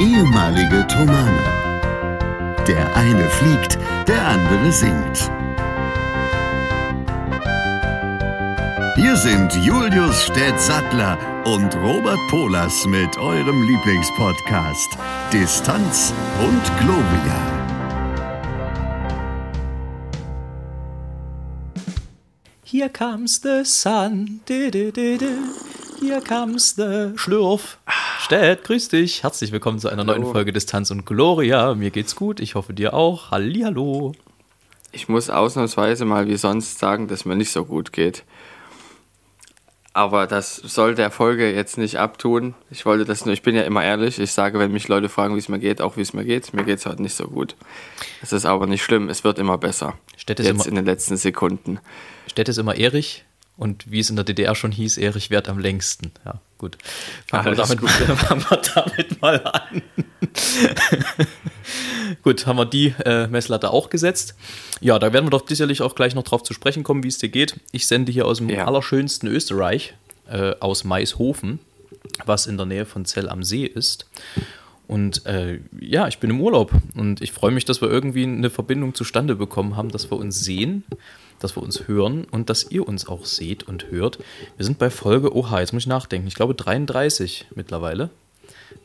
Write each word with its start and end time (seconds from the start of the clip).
ehemalige 0.00 0.86
Tomane. 0.88 1.42
Der 2.66 2.96
eine 2.96 3.28
fliegt, 3.30 3.78
der 4.06 4.26
andere 4.26 4.72
singt. 4.72 5.30
Hier 8.96 9.16
sind 9.16 9.54
Julius 9.64 10.24
Städtsattler 10.24 11.18
und 11.44 11.74
Robert 11.76 12.18
Polas 12.28 12.86
mit 12.86 13.16
eurem 13.18 13.62
Lieblingspodcast 13.62 14.98
Distanz 15.32 16.12
und 16.40 16.62
Globia. 16.80 17.56
Here 22.64 22.90
comes 22.90 23.40
the 23.42 23.64
sun. 23.64 24.40
Du, 24.46 24.70
du, 24.70 24.92
du. 24.92 25.16
Here 26.00 26.20
comes 26.20 26.74
the 26.74 27.12
Schlürf. 27.16 27.78
Städt, 28.26 28.64
grüß 28.64 28.88
dich. 28.88 29.22
Herzlich 29.22 29.52
willkommen 29.52 29.78
zu 29.78 29.88
einer 29.88 30.02
Hallo. 30.04 30.18
neuen 30.18 30.32
Folge 30.32 30.52
Distanz 30.52 30.90
und 30.90 31.06
Gloria. 31.06 31.76
Mir 31.76 31.90
geht's 31.92 32.16
gut. 32.16 32.40
Ich 32.40 32.56
hoffe 32.56 32.74
dir 32.74 32.92
auch. 32.92 33.30
Hallihallo. 33.30 34.16
Ich 34.90 35.08
muss 35.08 35.30
ausnahmsweise 35.30 36.04
mal 36.04 36.26
wie 36.26 36.36
sonst 36.36 36.80
sagen, 36.80 37.06
dass 37.06 37.24
mir 37.24 37.36
nicht 37.36 37.52
so 37.52 37.64
gut 37.64 37.92
geht. 37.92 38.24
Aber 39.92 40.26
das 40.26 40.56
soll 40.56 40.96
der 40.96 41.12
Folge 41.12 41.54
jetzt 41.54 41.78
nicht 41.78 42.00
abtun. 42.00 42.56
Ich 42.68 42.84
wollte 42.84 43.04
das 43.04 43.24
nur, 43.26 43.32
ich 43.32 43.42
bin 43.42 43.54
ja 43.54 43.62
immer 43.62 43.84
ehrlich. 43.84 44.18
Ich 44.18 44.32
sage, 44.32 44.58
wenn 44.58 44.72
mich 44.72 44.88
Leute 44.88 45.08
fragen, 45.08 45.36
wie 45.36 45.38
es 45.38 45.48
mir 45.48 45.60
geht, 45.60 45.80
auch 45.80 45.96
wie 45.96 46.00
es 46.02 46.12
mir 46.12 46.24
geht. 46.24 46.52
Mir 46.52 46.64
geht 46.64 46.80
es 46.80 46.86
heute 46.86 47.02
nicht 47.02 47.14
so 47.14 47.28
gut. 47.28 47.54
Es 48.22 48.32
ist 48.32 48.44
aber 48.44 48.66
nicht 48.66 48.82
schlimm, 48.82 49.08
es 49.08 49.22
wird 49.22 49.38
immer 49.38 49.56
besser. 49.56 49.96
Städt 50.16 50.40
ist 50.40 50.46
Jetzt 50.46 50.54
immer- 50.56 50.66
in 50.66 50.74
den 50.74 50.84
letzten 50.84 51.16
Sekunden. 51.16 51.78
Städt 52.26 52.48
ist 52.48 52.58
immer 52.58 52.74
Erich. 52.74 53.24
Und 53.56 53.88
wie 53.88 54.00
es 54.00 54.10
in 54.10 54.16
der 54.16 54.24
DDR 54.24 54.56
schon 54.56 54.72
hieß, 54.72 54.98
Erich 54.98 55.30
währt 55.30 55.48
am 55.48 55.60
längsten. 55.60 56.10
Ja, 56.24 56.40
gut. 56.58 56.76
Fangen, 57.26 57.46
wir 57.46 57.54
damit, 57.54 57.78
gut. 57.80 57.90
fangen 58.16 58.44
wir 58.48 58.60
damit 58.74 59.20
mal 59.22 59.42
an. 59.44 59.82
gut, 62.22 62.46
haben 62.46 62.56
wir 62.58 62.66
die 62.66 62.94
äh, 63.04 63.26
Messlatte 63.28 63.70
auch 63.70 63.90
gesetzt. 63.90 64.34
Ja, 64.80 64.98
da 64.98 65.12
werden 65.12 65.26
wir 65.26 65.30
doch 65.30 65.46
sicherlich 65.46 65.82
auch 65.82 65.94
gleich 65.94 66.14
noch 66.14 66.22
drauf 66.24 66.42
zu 66.42 66.52
sprechen 66.52 66.82
kommen, 66.82 67.02
wie 67.02 67.08
es 67.08 67.18
dir 67.18 67.28
geht. 67.28 67.58
Ich 67.72 67.86
sende 67.86 68.12
hier 68.12 68.26
aus 68.26 68.38
dem 68.38 68.48
Ja. 68.48 68.64
allerschönsten 68.66 69.28
Österreich, 69.28 69.94
äh, 70.28 70.54
aus 70.60 70.84
Maishofen, 70.84 71.58
was 72.24 72.46
in 72.46 72.56
der 72.56 72.66
Nähe 72.66 72.86
von 72.86 73.04
Zell 73.04 73.28
am 73.28 73.42
See 73.42 73.64
ist. 73.64 74.06
Und 74.88 75.26
äh, 75.26 75.58
ja, 75.80 76.06
ich 76.06 76.18
bin 76.18 76.30
im 76.30 76.40
Urlaub 76.40 76.70
und 76.94 77.20
ich 77.20 77.32
freue 77.32 77.50
mich, 77.50 77.64
dass 77.64 77.80
wir 77.80 77.90
irgendwie 77.90 78.22
eine 78.22 78.50
Verbindung 78.50 78.94
zustande 78.94 79.34
bekommen 79.34 79.76
haben, 79.76 79.88
dass 79.90 80.10
wir 80.12 80.16
uns 80.16 80.40
sehen, 80.44 80.84
dass 81.40 81.56
wir 81.56 81.62
uns 81.62 81.86
hören 81.88 82.26
und 82.30 82.50
dass 82.50 82.70
ihr 82.70 82.86
uns 82.86 83.06
auch 83.08 83.24
seht 83.24 83.64
und 83.64 83.90
hört. 83.90 84.18
Wir 84.56 84.64
sind 84.64 84.78
bei 84.78 84.90
Folge, 84.90 85.34
oha, 85.34 85.60
jetzt 85.60 85.72
muss 85.72 85.84
ich 85.84 85.88
nachdenken, 85.88 86.26
ich 86.28 86.34
glaube 86.34 86.54
33 86.54 87.46
mittlerweile. 87.54 88.10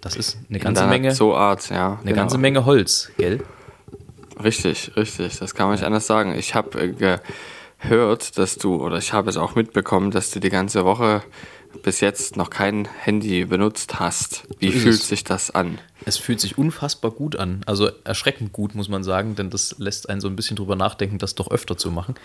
Das 0.02 0.16
ist 0.16 0.38
eine 0.50 0.58
In 0.58 0.64
ganze 0.64 0.88
Menge, 0.88 1.14
So 1.14 1.36
Art, 1.36 1.70
ja. 1.70 2.00
eine 2.02 2.14
ganze 2.14 2.38
Menge 2.38 2.66
Holz, 2.66 3.12
gell? 3.18 3.44
Richtig, 4.44 4.96
richtig. 4.96 5.38
Das 5.38 5.54
kann 5.54 5.68
man 5.68 5.76
nicht 5.76 5.86
anders 5.86 6.08
sagen. 6.08 6.34
Ich 6.38 6.56
habe 6.56 6.80
äh, 6.82 7.20
gehört, 7.82 8.38
dass 8.38 8.58
du, 8.58 8.76
oder 8.84 8.98
ich 8.98 9.14
habe 9.14 9.30
es 9.30 9.38
auch 9.38 9.56
mitbekommen, 9.56 10.12
dass 10.12 10.32
du 10.32 10.40
die 10.40 10.50
ganze 10.50 10.86
Woche 10.86 11.22
bis 11.84 12.00
jetzt 12.00 12.38
noch 12.38 12.50
kein 12.50 12.86
Handy 12.86 13.46
benutzt 13.46 14.00
hast. 14.00 14.48
Wie 14.60 14.72
fühlt 14.72 14.96
es. 14.96 15.08
sich 15.08 15.24
das 15.24 15.52
an? 15.52 15.80
Es 16.06 16.18
fühlt 16.18 16.40
sich 16.40 16.58
unfassbar 16.58 17.12
gut 17.12 17.36
an. 17.36 17.62
Also 17.66 17.90
erschreckend 18.04 18.54
gut, 18.54 18.76
muss 18.76 18.90
man 18.90 19.04
sagen, 19.04 19.36
denn 19.36 19.50
das 19.50 19.76
lässt 19.78 20.10
einen 20.10 20.22
so 20.22 20.28
ein 20.28 20.36
bisschen 20.36 20.58
drüber 20.58 20.76
nachdenken, 20.76 21.18
das 21.18 21.36
doch 21.36 21.50
öfter 21.52 21.78
zu 21.78 21.92
machen. 21.92 22.16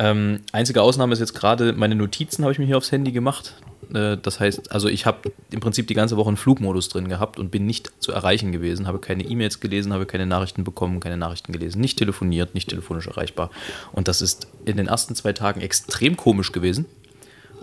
Ähm, 0.00 0.40
einzige 0.52 0.80
Ausnahme 0.80 1.12
ist 1.12 1.18
jetzt 1.18 1.34
gerade, 1.34 1.72
meine 1.72 1.96
Notizen 1.96 2.44
habe 2.44 2.52
ich 2.52 2.58
mir 2.58 2.66
hier 2.66 2.76
aufs 2.76 2.92
Handy 2.92 3.10
gemacht. 3.10 3.54
Äh, 3.92 4.16
das 4.16 4.38
heißt, 4.38 4.70
also 4.70 4.88
ich 4.88 5.06
habe 5.06 5.32
im 5.50 5.58
Prinzip 5.58 5.88
die 5.88 5.94
ganze 5.94 6.16
Woche 6.16 6.28
einen 6.28 6.36
Flugmodus 6.36 6.88
drin 6.88 7.08
gehabt 7.08 7.38
und 7.38 7.50
bin 7.50 7.66
nicht 7.66 7.90
zu 7.98 8.12
erreichen 8.12 8.52
gewesen, 8.52 8.86
habe 8.86 9.00
keine 9.00 9.24
E-Mails 9.24 9.58
gelesen, 9.58 9.92
habe 9.92 10.06
keine 10.06 10.26
Nachrichten 10.26 10.62
bekommen, 10.62 11.00
keine 11.00 11.16
Nachrichten 11.16 11.52
gelesen, 11.52 11.80
nicht 11.80 11.98
telefoniert, 11.98 12.54
nicht 12.54 12.68
telefonisch 12.68 13.08
erreichbar. 13.08 13.50
Und 13.90 14.06
das 14.06 14.22
ist 14.22 14.46
in 14.64 14.76
den 14.76 14.86
ersten 14.86 15.16
zwei 15.16 15.32
Tagen 15.32 15.60
extrem 15.60 16.16
komisch 16.16 16.52
gewesen 16.52 16.86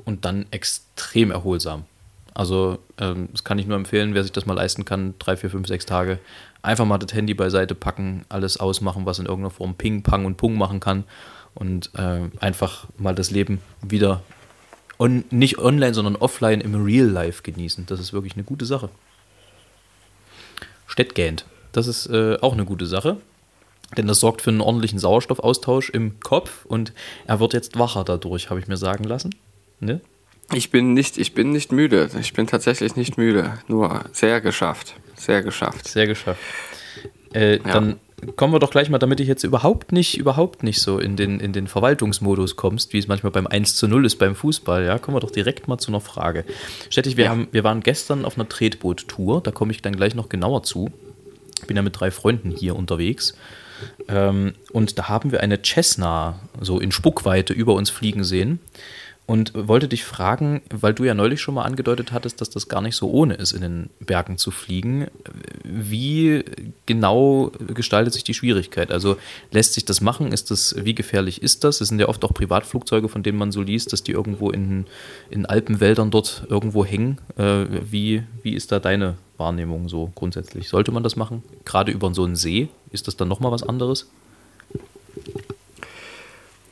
und 0.05 0.25
dann 0.25 0.45
extrem 0.51 1.31
erholsam. 1.31 1.85
Also, 2.33 2.79
ähm, 2.99 3.29
das 3.31 3.43
kann 3.43 3.59
ich 3.59 3.65
nur 3.65 3.77
empfehlen, 3.77 4.13
wer 4.13 4.23
sich 4.23 4.31
das 4.31 4.45
mal 4.45 4.53
leisten 4.53 4.85
kann, 4.85 5.13
drei, 5.19 5.37
vier, 5.37 5.49
fünf, 5.49 5.67
sechs 5.67 5.85
Tage, 5.85 6.19
einfach 6.61 6.85
mal 6.85 6.97
das 6.97 7.13
Handy 7.13 7.33
beiseite 7.33 7.75
packen, 7.75 8.25
alles 8.29 8.57
ausmachen, 8.57 9.05
was 9.05 9.19
in 9.19 9.25
irgendeiner 9.25 9.51
Form 9.51 9.75
Ping, 9.75 10.03
Pang 10.03 10.25
und 10.25 10.37
Pung 10.37 10.57
machen 10.57 10.79
kann 10.79 11.05
und 11.53 11.91
äh, 11.95 12.21
einfach 12.39 12.87
mal 12.97 13.15
das 13.15 13.31
Leben 13.31 13.61
wieder 13.81 14.21
on, 14.99 15.23
nicht 15.31 15.57
online, 15.59 15.93
sondern 15.93 16.17
offline 16.17 16.61
im 16.61 16.83
Real 16.83 17.07
Life 17.07 17.41
genießen. 17.43 17.85
Das 17.85 17.99
ist 17.99 18.13
wirklich 18.13 18.33
eine 18.33 18.43
gute 18.43 18.65
Sache. 18.65 18.89
Städtgähnt. 20.87 21.45
Das 21.71 21.87
ist 21.87 22.07
äh, 22.07 22.37
auch 22.41 22.53
eine 22.53 22.65
gute 22.65 22.85
Sache, 22.85 23.17
denn 23.97 24.07
das 24.07 24.19
sorgt 24.19 24.41
für 24.41 24.49
einen 24.49 24.61
ordentlichen 24.61 24.99
Sauerstoffaustausch 24.99 25.89
im 25.89 26.19
Kopf 26.19 26.65
und 26.65 26.93
er 27.27 27.39
wird 27.39 27.53
jetzt 27.53 27.77
wacher 27.77 28.03
dadurch, 28.03 28.49
habe 28.49 28.59
ich 28.59 28.67
mir 28.67 28.77
sagen 28.77 29.03
lassen. 29.03 29.35
Ne? 29.85 30.01
Ich 30.53 30.69
bin 30.69 30.93
nicht, 30.93 31.17
ich 31.17 31.33
bin 31.33 31.51
nicht 31.51 31.71
müde. 31.71 32.09
Ich 32.19 32.33
bin 32.33 32.45
tatsächlich 32.47 32.95
nicht 32.95 33.17
müde. 33.17 33.53
Nur 33.67 34.05
sehr 34.11 34.41
geschafft. 34.41 34.95
Sehr 35.15 35.41
geschafft. 35.41 35.87
Sehr 35.87 36.05
geschafft. 36.07 36.39
Äh, 37.33 37.59
Dann 37.59 37.99
kommen 38.35 38.53
wir 38.53 38.59
doch 38.59 38.71
gleich 38.71 38.89
mal, 38.89 38.97
damit 38.99 39.19
ich 39.19 39.27
jetzt 39.27 39.43
überhaupt 39.43 39.91
nicht, 39.91 40.17
überhaupt 40.17 40.63
nicht 40.63 40.81
so 40.81 40.99
in 40.99 41.15
den, 41.15 41.39
in 41.39 41.51
den 41.51 41.67
Verwaltungsmodus 41.67 42.55
kommst, 42.55 42.93
wie 42.93 42.97
es 42.99 43.07
manchmal 43.07 43.31
beim 43.31 43.47
1 43.47 43.75
zu 43.75 43.87
0 43.87 44.05
ist 44.05 44.17
beim 44.17 44.35
Fußball, 44.35 44.85
ja, 44.85 44.99
kommen 44.99 45.15
wir 45.17 45.21
doch 45.21 45.31
direkt 45.31 45.67
mal 45.67 45.77
zu 45.77 45.89
einer 45.89 45.99
Frage. 46.01 46.45
Stettig, 46.89 47.17
wir, 47.17 47.25
Ja. 47.25 47.31
haben, 47.31 47.47
wir 47.51 47.63
waren 47.63 47.81
gestern 47.81 48.23
auf 48.25 48.35
einer 48.37 48.47
Tretboot-Tour, 48.47 49.41
da 49.41 49.51
komme 49.51 49.71
ich 49.71 49.81
dann 49.81 49.95
gleich 49.95 50.15
noch 50.15 50.29
genauer 50.29 50.63
zu. 50.63 50.89
Ich 51.59 51.67
bin 51.67 51.75
ja 51.75 51.81
mit 51.83 51.99
drei 51.99 52.11
Freunden 52.11 52.51
hier 52.51 52.75
unterwegs. 52.75 53.35
Ähm, 54.07 54.53
und 54.71 54.97
da 54.97 55.09
haben 55.09 55.31
wir 55.31 55.41
eine 55.41 55.59
Cessna 55.61 56.39
so 56.61 56.79
in 56.79 56.91
Spuckweite 56.91 57.53
über 57.53 57.73
uns 57.73 57.89
fliegen 57.89 58.23
sehen. 58.23 58.59
Und 59.27 59.53
wollte 59.55 59.87
dich 59.87 60.03
fragen, 60.03 60.61
weil 60.69 60.93
du 60.93 61.03
ja 61.03 61.15
neulich 61.15 61.41
schon 61.41 61.55
mal 61.55 61.63
angedeutet 61.63 62.11
hattest, 62.11 62.41
dass 62.41 62.51
das 62.51 62.67
gar 62.67 62.81
nicht 62.81 62.95
so 62.95 63.09
ohne 63.09 63.33
ist, 63.33 63.53
in 63.53 63.61
den 63.61 63.89
Bergen 63.99 64.37
zu 64.37 64.51
fliegen. 64.51 65.07
Wie 65.63 66.43
genau 66.85 67.51
gestaltet 67.73 68.13
sich 68.13 68.23
die 68.23 68.35
Schwierigkeit? 68.35 68.91
Also 68.91 69.17
lässt 69.49 69.73
sich 69.73 69.83
das 69.83 69.99
machen? 69.99 70.31
Ist 70.31 70.51
das, 70.51 70.75
wie 70.77 70.93
gefährlich 70.93 71.41
ist 71.41 71.63
das? 71.63 71.81
Es 71.81 71.87
sind 71.87 71.99
ja 71.99 72.07
oft 72.07 72.23
auch 72.23 72.35
Privatflugzeuge, 72.35 73.09
von 73.09 73.23
denen 73.23 73.39
man 73.39 73.51
so 73.51 73.63
liest, 73.63 73.93
dass 73.93 74.03
die 74.03 74.11
irgendwo 74.11 74.51
in, 74.51 74.85
in 75.31 75.47
Alpenwäldern 75.47 76.11
dort 76.11 76.45
irgendwo 76.47 76.85
hängen. 76.85 77.17
Äh, 77.35 77.65
wie, 77.89 78.21
wie 78.43 78.53
ist 78.53 78.71
da 78.71 78.79
deine 78.79 79.15
Wahrnehmung 79.37 79.89
so 79.89 80.11
grundsätzlich? 80.13 80.69
Sollte 80.69 80.91
man 80.91 81.01
das 81.01 81.15
machen? 81.15 81.41
Gerade 81.65 81.91
über 81.91 82.13
so 82.13 82.25
einen 82.25 82.35
See? 82.35 82.69
Ist 82.91 83.07
das 83.07 83.17
dann 83.17 83.27
nochmal 83.27 83.51
was 83.51 83.63
anderes? 83.63 84.07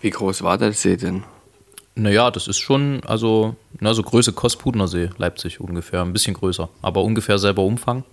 Wie 0.02 0.12
groß 0.12 0.44
war 0.44 0.60
der 0.60 0.74
See 0.74 0.98
denn? 0.98 1.24
Naja, 1.96 2.32
das 2.32 2.48
ist 2.48 2.58
schon, 2.58 3.02
also, 3.06 3.56
na, 3.80 3.94
so 3.94 4.02
Größe 4.02 4.34
Kospudner 4.34 4.88
See, 4.88 5.10
Leipzig 5.18 5.60
ungefähr, 5.60 6.02
ein 6.02 6.14
bisschen 6.14 6.34
größer, 6.34 6.70
aber 6.82 7.04
ungefähr 7.04 7.38
selber 7.38 7.64
Umfang. 7.64 8.04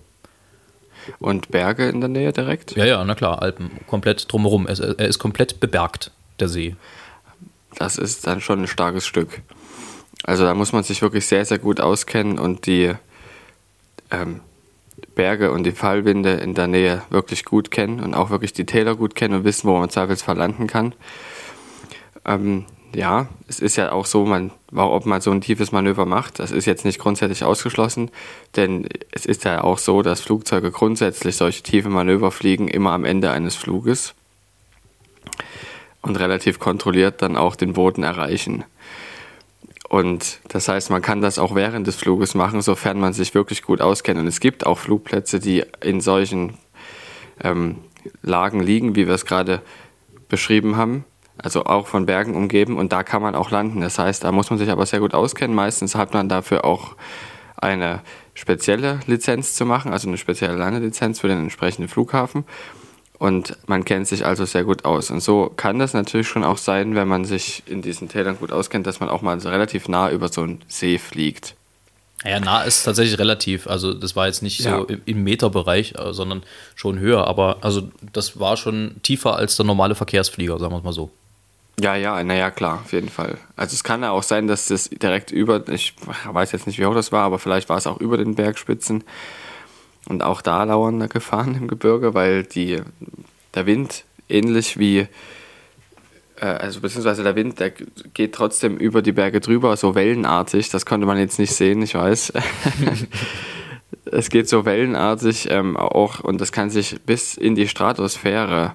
Und 1.19 1.49
Berge 1.49 1.89
in 1.89 1.99
der 1.99 2.09
Nähe 2.09 2.31
direkt? 2.31 2.75
Ja, 2.75 2.85
ja, 2.85 3.03
na 3.03 3.15
klar, 3.15 3.41
Alpen, 3.41 3.71
komplett 3.87 4.31
drumherum. 4.31 4.67
Es, 4.67 4.79
er 4.79 5.07
ist 5.07 5.17
komplett 5.17 5.59
bebergt, 5.59 6.11
der 6.39 6.47
See. 6.47 6.75
Das 7.75 7.97
ist 7.97 8.27
dann 8.27 8.39
schon 8.39 8.61
ein 8.61 8.67
starkes 8.67 9.07
Stück. 9.07 9.41
Also 10.23 10.43
da 10.43 10.53
muss 10.53 10.73
man 10.73 10.83
sich 10.83 11.01
wirklich 11.01 11.25
sehr, 11.25 11.45
sehr 11.45 11.57
gut 11.57 11.79
auskennen 11.79 12.37
und 12.37 12.67
die 12.67 12.93
ähm, 14.11 14.41
Berge 15.15 15.51
und 15.51 15.63
die 15.63 15.71
Fallwinde 15.71 16.33
in 16.33 16.53
der 16.53 16.67
Nähe 16.67 17.01
wirklich 17.09 17.45
gut 17.45 17.71
kennen 17.71 17.99
und 18.01 18.13
auch 18.13 18.29
wirklich 18.29 18.53
die 18.53 18.65
Täler 18.65 18.95
gut 18.95 19.15
kennen 19.15 19.33
und 19.33 19.43
wissen, 19.43 19.67
wo 19.67 19.73
man 19.73 19.85
im 19.85 19.89
Zweifelsfall 19.89 20.37
landen 20.37 20.67
kann. 20.67 20.93
Ähm, 22.25 22.65
ja, 22.93 23.29
es 23.47 23.59
ist 23.59 23.77
ja 23.77 23.91
auch 23.91 24.05
so, 24.05 24.25
man, 24.25 24.51
ob 24.73 25.05
man 25.05 25.21
so 25.21 25.31
ein 25.31 25.41
tiefes 25.41 25.71
Manöver 25.71 26.05
macht, 26.05 26.39
das 26.39 26.51
ist 26.51 26.65
jetzt 26.65 26.85
nicht 26.85 26.99
grundsätzlich 26.99 27.43
ausgeschlossen, 27.43 28.11
denn 28.55 28.87
es 29.11 29.25
ist 29.25 29.43
ja 29.45 29.63
auch 29.63 29.77
so, 29.77 30.01
dass 30.01 30.21
Flugzeuge 30.21 30.71
grundsätzlich 30.71 31.37
solche 31.37 31.63
tiefe 31.63 31.89
Manöver 31.89 32.31
fliegen 32.31 32.67
immer 32.67 32.91
am 32.91 33.05
Ende 33.05 33.31
eines 33.31 33.55
Fluges 33.55 34.13
und 36.01 36.17
relativ 36.17 36.59
kontrolliert 36.59 37.21
dann 37.21 37.37
auch 37.37 37.55
den 37.55 37.73
Boden 37.73 38.03
erreichen. 38.03 38.65
Und 39.87 40.39
das 40.47 40.69
heißt, 40.69 40.89
man 40.89 41.01
kann 41.01 41.21
das 41.21 41.37
auch 41.37 41.53
während 41.53 41.85
des 41.85 41.97
Fluges 41.97 42.33
machen, 42.33 42.61
sofern 42.61 42.99
man 42.99 43.11
sich 43.11 43.33
wirklich 43.33 43.61
gut 43.61 43.81
auskennt. 43.81 44.19
Und 44.19 44.27
es 44.27 44.39
gibt 44.39 44.65
auch 44.65 44.77
Flugplätze, 44.77 45.41
die 45.41 45.65
in 45.81 45.99
solchen 45.99 46.57
ähm, 47.43 47.75
Lagen 48.21 48.61
liegen, 48.61 48.95
wie 48.95 49.05
wir 49.07 49.15
es 49.15 49.25
gerade 49.25 49.61
beschrieben 50.29 50.77
haben. 50.77 51.03
Also 51.43 51.65
auch 51.65 51.87
von 51.87 52.05
Bergen 52.05 52.35
umgeben 52.35 52.77
und 52.77 52.91
da 52.93 53.03
kann 53.03 53.21
man 53.21 53.33
auch 53.35 53.49
landen. 53.49 53.81
Das 53.81 53.97
heißt, 53.97 54.23
da 54.23 54.31
muss 54.31 54.49
man 54.49 54.59
sich 54.59 54.69
aber 54.69 54.85
sehr 54.85 54.99
gut 54.99 55.13
auskennen. 55.13 55.55
Meistens 55.55 55.95
hat 55.95 56.13
man 56.13 56.29
dafür 56.29 56.65
auch 56.65 56.95
eine 57.57 58.01
spezielle 58.33 58.99
Lizenz 59.07 59.55
zu 59.55 59.65
machen, 59.65 59.91
also 59.91 60.07
eine 60.07 60.17
spezielle 60.17 60.55
Landelizenz 60.55 61.19
für 61.19 61.27
den 61.27 61.39
entsprechenden 61.39 61.87
Flughafen. 61.87 62.45
Und 63.17 63.55
man 63.67 63.85
kennt 63.85 64.07
sich 64.07 64.25
also 64.25 64.45
sehr 64.45 64.63
gut 64.63 64.83
aus. 64.85 65.11
Und 65.11 65.21
so 65.21 65.51
kann 65.55 65.77
das 65.77 65.93
natürlich 65.93 66.27
schon 66.27 66.43
auch 66.43 66.57
sein, 66.57 66.95
wenn 66.95 67.07
man 67.07 67.23
sich 67.25 67.61
in 67.67 67.81
diesen 67.83 68.09
Tälern 68.09 68.37
gut 68.37 68.51
auskennt, 68.51 68.87
dass 68.87 68.99
man 68.99 69.09
auch 69.09 69.21
mal 69.21 69.39
so 69.39 69.49
relativ 69.49 69.87
nah 69.87 70.09
über 70.09 70.27
so 70.29 70.41
einen 70.41 70.63
See 70.67 70.97
fliegt. 70.97 71.55
Ja, 72.23 72.39
nah 72.39 72.63
ist 72.63 72.83
tatsächlich 72.83 73.19
relativ. 73.19 73.67
Also 73.67 73.93
das 73.93 74.15
war 74.15 74.25
jetzt 74.27 74.41
nicht 74.43 74.59
Ja. 74.61 74.77
so 74.79 74.87
im- 75.05 75.23
Meterbereich, 75.23 75.93
äh, 75.97 76.13
sondern 76.13 76.41
schon 76.75 76.97
höher. 76.99 77.27
Aber 77.27 77.57
also 77.61 77.89
das 78.13 78.39
war 78.39 78.57
schon 78.57 78.95
tiefer 79.03 79.35
als 79.35 79.55
der 79.55 79.65
normale 79.67 79.93
Verkehrsflieger, 79.95 80.57
sagen 80.59 80.71
wir 80.73 80.77
es 80.79 80.83
mal 80.83 80.93
so. 80.93 81.11
Ja, 81.79 81.95
ja, 81.95 82.23
naja, 82.23 82.51
klar, 82.51 82.81
auf 82.83 82.93
jeden 82.93 83.09
Fall. 83.09 83.37
Also 83.55 83.73
es 83.73 83.83
kann 83.83 84.03
ja 84.03 84.11
auch 84.11 84.23
sein, 84.23 84.47
dass 84.47 84.67
das 84.67 84.89
direkt 84.89 85.31
über, 85.31 85.67
ich 85.69 85.95
weiß 86.25 86.51
jetzt 86.51 86.67
nicht, 86.67 86.77
wie 86.79 86.85
hoch 86.85 86.93
das 86.93 87.11
war, 87.11 87.23
aber 87.23 87.39
vielleicht 87.39 87.69
war 87.69 87.77
es 87.77 87.87
auch 87.87 87.99
über 87.99 88.17
den 88.17 88.35
Bergspitzen 88.35 89.03
und 90.07 90.21
auch 90.21 90.41
da 90.41 90.63
lauernde 90.63 91.07
Gefahren 91.07 91.55
im 91.55 91.67
Gebirge, 91.67 92.13
weil 92.13 92.43
die, 92.43 92.81
der 93.55 93.65
Wind 93.65 94.03
ähnlich 94.29 94.77
wie, 94.77 95.07
äh, 96.39 96.45
also 96.45 96.81
beziehungsweise 96.81 97.23
der 97.23 97.35
Wind, 97.35 97.59
der 97.59 97.71
geht 97.71 98.33
trotzdem 98.33 98.77
über 98.77 99.01
die 99.01 99.11
Berge 99.11 99.39
drüber, 99.39 99.75
so 99.77 99.95
wellenartig, 99.95 100.69
das 100.69 100.85
konnte 100.85 101.07
man 101.07 101.17
jetzt 101.17 101.39
nicht 101.39 101.53
sehen, 101.53 101.81
ich 101.81 101.95
weiß. 101.95 102.33
es 104.05 104.29
geht 104.29 104.49
so 104.49 104.65
wellenartig 104.65 105.49
ähm, 105.49 105.77
auch 105.77 106.19
und 106.19 106.41
das 106.41 106.51
kann 106.51 106.69
sich 106.69 107.01
bis 107.01 107.37
in 107.37 107.55
die 107.55 107.67
Stratosphäre 107.67 108.73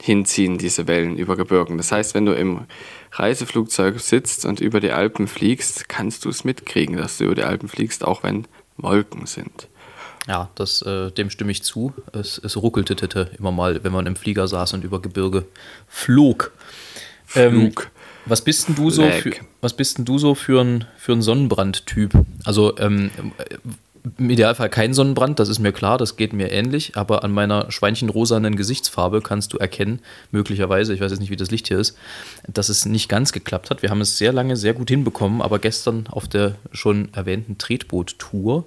hinziehen, 0.00 0.58
diese 0.58 0.86
Wellen 0.86 1.16
über 1.16 1.36
Gebirgen. 1.36 1.76
Das 1.76 1.92
heißt, 1.92 2.14
wenn 2.14 2.26
du 2.26 2.32
im 2.32 2.66
Reiseflugzeug 3.12 4.00
sitzt 4.00 4.44
und 4.44 4.60
über 4.60 4.80
die 4.80 4.92
Alpen 4.92 5.26
fliegst, 5.26 5.88
kannst 5.88 6.24
du 6.24 6.28
es 6.28 6.44
mitkriegen, 6.44 6.96
dass 6.96 7.18
du 7.18 7.24
über 7.24 7.34
die 7.34 7.44
Alpen 7.44 7.68
fliegst, 7.68 8.04
auch 8.04 8.22
wenn 8.22 8.46
Wolken 8.76 9.26
sind. 9.26 9.68
Ja, 10.28 10.50
das, 10.54 10.82
äh, 10.82 11.10
dem 11.10 11.30
stimme 11.30 11.50
ich 11.50 11.62
zu. 11.62 11.94
Es, 12.12 12.38
es 12.38 12.56
ruckelte 12.56 12.96
tete 12.96 13.30
immer 13.38 13.50
mal, 13.50 13.82
wenn 13.82 13.92
man 13.92 14.06
im 14.06 14.14
Flieger 14.14 14.46
saß 14.46 14.74
und 14.74 14.84
über 14.84 15.00
Gebirge 15.00 15.46
flog. 15.88 16.52
Ähm, 17.34 17.72
Flug. 17.72 17.90
was 18.26 18.42
bist 18.42 18.68
denn 18.68 18.74
du 18.74 18.90
so 18.90 19.08
für, 19.08 19.32
was 19.60 19.74
bist 19.74 19.98
denn 19.98 20.04
du 20.04 20.18
so 20.18 20.34
für 20.34 20.62
ein, 20.62 20.84
für 20.98 21.12
ein 21.12 21.22
Sonnenbrandtyp? 21.22 22.12
Also 22.44 22.76
ähm, 22.78 23.10
im 24.16 24.30
Idealfall 24.30 24.68
kein 24.68 24.94
Sonnenbrand, 24.94 25.38
das 25.38 25.48
ist 25.48 25.58
mir 25.58 25.72
klar, 25.72 25.98
das 25.98 26.16
geht 26.16 26.32
mir 26.32 26.50
ähnlich, 26.50 26.96
aber 26.96 27.24
an 27.24 27.32
meiner 27.32 27.70
schweinchenrosanen 27.70 28.56
Gesichtsfarbe 28.56 29.20
kannst 29.20 29.52
du 29.52 29.58
erkennen, 29.58 30.00
möglicherweise, 30.30 30.94
ich 30.94 31.00
weiß 31.00 31.10
jetzt 31.10 31.20
nicht, 31.20 31.30
wie 31.30 31.36
das 31.36 31.50
Licht 31.50 31.68
hier 31.68 31.78
ist, 31.78 31.96
dass 32.46 32.68
es 32.68 32.86
nicht 32.86 33.08
ganz 33.08 33.32
geklappt 33.32 33.70
hat. 33.70 33.82
Wir 33.82 33.90
haben 33.90 34.00
es 34.00 34.18
sehr 34.18 34.32
lange 34.32 34.56
sehr 34.56 34.74
gut 34.74 34.88
hinbekommen, 34.88 35.42
aber 35.42 35.58
gestern 35.58 36.06
auf 36.10 36.28
der 36.28 36.54
schon 36.72 37.12
erwähnten 37.12 37.58
Tretboot-Tour 37.58 38.64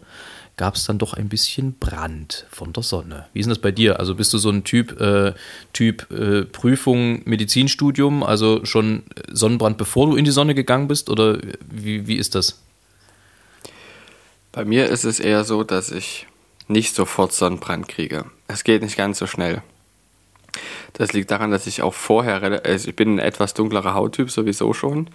gab 0.57 0.75
es 0.75 0.85
dann 0.85 0.99
doch 0.99 1.13
ein 1.13 1.29
bisschen 1.29 1.73
Brand 1.79 2.45
von 2.51 2.71
der 2.73 2.83
Sonne. 2.83 3.25
Wie 3.33 3.39
ist 3.39 3.45
denn 3.45 3.51
das 3.51 3.59
bei 3.59 3.71
dir? 3.71 3.99
Also 3.99 4.15
bist 4.15 4.33
du 4.33 4.37
so 4.37 4.49
ein 4.49 4.63
Typ, 4.63 4.99
äh, 5.01 5.33
Typ 5.73 6.11
äh, 6.11 6.43
Prüfung, 6.43 7.21
Medizinstudium, 7.25 8.21
also 8.21 8.63
schon 8.65 9.03
Sonnenbrand, 9.31 9.77
bevor 9.77 10.07
du 10.07 10.15
in 10.15 10.25
die 10.25 10.31
Sonne 10.31 10.53
gegangen 10.53 10.87
bist? 10.87 11.09
Oder 11.09 11.39
wie, 11.69 12.05
wie 12.05 12.17
ist 12.17 12.35
das? 12.35 12.59
Bei 14.51 14.65
mir 14.65 14.87
ist 14.87 15.05
es 15.05 15.19
eher 15.19 15.43
so, 15.43 15.63
dass 15.63 15.91
ich 15.91 16.27
nicht 16.67 16.95
sofort 16.95 17.33
Sonnenbrand 17.33 17.87
kriege. 17.87 18.25
Es 18.47 18.63
geht 18.63 18.81
nicht 18.81 18.97
ganz 18.97 19.19
so 19.19 19.27
schnell. 19.27 19.61
Das 20.93 21.13
liegt 21.13 21.31
daran, 21.31 21.51
dass 21.51 21.67
ich 21.67 21.81
auch 21.81 21.93
vorher, 21.93 22.61
also 22.65 22.89
ich 22.89 22.95
bin 22.95 23.15
ein 23.15 23.19
etwas 23.19 23.53
dunklerer 23.53 23.93
Hauttyp 23.93 24.29
sowieso 24.29 24.73
schon, 24.73 25.09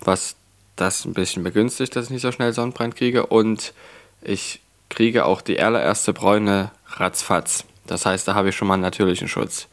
was 0.00 0.36
das 0.76 1.04
ein 1.04 1.12
bisschen 1.12 1.42
begünstigt, 1.42 1.94
dass 1.96 2.06
ich 2.06 2.10
nicht 2.10 2.22
so 2.22 2.32
schnell 2.32 2.52
Sonnenbrand 2.52 2.96
kriege. 2.96 3.26
Und 3.26 3.74
ich 4.22 4.60
kriege 4.88 5.26
auch 5.26 5.42
die 5.42 5.60
allererste 5.60 6.12
Bräune 6.12 6.70
ratzfatz. 6.86 7.64
Das 7.86 8.06
heißt, 8.06 8.26
da 8.28 8.34
habe 8.34 8.50
ich 8.50 8.56
schon 8.56 8.68
mal 8.68 8.74
einen 8.74 8.82
natürlichen 8.82 9.28
Schutz. 9.28 9.68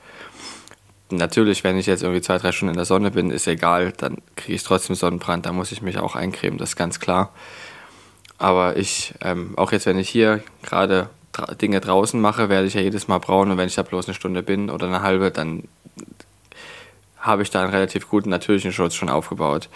Natürlich, 1.09 1.63
wenn 1.63 1.77
ich 1.77 1.85
jetzt 1.85 2.01
irgendwie 2.01 2.21
zwei, 2.21 2.37
drei 2.37 2.51
Stunden 2.51 2.73
in 2.73 2.77
der 2.77 2.85
Sonne 2.85 3.11
bin, 3.11 3.29
ist 3.29 3.47
egal, 3.47 3.93
dann 3.95 4.17
kriege 4.35 4.55
ich 4.55 4.63
trotzdem 4.63 4.95
Sonnenbrand, 4.95 5.45
da 5.45 5.53
muss 5.53 5.71
ich 5.71 5.81
mich 5.81 5.99
auch 5.99 6.15
eincremen, 6.15 6.57
das 6.57 6.69
ist 6.69 6.75
ganz 6.75 6.99
klar. 6.99 7.31
Aber 8.37 8.77
ich, 8.77 9.13
ähm, 9.21 9.53
auch 9.57 9.71
jetzt, 9.71 9.85
wenn 9.85 9.97
ich 9.97 10.09
hier 10.09 10.43
gerade 10.61 11.09
dra 11.31 11.53
Dinge 11.53 11.81
draußen 11.81 12.19
mache, 12.19 12.49
werde 12.49 12.67
ich 12.67 12.73
ja 12.73 12.81
jedes 12.81 13.07
Mal 13.07 13.19
braun 13.19 13.51
und 13.51 13.57
wenn 13.57 13.67
ich 13.67 13.75
da 13.75 13.83
bloß 13.83 14.07
eine 14.07 14.15
Stunde 14.15 14.43
bin 14.43 14.69
oder 14.69 14.87
eine 14.87 15.01
halbe, 15.01 15.31
dann 15.31 15.63
habe 17.19 17.41
ich 17.43 17.49
da 17.49 17.61
einen 17.61 17.71
relativ 17.71 18.09
guten 18.09 18.29
natürlichen 18.29 18.71
Schutz 18.71 18.93
schon 18.93 19.09
aufgebaut. 19.09 19.69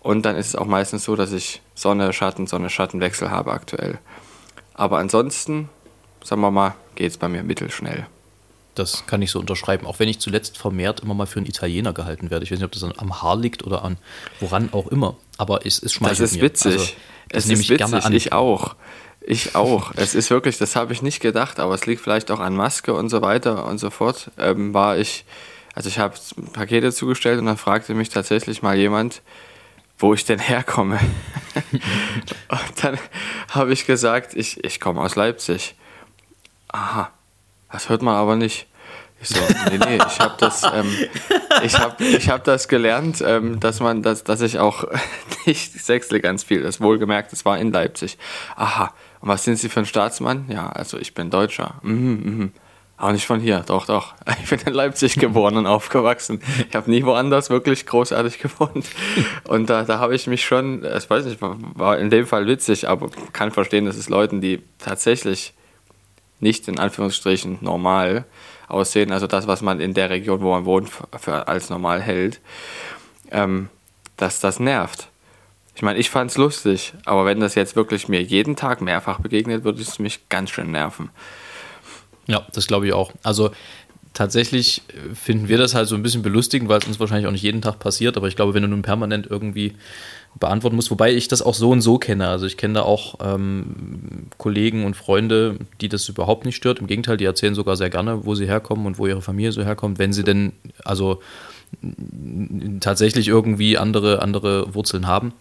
Und 0.00 0.22
dann 0.26 0.36
ist 0.36 0.48
es 0.48 0.56
auch 0.56 0.66
meistens 0.66 1.04
so, 1.04 1.16
dass 1.16 1.32
ich 1.32 1.60
Sonne, 1.74 2.12
Schatten, 2.12 2.46
Sonne, 2.46 2.70
Schattenwechsel 2.70 3.30
habe 3.30 3.52
aktuell. 3.52 3.98
Aber 4.74 4.98
ansonsten, 4.98 5.68
sagen 6.22 6.40
wir 6.40 6.50
mal, 6.50 6.74
geht 6.94 7.10
es 7.10 7.16
bei 7.16 7.28
mir 7.28 7.42
mittelschnell. 7.42 8.06
Das 8.74 9.06
kann 9.06 9.22
ich 9.22 9.30
so 9.30 9.38
unterschreiben, 9.38 9.86
auch 9.86 10.00
wenn 10.00 10.08
ich 10.08 10.18
zuletzt 10.18 10.58
vermehrt 10.58 11.00
immer 11.00 11.14
mal 11.14 11.26
für 11.26 11.38
einen 11.38 11.46
Italiener 11.46 11.92
gehalten 11.92 12.30
werde. 12.30 12.44
Ich 12.44 12.50
weiß 12.50 12.58
nicht, 12.58 12.66
ob 12.66 12.72
das 12.72 12.82
am 12.82 13.22
Haar 13.22 13.36
liegt 13.36 13.64
oder 13.64 13.84
an 13.84 13.98
woran 14.40 14.70
auch 14.72 14.88
immer, 14.88 15.16
aber 15.38 15.64
es, 15.64 15.80
es 15.80 15.92
schmeichelt 15.92 16.20
Das 16.20 16.32
ist 16.32 16.36
mir. 16.36 16.42
witzig. 16.42 16.72
Also, 16.72 16.92
das 17.28 17.44
es 17.44 17.48
nehme 17.48 17.60
ist 17.60 17.70
ich 17.70 17.78
gerne 17.78 17.92
witzig. 17.92 18.06
an. 18.06 18.12
Ich 18.12 18.32
auch. 18.32 18.76
Ich 19.26 19.54
auch. 19.54 19.92
es 19.96 20.14
ist 20.14 20.28
wirklich, 20.30 20.58
das 20.58 20.76
habe 20.76 20.92
ich 20.92 21.00
nicht 21.00 21.20
gedacht, 21.20 21.58
aber 21.58 21.74
es 21.74 21.86
liegt 21.86 22.02
vielleicht 22.02 22.30
auch 22.30 22.40
an 22.40 22.54
Maske 22.54 22.92
und 22.92 23.08
so 23.08 23.22
weiter 23.22 23.64
und 23.66 23.78
so 23.78 23.88
fort. 23.90 24.30
Ähm, 24.38 24.74
war 24.74 24.98
ich, 24.98 25.24
also 25.74 25.88
ich 25.88 25.98
habe 25.98 26.14
Pakete 26.52 26.92
zugestellt 26.92 27.38
und 27.38 27.46
dann 27.46 27.56
fragte 27.56 27.94
mich 27.94 28.10
tatsächlich 28.10 28.62
mal 28.62 28.76
jemand, 28.76 29.22
wo 29.98 30.12
ich 30.12 30.24
denn 30.26 30.38
herkomme. 30.40 31.00
und 32.48 32.84
dann 32.84 32.98
habe 33.48 33.72
ich 33.72 33.86
gesagt, 33.86 34.34
ich, 34.34 34.62
ich 34.62 34.78
komme 34.78 35.00
aus 35.00 35.16
Leipzig. 35.16 35.74
Aha, 36.68 37.10
das 37.72 37.88
hört 37.88 38.02
man 38.02 38.16
aber 38.16 38.36
nicht. 38.36 38.66
Ich 39.24 39.30
so, 39.30 39.40
nee, 39.70 39.78
nee, 39.78 39.96
ich 39.96 40.20
habe 40.20 40.34
das, 40.38 40.62
ähm, 40.64 40.94
ich 41.62 41.78
hab, 41.78 41.98
ich 41.98 42.28
hab 42.28 42.44
das 42.44 42.68
gelernt, 42.68 43.24
ähm, 43.26 43.58
dass 43.58 43.80
man, 43.80 44.02
dass, 44.02 44.22
dass 44.22 44.42
ich 44.42 44.58
auch 44.58 44.84
nicht 45.46 45.72
sechsle 45.72 46.20
ganz 46.20 46.44
viel. 46.44 46.62
Das 46.62 46.80
wohlgemerkt, 46.80 47.32
es 47.32 47.46
war 47.46 47.58
in 47.58 47.72
Leipzig. 47.72 48.18
Aha, 48.54 48.92
und 49.20 49.28
was 49.28 49.44
sind 49.44 49.56
Sie 49.56 49.70
für 49.70 49.80
ein 49.80 49.86
Staatsmann? 49.86 50.44
Ja, 50.48 50.68
also 50.68 50.98
ich 50.98 51.14
bin 51.14 51.30
Deutscher. 51.30 51.76
Mhm, 51.82 52.20
mhm. 52.22 52.52
Aber 52.98 53.12
nicht 53.12 53.26
von 53.26 53.40
hier, 53.40 53.64
doch, 53.66 53.86
doch. 53.86 54.14
Ich 54.42 54.50
bin 54.50 54.60
in 54.66 54.74
Leipzig 54.74 55.14
geboren 55.14 55.56
und 55.56 55.66
aufgewachsen. 55.66 56.42
Ich 56.68 56.76
habe 56.76 56.90
nie 56.90 57.02
woanders 57.04 57.48
wirklich 57.48 57.86
großartig 57.86 58.38
gewohnt. 58.42 58.86
Und 59.44 59.70
da, 59.70 59.84
da 59.84 59.98
habe 60.00 60.14
ich 60.14 60.26
mich 60.26 60.44
schon, 60.44 60.84
ich 60.84 61.08
weiß 61.08 61.24
nicht, 61.24 61.38
war, 61.40 61.98
in 61.98 62.10
dem 62.10 62.26
Fall 62.26 62.46
witzig, 62.46 62.86
aber 62.86 63.08
kann 63.32 63.52
verstehen, 63.52 63.86
dass 63.86 63.96
es 63.96 64.10
Leuten, 64.10 64.42
die 64.42 64.62
tatsächlich 64.78 65.54
nicht 66.40 66.68
in 66.68 66.78
Anführungsstrichen 66.78 67.58
normal 67.62 68.26
aussehen, 68.68 69.12
also 69.12 69.26
das, 69.26 69.46
was 69.46 69.62
man 69.62 69.80
in 69.80 69.94
der 69.94 70.10
Region, 70.10 70.40
wo 70.40 70.50
man 70.50 70.64
wohnt, 70.64 70.90
für, 71.18 71.48
als 71.48 71.70
normal 71.70 72.00
hält, 72.00 72.40
ähm, 73.30 73.68
dass 74.16 74.40
das 74.40 74.60
nervt. 74.60 75.08
Ich 75.74 75.82
meine, 75.82 75.98
ich 75.98 76.10
fand 76.10 76.30
es 76.30 76.36
lustig, 76.36 76.94
aber 77.04 77.24
wenn 77.26 77.40
das 77.40 77.56
jetzt 77.56 77.74
wirklich 77.74 78.08
mir 78.08 78.22
jeden 78.22 78.54
Tag 78.54 78.80
mehrfach 78.80 79.20
begegnet, 79.20 79.64
würde 79.64 79.82
es 79.82 79.98
mich 79.98 80.28
ganz 80.28 80.50
schön 80.50 80.70
nerven. 80.70 81.10
Ja, 82.26 82.46
das 82.52 82.66
glaube 82.66 82.86
ich 82.86 82.92
auch. 82.92 83.12
Also 83.22 83.50
tatsächlich 84.12 84.82
äh, 84.88 85.14
finden 85.14 85.48
wir 85.48 85.58
das 85.58 85.74
halt 85.74 85.88
so 85.88 85.94
ein 85.94 86.02
bisschen 86.02 86.22
belustigend, 86.22 86.68
weil 86.68 86.78
es 86.78 86.86
uns 86.86 87.00
wahrscheinlich 87.00 87.26
auch 87.26 87.32
nicht 87.32 87.42
jeden 87.42 87.60
Tag 87.60 87.78
passiert. 87.78 88.16
Aber 88.16 88.28
ich 88.28 88.36
glaube, 88.36 88.54
wenn 88.54 88.62
du 88.62 88.68
nun 88.68 88.82
permanent 88.82 89.26
irgendwie 89.28 89.74
beantworten 90.38 90.76
musst, 90.76 90.90
wobei 90.90 91.12
ich 91.12 91.28
das 91.28 91.42
auch 91.42 91.54
so 91.54 91.70
und 91.70 91.80
so 91.80 91.98
kenne. 91.98 92.28
Also 92.28 92.46
ich 92.46 92.56
kenne 92.56 92.74
da 92.74 92.82
auch 92.82 93.16
ähm, 93.20 94.26
Kollegen 94.36 94.84
und 94.84 94.96
Freunde, 94.96 95.58
die 95.80 95.88
das 95.88 96.08
überhaupt 96.08 96.44
nicht 96.44 96.56
stört. 96.56 96.80
Im 96.80 96.86
Gegenteil, 96.86 97.16
die 97.16 97.24
erzählen 97.24 97.54
sogar 97.54 97.76
sehr 97.76 97.90
gerne, 97.90 98.26
wo 98.26 98.34
sie 98.34 98.46
herkommen 98.46 98.86
und 98.86 98.98
wo 98.98 99.06
ihre 99.06 99.22
Familie 99.22 99.52
so 99.52 99.62
herkommt, 99.62 99.98
wenn 99.98 100.12
sie 100.12 100.24
denn 100.24 100.52
also 100.84 101.20
tatsächlich 102.80 103.28
irgendwie 103.28 103.78
andere, 103.78 104.22
andere 104.22 104.74
Wurzeln 104.74 105.06
haben. 105.06 105.32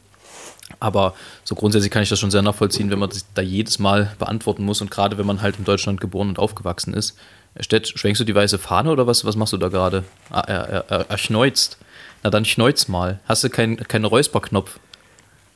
Aber 0.80 1.14
so 1.44 1.56
grundsätzlich 1.56 1.92
kann 1.92 2.04
ich 2.04 2.10
das 2.10 2.20
schon 2.20 2.32
sehr 2.32 2.42
nachvollziehen, 2.42 2.90
wenn 2.90 3.00
man 3.00 3.10
das 3.10 3.26
da 3.34 3.42
jedes 3.42 3.80
Mal 3.80 4.16
beantworten 4.20 4.64
muss 4.64 4.82
und 4.82 4.92
gerade 4.92 5.18
wenn 5.18 5.26
man 5.26 5.42
halt 5.42 5.58
in 5.58 5.66
Deutschland 5.66 6.02
geboren 6.02 6.30
und 6.30 6.40
aufgewachsen 6.40 6.94
ist. 6.94 7.18
Stett, 7.60 7.88
schwenkst 7.88 8.20
du 8.20 8.24
die 8.26 8.34
weiße 8.36 8.58
Fahne 8.58 8.92
oder 8.92 9.06
was, 9.08 9.26
was 9.26 9.36
machst 9.36 9.54
du 9.54 9.58
da 9.58 9.68
gerade? 9.70 10.04
Ah, 10.32 10.44
Er, 10.48 10.56
er, 10.70 10.86
er, 10.90 11.06
er 11.10 11.18
schneuzt. 11.18 11.78
Na 12.24 12.30
dann 12.30 12.46
schneuz 12.46 12.88
mal. 12.88 13.20
Hast 13.26 13.44
du 13.44 13.50
keinen 13.50 13.78
keinen 13.78 14.06
Räusperknopf? 14.06 14.80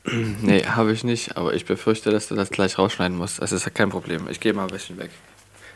Nee, 0.40 0.64
habe 0.64 0.92
ich 0.92 1.04
nicht, 1.04 1.36
aber 1.36 1.52
ich 1.54 1.66
befürchte, 1.66 2.10
dass 2.10 2.28
du 2.28 2.34
das 2.34 2.50
gleich 2.50 2.78
rausschneiden 2.78 3.16
musst. 3.18 3.42
Das 3.42 3.52
ist 3.52 3.64
ja 3.64 3.70
kein 3.70 3.90
Problem. 3.90 4.26
Ich 4.30 4.40
gehe 4.40 4.52
mal 4.54 4.62
ein 4.62 4.68
bisschen 4.70 4.96
weg. 4.98 5.10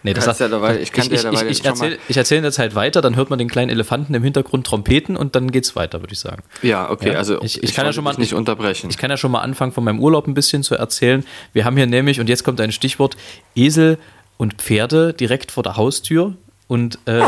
Nee, 0.05 0.15
Kannst 0.15 0.41
ja 0.41 0.49
dabei- 0.49 0.81
ich 0.81 0.91
kann 0.91 1.09
dir 1.09 1.15
ich, 1.17 1.23
dabei 1.23 1.43
ich, 1.43 1.49
jetzt 1.49 1.61
ich 1.61 1.65
erzähle 1.67 1.99
ich 2.09 2.17
erzähl 2.17 2.39
in 2.39 2.43
der 2.43 2.51
Zeit 2.51 2.75
weiter, 2.75 3.01
dann 3.03 3.15
hört 3.15 3.31
man 3.31 3.39
den 3.39 3.49
kleinen 3.49 3.71
Elefanten 3.71 4.15
im 4.15 4.23
Hintergrund 4.25 4.67
trompeten 4.67 5.17
und 5.17 5.37
dann 5.37 5.53
geht's 5.53 5.77
weiter, 5.77 6.01
würde 6.01 6.13
ich 6.13 6.19
sagen. 6.19 6.43
Ja, 6.63 6.91
okay, 6.91 7.13
Ja, 7.13 7.19
also 7.19 7.41
ich- 7.43 7.63
ich 7.63 7.73
kann 7.75 7.85
ja 7.87 7.93
schon 7.93 8.03
mal- 8.05 8.15
nicht 8.19 8.33
unterbrechen. 8.35 8.91
Ich 8.91 8.97
kann 8.99 9.11
ja 9.11 9.17
schon 9.17 9.31
mal 9.31 9.43
anfangen, 9.43 9.71
von 9.73 9.85
meinem 9.85 10.01
Urlaub 10.01 10.27
ein 10.27 10.35
bisschen 10.35 10.63
zu 10.65 10.75
erzählen. 10.75 11.25
Wir 11.53 11.65
haben 11.65 11.77
hier 11.77 11.87
nämlich, 11.87 12.19
und 12.19 12.29
jetzt 12.29 12.43
kommt 12.43 12.61
ein 12.61 12.73
Stichwort, 12.73 13.17
Esel 13.55 13.99
und 14.43 14.55
Pferde 14.55 15.13
direkt 15.13 15.53
vor 15.53 15.63
der 15.63 15.77
Haustür 15.77 16.35
und 16.67 16.99
äh, 17.05 17.23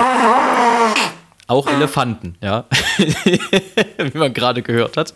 auch 1.47 1.69
Elefanten, 1.69 2.35
ja, 2.43 2.65
wie 2.99 4.19
man 4.19 4.35
gerade 4.35 4.63
gehört 4.63 4.97
hat. 4.97 5.15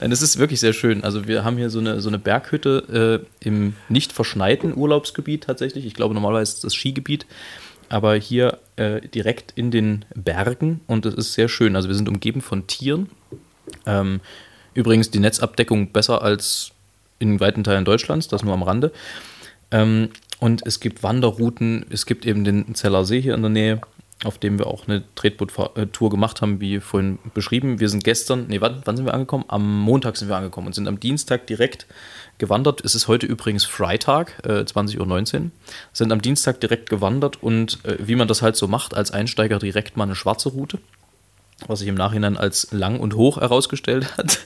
Und 0.00 0.12
es 0.12 0.22
ist 0.22 0.38
wirklich 0.38 0.60
sehr 0.60 0.72
schön. 0.72 1.04
Also 1.04 1.28
wir 1.28 1.44
haben 1.44 1.58
hier 1.58 1.68
so 1.68 1.78
eine, 1.78 2.00
so 2.00 2.08
eine 2.08 2.18
Berghütte 2.18 3.26
äh, 3.42 3.46
im 3.46 3.74
nicht 3.90 4.14
verschneiten 4.14 4.74
Urlaubsgebiet 4.74 5.44
tatsächlich. 5.44 5.84
Ich 5.84 5.92
glaube, 5.92 6.14
normalerweise 6.14 6.54
ist 6.54 6.64
das 6.64 6.74
Skigebiet, 6.74 7.26
aber 7.90 8.14
hier 8.14 8.58
äh, 8.76 9.02
direkt 9.02 9.52
in 9.56 9.70
den 9.70 10.06
Bergen 10.14 10.80
und 10.86 11.04
es 11.04 11.12
ist 11.12 11.34
sehr 11.34 11.50
schön. 11.50 11.76
Also 11.76 11.88
wir 11.88 11.96
sind 11.96 12.08
umgeben 12.08 12.40
von 12.40 12.66
Tieren. 12.66 13.10
Ähm, 13.84 14.20
übrigens 14.72 15.10
die 15.10 15.20
Netzabdeckung 15.20 15.92
besser 15.92 16.22
als 16.22 16.70
in 17.18 17.40
weiten 17.40 17.62
Teilen 17.62 17.84
Deutschlands, 17.84 18.26
das 18.26 18.42
nur 18.42 18.54
am 18.54 18.62
Rande. 18.62 18.90
Ähm, 19.70 20.08
und 20.38 20.66
es 20.66 20.80
gibt 20.80 21.02
Wanderrouten, 21.02 21.86
es 21.90 22.06
gibt 22.06 22.26
eben 22.26 22.44
den 22.44 22.74
Zeller 22.74 23.04
See 23.04 23.20
hier 23.20 23.34
in 23.34 23.42
der 23.42 23.50
Nähe, 23.50 23.80
auf 24.24 24.38
dem 24.38 24.58
wir 24.58 24.66
auch 24.66 24.88
eine 24.88 25.04
Tretboot-Tour 25.14 26.10
gemacht 26.10 26.40
haben, 26.40 26.60
wie 26.60 26.80
vorhin 26.80 27.18
beschrieben. 27.34 27.80
Wir 27.80 27.88
sind 27.88 28.02
gestern, 28.02 28.46
nee, 28.48 28.60
wann, 28.60 28.80
wann 28.84 28.96
sind 28.96 29.04
wir 29.04 29.12
angekommen? 29.12 29.44
Am 29.48 29.80
Montag 29.80 30.16
sind 30.16 30.28
wir 30.28 30.36
angekommen 30.36 30.68
und 30.68 30.72
sind 30.72 30.88
am 30.88 30.98
Dienstag 31.00 31.46
direkt 31.46 31.86
gewandert. 32.38 32.82
Es 32.82 32.94
ist 32.94 33.08
heute 33.08 33.26
übrigens 33.26 33.64
Freitag, 33.64 34.40
äh, 34.44 34.62
20.19 34.62 35.36
Uhr. 35.40 35.50
Sind 35.92 36.12
am 36.12 36.22
Dienstag 36.22 36.60
direkt 36.60 36.88
gewandert 36.88 37.42
und 37.42 37.84
äh, 37.84 37.98
wie 38.00 38.16
man 38.16 38.26
das 38.26 38.40
halt 38.40 38.56
so 38.56 38.68
macht, 38.68 38.94
als 38.94 39.10
Einsteiger 39.10 39.58
direkt 39.58 39.96
mal 39.96 40.04
eine 40.04 40.14
schwarze 40.14 40.48
Route 40.48 40.78
was 41.66 41.78
sich 41.78 41.88
im 41.88 41.94
Nachhinein 41.94 42.36
als 42.36 42.68
lang 42.70 43.00
und 43.00 43.14
hoch 43.14 43.40
herausgestellt 43.40 44.16
hat. 44.18 44.40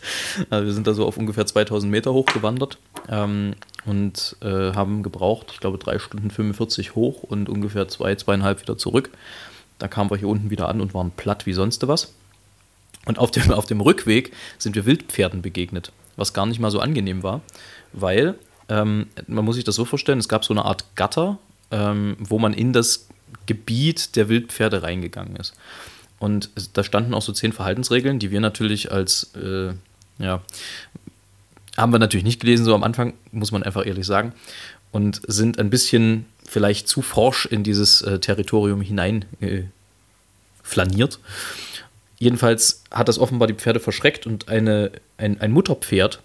Also 0.48 0.66
wir 0.66 0.72
sind 0.72 0.86
da 0.86 0.94
so 0.94 1.06
auf 1.06 1.16
ungefähr 1.16 1.46
2000 1.46 1.90
Meter 1.90 2.12
hoch 2.12 2.26
gewandert 2.26 2.78
ähm, 3.08 3.54
und 3.84 4.36
äh, 4.42 4.72
haben 4.74 5.02
gebraucht, 5.02 5.48
ich 5.52 5.60
glaube, 5.60 5.78
drei 5.78 5.98
Stunden 5.98 6.30
45 6.30 6.94
hoch 6.94 7.22
und 7.22 7.48
ungefähr 7.48 7.88
zwei, 7.88 8.14
zweieinhalb 8.14 8.62
wieder 8.62 8.78
zurück. 8.78 9.10
Da 9.78 9.88
kamen 9.88 10.10
wir 10.10 10.18
hier 10.18 10.28
unten 10.28 10.50
wieder 10.50 10.68
an 10.68 10.80
und 10.80 10.94
waren 10.94 11.10
platt 11.10 11.46
wie 11.46 11.52
sonst 11.52 11.86
was. 11.88 12.12
Und 13.06 13.18
auf 13.18 13.30
dem, 13.30 13.50
auf 13.50 13.66
dem 13.66 13.80
Rückweg 13.80 14.32
sind 14.58 14.76
wir 14.76 14.84
Wildpferden 14.84 15.42
begegnet, 15.42 15.90
was 16.16 16.34
gar 16.34 16.46
nicht 16.46 16.60
mal 16.60 16.70
so 16.70 16.80
angenehm 16.80 17.22
war, 17.22 17.40
weil 17.92 18.34
ähm, 18.68 19.06
man 19.26 19.44
muss 19.44 19.56
sich 19.56 19.64
das 19.64 19.74
so 19.74 19.84
vorstellen, 19.84 20.18
es 20.18 20.28
gab 20.28 20.44
so 20.44 20.52
eine 20.52 20.66
Art 20.66 20.84
Gatter, 20.96 21.38
ähm, 21.70 22.16
wo 22.20 22.38
man 22.38 22.52
in 22.52 22.72
das 22.72 23.08
Gebiet 23.46 24.16
der 24.16 24.28
Wildpferde 24.28 24.82
reingegangen 24.82 25.36
ist. 25.36 25.54
Und 26.20 26.50
da 26.74 26.84
standen 26.84 27.14
auch 27.14 27.22
so 27.22 27.32
zehn 27.32 27.52
Verhaltensregeln, 27.52 28.18
die 28.18 28.30
wir 28.30 28.40
natürlich 28.40 28.92
als, 28.92 29.32
äh, 29.34 29.72
ja, 30.18 30.42
haben 31.76 31.92
wir 31.92 31.98
natürlich 31.98 32.24
nicht 32.24 32.40
gelesen, 32.40 32.64
so 32.64 32.74
am 32.74 32.84
Anfang, 32.84 33.14
muss 33.32 33.52
man 33.52 33.62
einfach 33.62 33.86
ehrlich 33.86 34.06
sagen. 34.06 34.34
Und 34.92 35.22
sind 35.26 35.58
ein 35.58 35.70
bisschen 35.70 36.26
vielleicht 36.46 36.88
zu 36.88 37.00
forsch 37.00 37.46
in 37.46 37.64
dieses 37.64 38.02
äh, 38.02 38.18
Territorium 38.18 38.82
hinein 38.82 39.24
äh, 39.40 39.62
flaniert. 40.62 41.20
Jedenfalls 42.18 42.84
hat 42.90 43.08
das 43.08 43.18
offenbar 43.18 43.48
die 43.48 43.54
Pferde 43.54 43.80
verschreckt 43.80 44.26
und 44.26 44.48
eine, 44.48 44.92
ein, 45.16 45.40
ein 45.40 45.52
Mutterpferd 45.52 46.20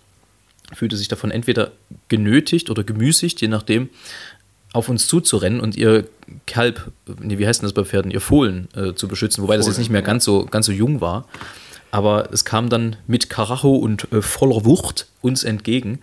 fühlte 0.74 0.98
sich 0.98 1.08
davon 1.08 1.32
entweder 1.32 1.72
genötigt 2.10 2.70
oder 2.70 2.84
gemüßigt, 2.84 3.40
je 3.40 3.48
nachdem, 3.48 3.90
auf 4.76 4.90
uns 4.90 5.08
zuzurennen 5.08 5.62
und 5.62 5.78
ihr 5.78 6.06
Kalb, 6.46 6.92
nee, 7.22 7.38
wie 7.38 7.48
heißt 7.48 7.62
denn 7.62 7.66
das 7.66 7.74
bei 7.74 7.86
Pferden, 7.86 8.12
ihr 8.12 8.20
Fohlen 8.20 8.68
äh, 8.76 8.94
zu 8.94 9.08
beschützen, 9.08 9.42
wobei 9.42 9.54
Fohlen, 9.54 9.60
das 9.60 9.68
jetzt 9.68 9.78
nicht 9.78 9.90
mehr 9.90 10.02
ja. 10.02 10.06
ganz, 10.06 10.26
so, 10.26 10.46
ganz 10.46 10.66
so 10.66 10.74
jung 10.74 11.00
war. 11.00 11.26
Aber 11.92 12.30
es 12.34 12.44
kam 12.44 12.68
dann 12.68 12.98
mit 13.08 13.30
Karacho 13.30 13.74
und 13.76 14.12
äh, 14.12 14.22
voller 14.22 14.66
Wucht 14.66 15.08
uns 15.22 15.46
entgegen 15.46 16.00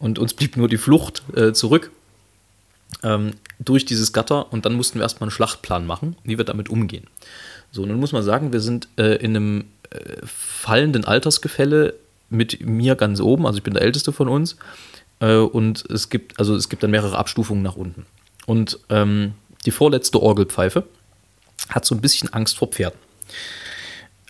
und 0.00 0.18
uns 0.18 0.34
blieb 0.34 0.56
nur 0.56 0.68
die 0.68 0.78
Flucht 0.78 1.22
äh, 1.36 1.52
zurück 1.52 1.92
ähm, 3.04 3.34
durch 3.60 3.84
dieses 3.84 4.12
Gatter 4.12 4.52
und 4.52 4.64
dann 4.64 4.74
mussten 4.74 4.98
wir 4.98 5.02
erstmal 5.02 5.26
einen 5.28 5.30
Schlachtplan 5.30 5.86
machen, 5.86 6.16
wie 6.24 6.38
wir 6.38 6.44
damit 6.44 6.68
umgehen. 6.70 7.06
So, 7.70 7.86
nun 7.86 8.00
muss 8.00 8.10
man 8.10 8.24
sagen, 8.24 8.52
wir 8.52 8.60
sind 8.60 8.88
äh, 8.96 9.14
in 9.16 9.36
einem 9.36 9.64
äh, 9.90 9.98
fallenden 10.24 11.04
Altersgefälle 11.04 11.94
mit 12.30 12.66
mir 12.66 12.96
ganz 12.96 13.20
oben, 13.20 13.46
also 13.46 13.58
ich 13.58 13.62
bin 13.62 13.74
der 13.74 13.82
Älteste 13.82 14.12
von 14.12 14.26
uns 14.26 14.56
und 15.26 15.84
es 15.90 16.10
gibt, 16.10 16.38
also 16.38 16.54
es 16.54 16.68
gibt 16.68 16.82
dann 16.82 16.90
mehrere 16.90 17.18
Abstufungen 17.18 17.62
nach 17.62 17.76
unten. 17.76 18.06
Und 18.46 18.78
ähm, 18.88 19.34
die 19.66 19.70
vorletzte 19.70 20.22
Orgelpfeife 20.22 20.84
hat 21.68 21.84
so 21.84 21.94
ein 21.94 22.00
bisschen 22.00 22.32
Angst 22.32 22.56
vor 22.56 22.68
Pferden. 22.68 22.98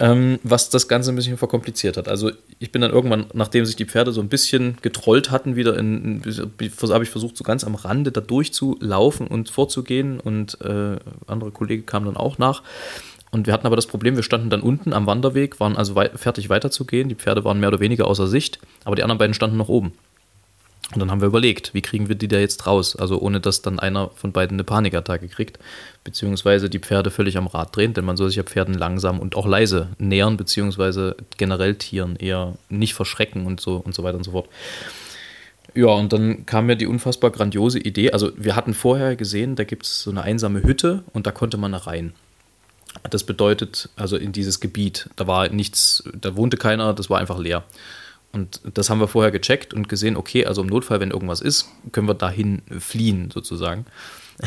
Ähm, 0.00 0.38
was 0.44 0.70
das 0.70 0.86
Ganze 0.86 1.10
ein 1.10 1.16
bisschen 1.16 1.38
verkompliziert 1.38 1.96
hat. 1.96 2.08
Also 2.08 2.30
ich 2.60 2.70
bin 2.70 2.82
dann 2.82 2.92
irgendwann, 2.92 3.26
nachdem 3.32 3.66
sich 3.66 3.74
die 3.74 3.84
Pferde 3.84 4.12
so 4.12 4.20
ein 4.20 4.28
bisschen 4.28 4.76
getrollt 4.80 5.32
hatten, 5.32 5.56
wieder 5.56 5.76
in, 5.76 6.22
habe 6.24 7.02
ich 7.04 7.10
versucht, 7.10 7.36
so 7.36 7.42
ganz 7.42 7.64
am 7.64 7.74
Rande 7.74 8.12
da 8.12 8.20
durchzulaufen 8.20 9.26
und 9.26 9.50
vorzugehen 9.50 10.20
und 10.20 10.60
äh, 10.60 10.98
andere 11.26 11.50
Kollegen 11.50 11.84
kamen 11.84 12.06
dann 12.06 12.16
auch 12.16 12.38
nach. 12.38 12.62
Und 13.32 13.46
wir 13.46 13.52
hatten 13.52 13.66
aber 13.66 13.76
das 13.76 13.86
Problem, 13.86 14.14
wir 14.14 14.22
standen 14.22 14.50
dann 14.50 14.62
unten 14.62 14.92
am 14.92 15.06
Wanderweg, 15.06 15.58
waren 15.58 15.76
also 15.76 15.96
wei 15.96 16.10
fertig 16.10 16.48
weiterzugehen. 16.48 17.08
Die 17.08 17.16
Pferde 17.16 17.44
waren 17.44 17.58
mehr 17.58 17.68
oder 17.68 17.80
weniger 17.80 18.06
außer 18.06 18.28
Sicht, 18.28 18.60
aber 18.84 18.94
die 18.94 19.02
anderen 19.02 19.18
beiden 19.18 19.34
standen 19.34 19.56
noch 19.56 19.68
oben. 19.68 19.92
Und 20.94 21.00
dann 21.00 21.10
haben 21.10 21.20
wir 21.20 21.28
überlegt, 21.28 21.74
wie 21.74 21.82
kriegen 21.82 22.08
wir 22.08 22.14
die 22.14 22.28
da 22.28 22.38
jetzt 22.38 22.66
raus? 22.66 22.96
Also 22.96 23.20
ohne 23.20 23.40
dass 23.40 23.60
dann 23.60 23.78
einer 23.78 24.08
von 24.14 24.32
beiden 24.32 24.54
eine 24.56 24.64
Panikattacke 24.64 25.28
kriegt, 25.28 25.58
beziehungsweise 26.02 26.70
die 26.70 26.78
Pferde 26.78 27.10
völlig 27.10 27.36
am 27.36 27.46
Rad 27.46 27.76
drehen, 27.76 27.92
denn 27.92 28.06
man 28.06 28.16
soll 28.16 28.28
sich 28.28 28.36
ja 28.36 28.42
Pferden 28.42 28.72
langsam 28.72 29.20
und 29.20 29.36
auch 29.36 29.46
leise 29.46 29.88
nähern, 29.98 30.38
beziehungsweise 30.38 31.16
generell 31.36 31.74
Tieren 31.74 32.16
eher 32.16 32.56
nicht 32.70 32.94
verschrecken 32.94 33.44
und 33.44 33.60
so 33.60 33.76
und 33.76 33.94
so 33.94 34.02
weiter 34.02 34.16
und 34.16 34.24
so 34.24 34.30
fort. 34.30 34.48
Ja, 35.74 35.88
und 35.88 36.12
dann 36.14 36.46
kam 36.46 36.66
mir 36.66 36.76
die 36.76 36.86
unfassbar 36.86 37.30
grandiose 37.30 37.78
Idee. 37.78 38.12
Also 38.12 38.32
wir 38.36 38.56
hatten 38.56 38.72
vorher 38.72 39.14
gesehen, 39.14 39.56
da 39.56 39.64
gibt 39.64 39.84
es 39.84 40.02
so 40.02 40.10
eine 40.10 40.22
einsame 40.22 40.62
Hütte 40.62 41.04
und 41.12 41.26
da 41.26 41.32
konnte 41.32 41.58
man 41.58 41.74
rein. 41.74 42.14
Das 43.10 43.24
bedeutet, 43.24 43.90
also 43.96 44.16
in 44.16 44.32
dieses 44.32 44.60
Gebiet, 44.60 45.10
da 45.16 45.26
war 45.26 45.50
nichts, 45.50 46.02
da 46.18 46.34
wohnte 46.36 46.56
keiner, 46.56 46.94
das 46.94 47.10
war 47.10 47.18
einfach 47.18 47.38
leer. 47.38 47.64
Und 48.32 48.60
das 48.74 48.90
haben 48.90 49.00
wir 49.00 49.08
vorher 49.08 49.30
gecheckt 49.30 49.72
und 49.72 49.88
gesehen, 49.88 50.16
okay, 50.16 50.44
also 50.46 50.62
im 50.62 50.68
Notfall, 50.68 51.00
wenn 51.00 51.10
irgendwas 51.10 51.40
ist, 51.40 51.68
können 51.92 52.08
wir 52.08 52.14
dahin 52.14 52.62
fliehen 52.78 53.30
sozusagen. 53.32 53.86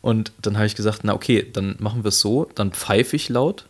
Und 0.00 0.32
dann 0.42 0.56
habe 0.56 0.66
ich 0.66 0.74
gesagt, 0.74 1.00
na 1.04 1.14
okay, 1.14 1.46
dann 1.52 1.76
machen 1.78 2.02
wir 2.02 2.08
es 2.08 2.20
so, 2.20 2.48
dann 2.54 2.72
pfeife 2.72 3.14
ich 3.14 3.28
laut, 3.28 3.66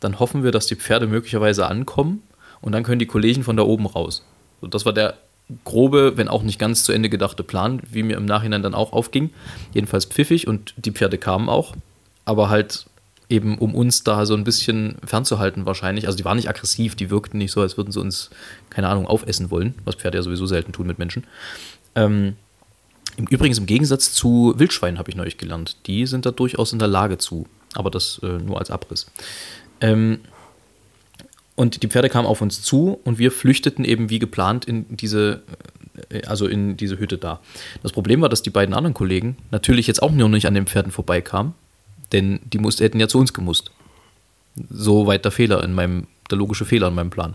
dann 0.00 0.18
hoffen 0.18 0.44
wir, 0.44 0.50
dass 0.50 0.66
die 0.66 0.76
Pferde 0.76 1.06
möglicherweise 1.06 1.66
ankommen 1.66 2.22
und 2.60 2.72
dann 2.72 2.82
können 2.82 2.98
die 2.98 3.06
Kollegen 3.06 3.42
von 3.42 3.56
da 3.56 3.62
oben 3.62 3.86
raus. 3.86 4.22
So, 4.60 4.66
das 4.66 4.84
war 4.84 4.92
der 4.92 5.16
grobe, 5.64 6.16
wenn 6.16 6.28
auch 6.28 6.42
nicht 6.42 6.58
ganz 6.58 6.84
zu 6.84 6.92
Ende 6.92 7.08
gedachte 7.08 7.42
Plan, 7.42 7.80
wie 7.90 8.02
mir 8.02 8.16
im 8.16 8.24
Nachhinein 8.24 8.62
dann 8.62 8.74
auch 8.74 8.92
aufging. 8.92 9.30
Jedenfalls 9.72 10.06
pfiffig 10.06 10.46
und 10.46 10.74
die 10.76 10.92
Pferde 10.92 11.18
kamen 11.18 11.48
auch, 11.48 11.74
aber 12.24 12.48
halt 12.48 12.86
eben 13.28 13.58
um 13.58 13.74
uns 13.74 14.04
da 14.04 14.26
so 14.26 14.34
ein 14.34 14.44
bisschen 14.44 14.96
fernzuhalten 15.04 15.66
wahrscheinlich. 15.66 16.06
Also 16.06 16.16
die 16.16 16.24
waren 16.24 16.36
nicht 16.36 16.48
aggressiv, 16.48 16.94
die 16.94 17.10
wirkten 17.10 17.38
nicht 17.38 17.52
so, 17.52 17.60
als 17.60 17.76
würden 17.76 17.92
sie 17.92 18.00
uns, 18.00 18.30
keine 18.70 18.88
Ahnung, 18.88 19.06
aufessen 19.06 19.50
wollen, 19.50 19.74
was 19.84 19.94
Pferde 19.94 20.18
ja 20.18 20.22
sowieso 20.22 20.46
selten 20.46 20.72
tun 20.72 20.86
mit 20.86 20.98
Menschen. 20.98 21.24
Ähm, 21.94 22.36
Übrigens 23.16 23.58
im 23.58 23.66
Gegensatz 23.66 24.12
zu 24.12 24.54
Wildschweinen 24.56 24.98
habe 24.98 25.10
ich 25.10 25.16
neulich 25.16 25.38
gelernt. 25.38 25.76
Die 25.86 26.06
sind 26.06 26.26
da 26.26 26.32
durchaus 26.32 26.72
in 26.72 26.78
der 26.78 26.88
Lage 26.88 27.18
zu, 27.18 27.46
aber 27.74 27.90
das 27.90 28.20
äh, 28.22 28.26
nur 28.26 28.58
als 28.58 28.70
Abriss. 28.70 29.06
Ähm, 29.80 30.18
und 31.54 31.84
die 31.84 31.88
Pferde 31.88 32.08
kamen 32.08 32.26
auf 32.26 32.40
uns 32.40 32.62
zu 32.62 32.98
und 33.04 33.18
wir 33.18 33.30
flüchteten 33.30 33.84
eben 33.84 34.10
wie 34.10 34.18
geplant 34.18 34.64
in 34.64 34.96
diese, 34.96 35.42
äh, 36.08 36.22
also 36.24 36.48
in 36.48 36.76
diese 36.76 36.98
Hütte 36.98 37.18
da. 37.18 37.40
Das 37.84 37.92
Problem 37.92 38.20
war, 38.20 38.28
dass 38.28 38.42
die 38.42 38.50
beiden 38.50 38.74
anderen 38.74 38.94
Kollegen 38.94 39.36
natürlich 39.52 39.86
jetzt 39.86 40.02
auch 40.02 40.10
nur 40.10 40.28
nicht 40.28 40.48
an 40.48 40.54
den 40.54 40.66
Pferden 40.66 40.90
vorbeikamen 40.90 41.54
denn 42.12 42.40
die 42.44 42.58
mussten, 42.58 42.82
hätten 42.82 43.00
ja 43.00 43.08
zu 43.08 43.18
uns 43.18 43.32
gemusst. 43.32 43.70
So 44.70 45.06
weit 45.06 45.24
der 45.24 45.32
Fehler 45.32 45.62
in 45.64 45.72
meinem, 45.72 46.06
der 46.30 46.38
logische 46.38 46.64
Fehler 46.64 46.88
in 46.88 46.94
meinem 46.94 47.10
Plan. 47.10 47.34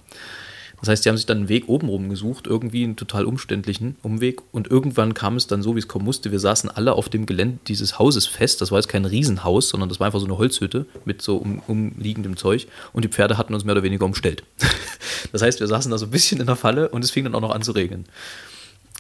Das 0.80 0.88
heißt, 0.88 1.04
die 1.04 1.10
haben 1.10 1.18
sich 1.18 1.26
dann 1.26 1.40
einen 1.40 1.50
Weg 1.50 1.68
obenrum 1.68 2.10
gesucht, 2.10 2.48
irgendwie 2.48 2.84
einen 2.84 2.96
total 2.96 3.26
umständlichen 3.26 3.98
Umweg. 4.02 4.42
Und 4.54 4.72
irgendwann 4.72 5.14
kam 5.14 5.36
es 5.36 5.46
dann 5.46 5.62
so, 5.62 5.76
wie 5.76 5.80
es 5.80 5.90
kommen 5.90 6.06
musste. 6.06 6.32
Wir 6.32 6.40
saßen 6.40 6.70
alle 6.70 6.94
auf 6.94 7.10
dem 7.10 7.26
Gelände 7.26 7.60
dieses 7.68 8.00
Hauses 8.00 8.28
fest. 8.28 8.62
Das 8.62 8.72
war 8.72 8.80
jetzt 8.80 8.88
kein 8.88 9.04
Riesenhaus, 9.06 9.70
sondern 9.70 9.90
das 9.90 10.00
war 10.00 10.06
einfach 10.06 10.20
so 10.20 10.26
eine 10.26 10.38
Holzhütte 10.38 10.86
mit 11.04 11.22
so 11.22 11.36
um, 11.38 11.62
umliegendem 11.68 12.38
Zeug. 12.38 12.68
Und 12.94 13.04
die 13.04 13.10
Pferde 13.10 13.38
hatten 13.38 13.54
uns 13.54 13.66
mehr 13.66 13.74
oder 13.74 13.84
weniger 13.84 14.06
umstellt. 14.06 14.44
das 15.34 15.42
heißt, 15.42 15.60
wir 15.60 15.68
saßen 15.68 15.92
da 15.92 15.98
so 15.98 16.06
ein 16.06 16.12
bisschen 16.12 16.40
in 16.40 16.48
der 16.48 16.56
Falle 16.56 16.90
und 16.90 17.04
es 17.04 17.12
fing 17.12 17.26
dann 17.26 17.36
auch 17.36 17.42
noch 17.42 17.54
an 17.54 17.62
zu 17.62 17.74
regnen. 17.74 18.06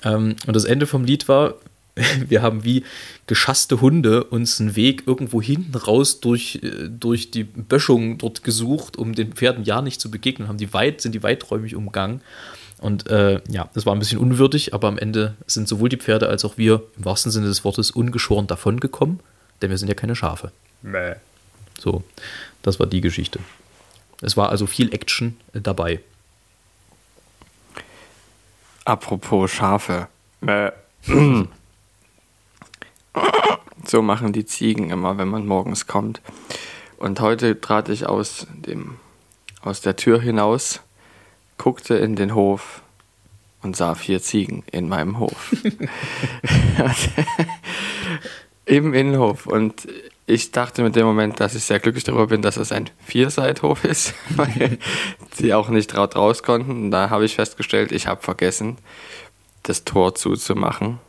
Ähm, 0.04 0.36
und 0.46 0.56
das 0.56 0.66
Ende 0.66 0.86
vom 0.86 1.06
Lied 1.06 1.30
war, 1.30 1.56
wir 2.28 2.42
haben 2.42 2.64
wie 2.64 2.84
geschasste 3.28 3.82
Hunde 3.82 4.24
uns 4.24 4.60
einen 4.60 4.76
Weg 4.76 5.04
irgendwo 5.06 5.42
hinten 5.42 5.76
raus 5.76 6.20
durch, 6.20 6.60
äh, 6.64 6.90
durch 6.90 7.32
die 7.32 7.44
Böschung 7.44 8.18
dort 8.18 8.44
gesucht, 8.44 8.98
um 8.98 9.14
den 9.14 9.34
Pferden 9.34 9.64
ja 9.64 9.82
nicht 9.82 10.02
zu 10.02 10.12
begegnen, 10.12 10.48
haben 10.48 10.58
die 10.58 10.74
weit, 10.74 11.02
sind 11.02 11.14
die 11.14 11.24
weiträumig 11.24 11.76
umgangen. 11.76 12.22
Und 12.80 13.10
äh, 13.10 13.42
ja, 13.50 13.70
das 13.74 13.86
war 13.86 13.94
ein 13.94 14.00
bisschen 14.00 14.20
unwürdig, 14.20 14.74
aber 14.74 14.88
am 14.88 14.98
Ende 14.98 15.36
sind 15.48 15.68
sowohl 15.68 15.90
die 15.90 15.98
Pferde 15.98 16.30
als 16.30 16.46
auch 16.46 16.58
wir 16.58 16.84
im 16.98 17.06
wahrsten 17.06 17.32
Sinne 17.32 17.48
des 17.48 17.66
Wortes 17.66 17.92
ungeschoren 17.92 18.48
davongekommen, 18.48 19.20
denn 19.62 19.70
wir 19.70 19.78
sind 19.78 19.90
ja 19.90 19.96
keine 19.96 20.16
Schafe. 20.16 20.52
Mäh. 20.82 21.16
So, 21.78 22.04
das 22.62 22.80
war 22.80 22.88
die 22.88 23.02
Geschichte. 23.02 23.40
Es 24.22 24.38
war 24.38 24.50
also 24.50 24.66
viel 24.66 24.94
Action 24.94 25.38
äh, 25.54 25.62
dabei. 25.62 26.00
Apropos 28.86 29.52
Schafe. 29.52 30.08
Mäh. 30.40 30.72
So 33.86 34.02
machen 34.02 34.34
die 34.34 34.46
Ziegen 34.46 34.92
immer, 34.92 35.18
wenn 35.18 35.30
man 35.30 35.48
morgens 35.48 35.88
kommt. 35.88 36.22
Und 36.98 37.22
heute 37.22 37.60
trat 37.60 37.90
ich 37.90 38.06
aus, 38.06 38.46
dem, 38.54 38.98
aus 39.62 39.82
der 39.82 39.96
Tür 39.96 40.22
hinaus, 40.22 40.82
guckte 41.58 41.96
in 41.96 42.16
den 42.16 42.36
Hof 42.36 42.82
und 43.62 43.76
sah 43.76 43.96
vier 43.96 44.22
Ziegen 44.22 44.64
in 44.72 44.90
meinem 44.90 45.20
Hof. 45.20 45.56
Im 48.66 48.94
Innenhof. 48.94 49.48
Und 49.48 49.88
ich 50.26 50.52
dachte 50.52 50.84
mit 50.84 50.96
dem 50.96 51.06
Moment, 51.06 51.40
dass 51.40 51.56
ich 51.56 51.64
sehr 51.64 51.80
glücklich 51.80 52.04
darüber 52.04 52.28
bin, 52.28 52.44
dass 52.44 52.58
es 52.58 52.72
ein 52.72 52.90
Vierseithof 53.04 53.84
ist, 53.84 54.14
weil 54.36 54.78
sie 55.34 55.54
auch 55.54 55.70
nicht 55.70 55.96
raus 55.96 56.44
konnten. 56.44 56.72
Und 56.72 56.92
da 56.92 57.10
habe 57.10 57.26
ich 57.26 57.36
festgestellt, 57.36 57.92
ich 57.92 58.08
habe 58.08 58.22
vergessen, 58.22 58.78
das 59.64 59.86
Tor 59.86 60.16
zuzumachen, 60.16 61.00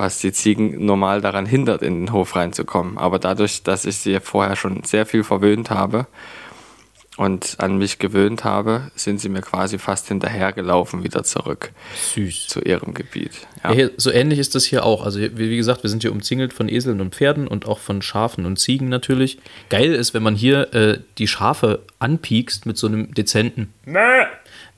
was 0.00 0.18
die 0.18 0.32
Ziegen 0.32 0.84
normal 0.84 1.20
daran 1.20 1.44
hindert, 1.44 1.82
in 1.82 2.06
den 2.06 2.12
Hof 2.12 2.34
reinzukommen. 2.34 2.96
Aber 2.96 3.18
dadurch, 3.18 3.62
dass 3.62 3.84
ich 3.84 3.98
sie 3.98 4.18
vorher 4.18 4.56
schon 4.56 4.82
sehr 4.82 5.04
viel 5.04 5.22
verwöhnt 5.22 5.68
habe 5.68 6.06
und 7.18 7.56
an 7.58 7.76
mich 7.76 7.98
gewöhnt 7.98 8.42
habe, 8.42 8.90
sind 8.94 9.20
sie 9.20 9.28
mir 9.28 9.42
quasi 9.42 9.78
fast 9.78 10.08
hinterhergelaufen 10.08 11.04
wieder 11.04 11.22
zurück 11.22 11.72
Süß. 12.14 12.46
zu 12.46 12.60
ihrem 12.62 12.94
Gebiet. 12.94 13.46
Ja. 13.62 13.72
hier, 13.72 13.90
so 13.98 14.10
ähnlich 14.10 14.38
ist 14.38 14.54
das 14.54 14.64
hier 14.64 14.86
auch. 14.86 15.04
Also, 15.04 15.20
wie, 15.20 15.36
wie 15.36 15.56
gesagt, 15.58 15.82
wir 15.82 15.90
sind 15.90 16.02
hier 16.02 16.12
umzingelt 16.12 16.54
von 16.54 16.70
Eseln 16.70 17.02
und 17.02 17.14
Pferden 17.14 17.46
und 17.46 17.66
auch 17.66 17.78
von 17.78 18.00
Schafen 18.00 18.46
und 18.46 18.58
Ziegen 18.58 18.88
natürlich. 18.88 19.38
Geil 19.68 19.92
ist, 19.92 20.14
wenn 20.14 20.22
man 20.22 20.34
hier 20.34 20.72
äh, 20.72 20.98
die 21.18 21.26
Schafe 21.26 21.82
anpiekst 21.98 22.64
mit 22.64 22.78
so 22.78 22.86
einem 22.86 23.12
dezenten 23.12 23.74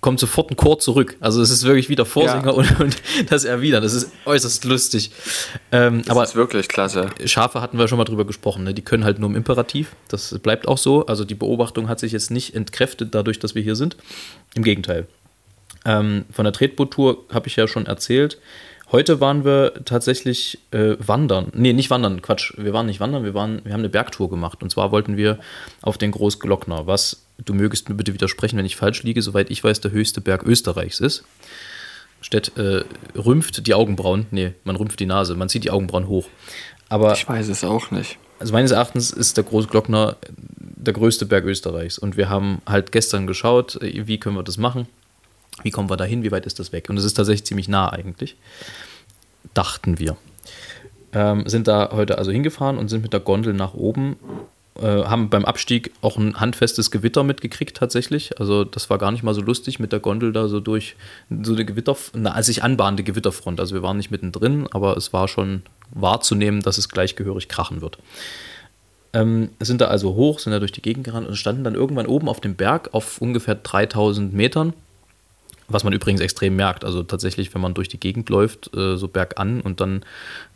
kommt 0.02 0.20
sofort 0.20 0.50
ein 0.50 0.56
Chor 0.56 0.78
zurück. 0.80 1.16
Also 1.20 1.40
es 1.40 1.48
ist 1.50 1.62
wirklich 1.64 1.88
wieder 1.88 2.04
Vorsänger 2.04 2.46
Ja. 2.46 2.50
und, 2.50 2.80
und 2.80 3.02
das 3.30 3.44
Erwidern. 3.44 3.82
Das 3.82 3.94
ist 3.94 4.10
äußerst 4.26 4.64
lustig. 4.64 5.12
Ähm, 5.70 6.02
aber 6.08 6.20
Das 6.20 6.30
ist 6.30 6.36
wirklich 6.36 6.68
klasse. 6.68 7.08
Schafe 7.24 7.62
hatten 7.62 7.78
wir 7.78 7.88
schon 7.88 7.98
mal 7.98 8.04
drüber 8.04 8.26
gesprochen. 8.26 8.64
Ne? 8.64 8.74
Die 8.74 8.82
können 8.82 9.04
halt 9.04 9.18
nur 9.20 9.30
im 9.30 9.36
Imperativ. 9.36 9.94
Das 10.08 10.38
bleibt 10.40 10.68
auch 10.68 10.76
so. 10.76 11.06
Also 11.06 11.24
die 11.24 11.36
Beobachtung 11.36 11.88
hat 11.88 12.00
sich 12.00 12.12
jetzt 12.12 12.30
nicht 12.30 12.54
entkräftet 12.54 13.14
dadurch, 13.14 13.38
dass 13.38 13.54
wir 13.54 13.62
hier 13.62 13.76
sind. 13.76 13.96
Im 14.54 14.64
Gegenteil. 14.64 15.06
Ähm, 15.84 16.24
von 16.32 16.44
der 16.44 16.52
Tretboot-Tour 16.52 17.24
habe 17.32 17.46
ich 17.46 17.56
ja 17.56 17.66
schon 17.68 17.86
erzählt. 17.86 18.38
Heute 18.90 19.20
waren 19.20 19.44
wir 19.44 19.84
tatsächlich 19.86 20.58
äh, 20.70 20.96
wandern. 20.98 21.50
Nee, 21.54 21.72
nicht 21.72 21.88
wandern, 21.88 22.20
Quatsch. 22.20 22.52
Wir 22.58 22.74
waren 22.74 22.84
nicht 22.86 23.00
wandern, 23.00 23.24
wir, 23.24 23.32
waren, 23.32 23.62
wir 23.64 23.72
haben 23.72 23.80
eine 23.80 23.88
Bergtour 23.88 24.28
gemacht. 24.28 24.62
Und 24.62 24.70
zwar 24.70 24.92
wollten 24.92 25.16
wir 25.16 25.38
auf 25.80 25.96
den 25.96 26.10
Großglockner, 26.10 26.86
was, 26.86 27.21
du 27.38 27.54
mögest 27.54 27.88
mir 27.88 27.94
bitte 27.94 28.14
widersprechen, 28.14 28.56
wenn 28.58 28.66
ich 28.66 28.76
falsch 28.76 29.02
liege, 29.02 29.22
soweit 29.22 29.50
ich 29.50 29.62
weiß, 29.62 29.80
der 29.80 29.90
höchste 29.90 30.20
Berg 30.20 30.42
Österreichs 30.44 31.00
ist. 31.00 31.24
Stett 32.20 32.56
äh, 32.56 32.84
rümpft 33.16 33.66
die 33.66 33.74
Augenbrauen. 33.74 34.26
Nee, 34.30 34.52
man 34.64 34.76
rümpft 34.76 35.00
die 35.00 35.06
Nase, 35.06 35.34
man 35.34 35.48
zieht 35.48 35.64
die 35.64 35.70
Augenbrauen 35.70 36.06
hoch. 36.06 36.28
Aber 36.88 37.14
Ich 37.14 37.28
weiß 37.28 37.48
es 37.48 37.64
auch 37.64 37.90
nicht. 37.90 38.18
also 38.38 38.52
meines 38.52 38.70
Erachtens 38.70 39.10
ist 39.10 39.36
der 39.36 39.44
Großglockner 39.44 40.16
der 40.58 40.92
größte 40.92 41.26
Berg 41.26 41.44
Österreichs. 41.44 41.98
Und 41.98 42.16
wir 42.16 42.28
haben 42.28 42.60
halt 42.66 42.92
gestern 42.92 43.26
geschaut, 43.26 43.80
äh, 43.82 44.06
wie 44.06 44.18
können 44.18 44.36
wir 44.36 44.42
das 44.44 44.56
machen? 44.58 44.86
Wie 45.62 45.70
kommen 45.70 45.90
wir 45.90 45.96
da 45.96 46.04
hin? 46.04 46.22
Wie 46.22 46.30
weit 46.32 46.46
ist 46.46 46.58
das 46.58 46.72
weg? 46.72 46.88
Und 46.90 46.96
es 46.96 47.04
ist 47.04 47.14
tatsächlich 47.14 47.44
ziemlich 47.44 47.68
nah 47.68 47.90
eigentlich. 47.90 48.36
Dachten 49.54 49.98
wir. 49.98 50.16
Ähm, 51.12 51.46
sind 51.46 51.68
da 51.68 51.90
heute 51.92 52.18
also 52.18 52.30
hingefahren 52.30 52.78
und 52.78 52.88
sind 52.88 53.02
mit 53.02 53.12
der 53.12 53.20
Gondel 53.20 53.52
nach 53.52 53.74
oben. 53.74 54.16
Äh, 54.80 55.04
haben 55.04 55.28
beim 55.28 55.44
Abstieg 55.44 55.92
auch 56.00 56.16
ein 56.16 56.40
handfestes 56.40 56.90
Gewitter 56.90 57.24
mitgekriegt 57.24 57.76
tatsächlich. 57.76 58.40
Also 58.40 58.64
das 58.64 58.88
war 58.88 58.96
gar 58.96 59.12
nicht 59.12 59.22
mal 59.22 59.34
so 59.34 59.42
lustig 59.42 59.78
mit 59.78 59.92
der 59.92 60.00
Gondel 60.00 60.32
da 60.32 60.48
so 60.48 60.60
durch 60.60 60.96
so 61.42 61.52
eine 61.52 61.66
Gewitter, 61.66 61.94
eine 62.14 62.42
sich 62.42 62.62
anbahnende 62.62 63.02
Gewitterfront. 63.02 63.60
Also 63.60 63.74
wir 63.74 63.82
waren 63.82 63.98
nicht 63.98 64.10
mittendrin, 64.10 64.66
aber 64.70 64.96
es 64.96 65.12
war 65.12 65.28
schon 65.28 65.60
wahrzunehmen, 65.90 66.62
dass 66.62 66.78
es 66.78 66.88
gleich 66.88 67.16
gehörig 67.16 67.48
krachen 67.48 67.82
wird. 67.82 67.98
Ähm, 69.12 69.50
sind 69.60 69.82
da 69.82 69.88
also 69.88 70.14
hoch, 70.14 70.38
sind 70.38 70.52
da 70.52 70.58
durch 70.58 70.72
die 70.72 70.80
Gegend 70.80 71.04
gerannt 71.04 71.28
und 71.28 71.36
standen 71.36 71.64
dann 71.64 71.74
irgendwann 71.74 72.06
oben 72.06 72.30
auf 72.30 72.40
dem 72.40 72.54
Berg 72.54 72.94
auf 72.94 73.20
ungefähr 73.20 73.56
3000 73.56 74.32
Metern. 74.32 74.72
Was 75.72 75.84
man 75.84 75.92
übrigens 75.92 76.20
extrem 76.20 76.56
merkt. 76.56 76.84
Also 76.84 77.02
tatsächlich, 77.02 77.54
wenn 77.54 77.60
man 77.60 77.74
durch 77.74 77.88
die 77.88 77.98
Gegend 77.98 78.28
läuft, 78.28 78.74
äh, 78.76 78.96
so 78.96 79.08
bergan 79.08 79.60
und 79.60 79.80
dann, 79.80 80.04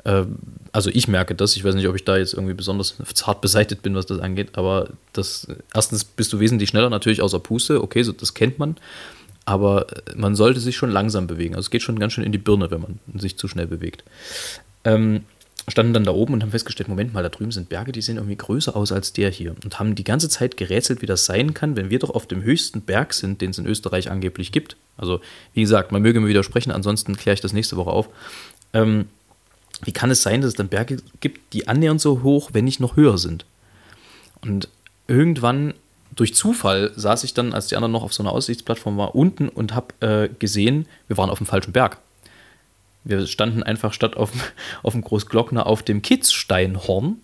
äh, 0.04 0.24
also 0.72 0.90
ich 0.90 1.08
merke 1.08 1.34
das, 1.34 1.56
ich 1.56 1.64
weiß 1.64 1.74
nicht, 1.74 1.88
ob 1.88 1.96
ich 1.96 2.04
da 2.04 2.16
jetzt 2.16 2.34
irgendwie 2.34 2.54
besonders 2.54 2.96
zart 3.14 3.40
beseitigt 3.40 3.82
bin, 3.82 3.94
was 3.94 4.06
das 4.06 4.20
angeht, 4.20 4.56
aber 4.58 4.90
das, 5.12 5.48
erstens 5.74 6.04
bist 6.04 6.32
du 6.32 6.40
wesentlich 6.40 6.68
schneller 6.68 6.90
natürlich 6.90 7.22
außer 7.22 7.40
Puste, 7.40 7.82
okay, 7.82 8.02
so, 8.02 8.12
das 8.12 8.34
kennt 8.34 8.58
man, 8.58 8.76
aber 9.44 9.86
äh, 9.90 10.14
man 10.14 10.34
sollte 10.34 10.60
sich 10.60 10.76
schon 10.76 10.90
langsam 10.90 11.26
bewegen. 11.26 11.54
Also 11.54 11.66
es 11.66 11.70
geht 11.70 11.82
schon 11.82 11.98
ganz 11.98 12.12
schön 12.12 12.24
in 12.24 12.32
die 12.32 12.38
Birne, 12.38 12.70
wenn 12.70 12.80
man 12.80 13.00
sich 13.14 13.38
zu 13.38 13.48
schnell 13.48 13.66
bewegt. 13.66 14.04
Ähm, 14.84 15.24
standen 15.68 15.92
dann 15.92 16.04
da 16.04 16.12
oben 16.12 16.32
und 16.32 16.42
haben 16.42 16.50
festgestellt, 16.50 16.88
Moment 16.88 17.12
mal, 17.12 17.22
da 17.22 17.28
drüben 17.28 17.50
sind 17.50 17.68
Berge, 17.68 17.90
die 17.90 18.00
sehen 18.00 18.16
irgendwie 18.16 18.36
größer 18.36 18.76
aus 18.76 18.92
als 18.92 19.12
der 19.12 19.30
hier. 19.30 19.54
Und 19.64 19.78
haben 19.78 19.94
die 19.96 20.04
ganze 20.04 20.28
Zeit 20.28 20.56
gerätselt, 20.56 21.02
wie 21.02 21.06
das 21.06 21.24
sein 21.24 21.54
kann, 21.54 21.76
wenn 21.76 21.90
wir 21.90 21.98
doch 21.98 22.10
auf 22.10 22.26
dem 22.26 22.42
höchsten 22.42 22.82
Berg 22.82 23.12
sind, 23.14 23.40
den 23.40 23.50
es 23.50 23.58
in 23.58 23.66
Österreich 23.66 24.10
angeblich 24.10 24.52
gibt. 24.52 24.76
Also, 24.96 25.20
wie 25.54 25.62
gesagt, 25.62 25.90
man 25.90 26.02
möge 26.02 26.20
mir 26.20 26.28
widersprechen, 26.28 26.70
ansonsten 26.70 27.16
kläre 27.16 27.34
ich 27.34 27.40
das 27.40 27.52
nächste 27.52 27.76
Woche 27.76 27.90
auf. 27.90 28.08
Ähm, 28.72 29.06
wie 29.82 29.92
kann 29.92 30.10
es 30.10 30.22
sein, 30.22 30.40
dass 30.40 30.48
es 30.48 30.54
dann 30.54 30.68
Berge 30.68 30.98
gibt, 31.20 31.52
die 31.52 31.68
annähernd 31.68 32.00
so 32.00 32.22
hoch, 32.22 32.50
wenn 32.52 32.64
nicht 32.64 32.80
noch 32.80 32.96
höher 32.96 33.18
sind? 33.18 33.44
Und 34.42 34.68
irgendwann 35.08 35.74
durch 36.14 36.34
Zufall 36.34 36.92
saß 36.96 37.24
ich 37.24 37.34
dann, 37.34 37.52
als 37.52 37.66
die 37.66 37.76
anderen 37.76 37.92
noch 37.92 38.02
auf 38.02 38.14
so 38.14 38.22
einer 38.22 38.32
Aussichtsplattform 38.32 38.96
waren, 38.96 39.10
unten 39.10 39.48
und 39.48 39.74
habe 39.74 39.94
äh, 40.00 40.28
gesehen, 40.38 40.86
wir 41.08 41.16
waren 41.18 41.28
auf 41.28 41.38
dem 41.38 41.46
falschen 41.46 41.72
Berg. 41.72 41.98
Wir 43.08 43.24
standen 43.26 43.62
einfach 43.62 43.92
statt 43.92 44.16
auf, 44.16 44.32
dem- 44.32 44.40
auf 44.82 44.92
dem 44.92 45.02
Großglockner 45.02 45.66
auf 45.66 45.82
dem 45.82 46.02
Kitzsteinhorn, 46.02 47.16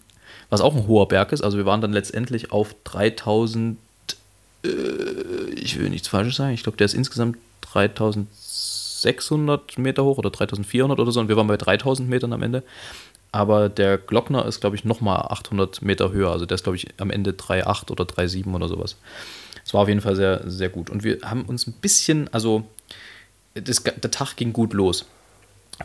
was 0.49 0.61
auch 0.61 0.75
ein 0.77 0.87
hoher 0.87 1.09
Berg 1.09 1.33
ist. 1.33 1.43
Also 1.43 1.59
wir 1.59 1.67
waren 1.67 1.81
dann 1.81 1.93
letztendlich 1.93 2.53
auf 2.53 2.75
3000, 2.85 3.79
äh, 4.65 4.69
ich 5.57 5.79
will 5.79 5.91
nichts 5.91 6.09
Falsches 6.09 6.37
sagen, 6.37 6.55
ich 6.55 6.63
glaube, 6.63 6.79
der 6.79 6.85
ist 6.85 6.95
insgesamt 6.95 7.37
3600 7.63 9.79
Meter 9.79 10.05
hoch 10.05 10.19
oder 10.19 10.31
3400 10.31 10.99
oder 11.01 11.11
so 11.13 11.21
und 11.21 11.29
wir 11.29 11.37
waren 11.37 11.47
bei 11.49 11.57
3000 11.57 12.09
Metern 12.09 12.33
am 12.33 12.43
Ende. 12.43 12.63
Aber 13.35 13.71
der 13.71 13.97
Glockner 13.97 14.45
ist, 14.45 14.61
glaube 14.61 14.77
ich, 14.77 14.85
nochmal 14.85 15.23
800 15.23 15.81
Meter 15.81 16.13
höher. 16.13 16.31
Also 16.31 16.45
der 16.45 16.57
ist, 16.57 16.65
glaube 16.65 16.77
ich, 16.77 16.89
am 16.99 17.09
Ende 17.11 17.31
3,8 17.31 17.91
oder 17.91 18.05
3,7 18.05 18.53
oder 18.55 18.69
sowas. 18.69 18.97
Es 19.65 19.73
war 19.73 19.81
auf 19.83 19.89
jeden 19.89 20.03
Fall 20.03 20.17
sehr, 20.17 20.43
sehr 20.51 20.69
gut. 20.69 20.91
Und 20.91 21.03
wir 21.03 21.19
haben 21.25 21.45
uns 21.47 21.67
ein 21.67 21.73
bisschen, 21.81 22.29
also 22.33 22.65
das, 23.55 23.83
der 23.85 24.11
Tag 24.11 24.37
ging 24.37 24.53
gut 24.53 24.75
los. 24.75 25.07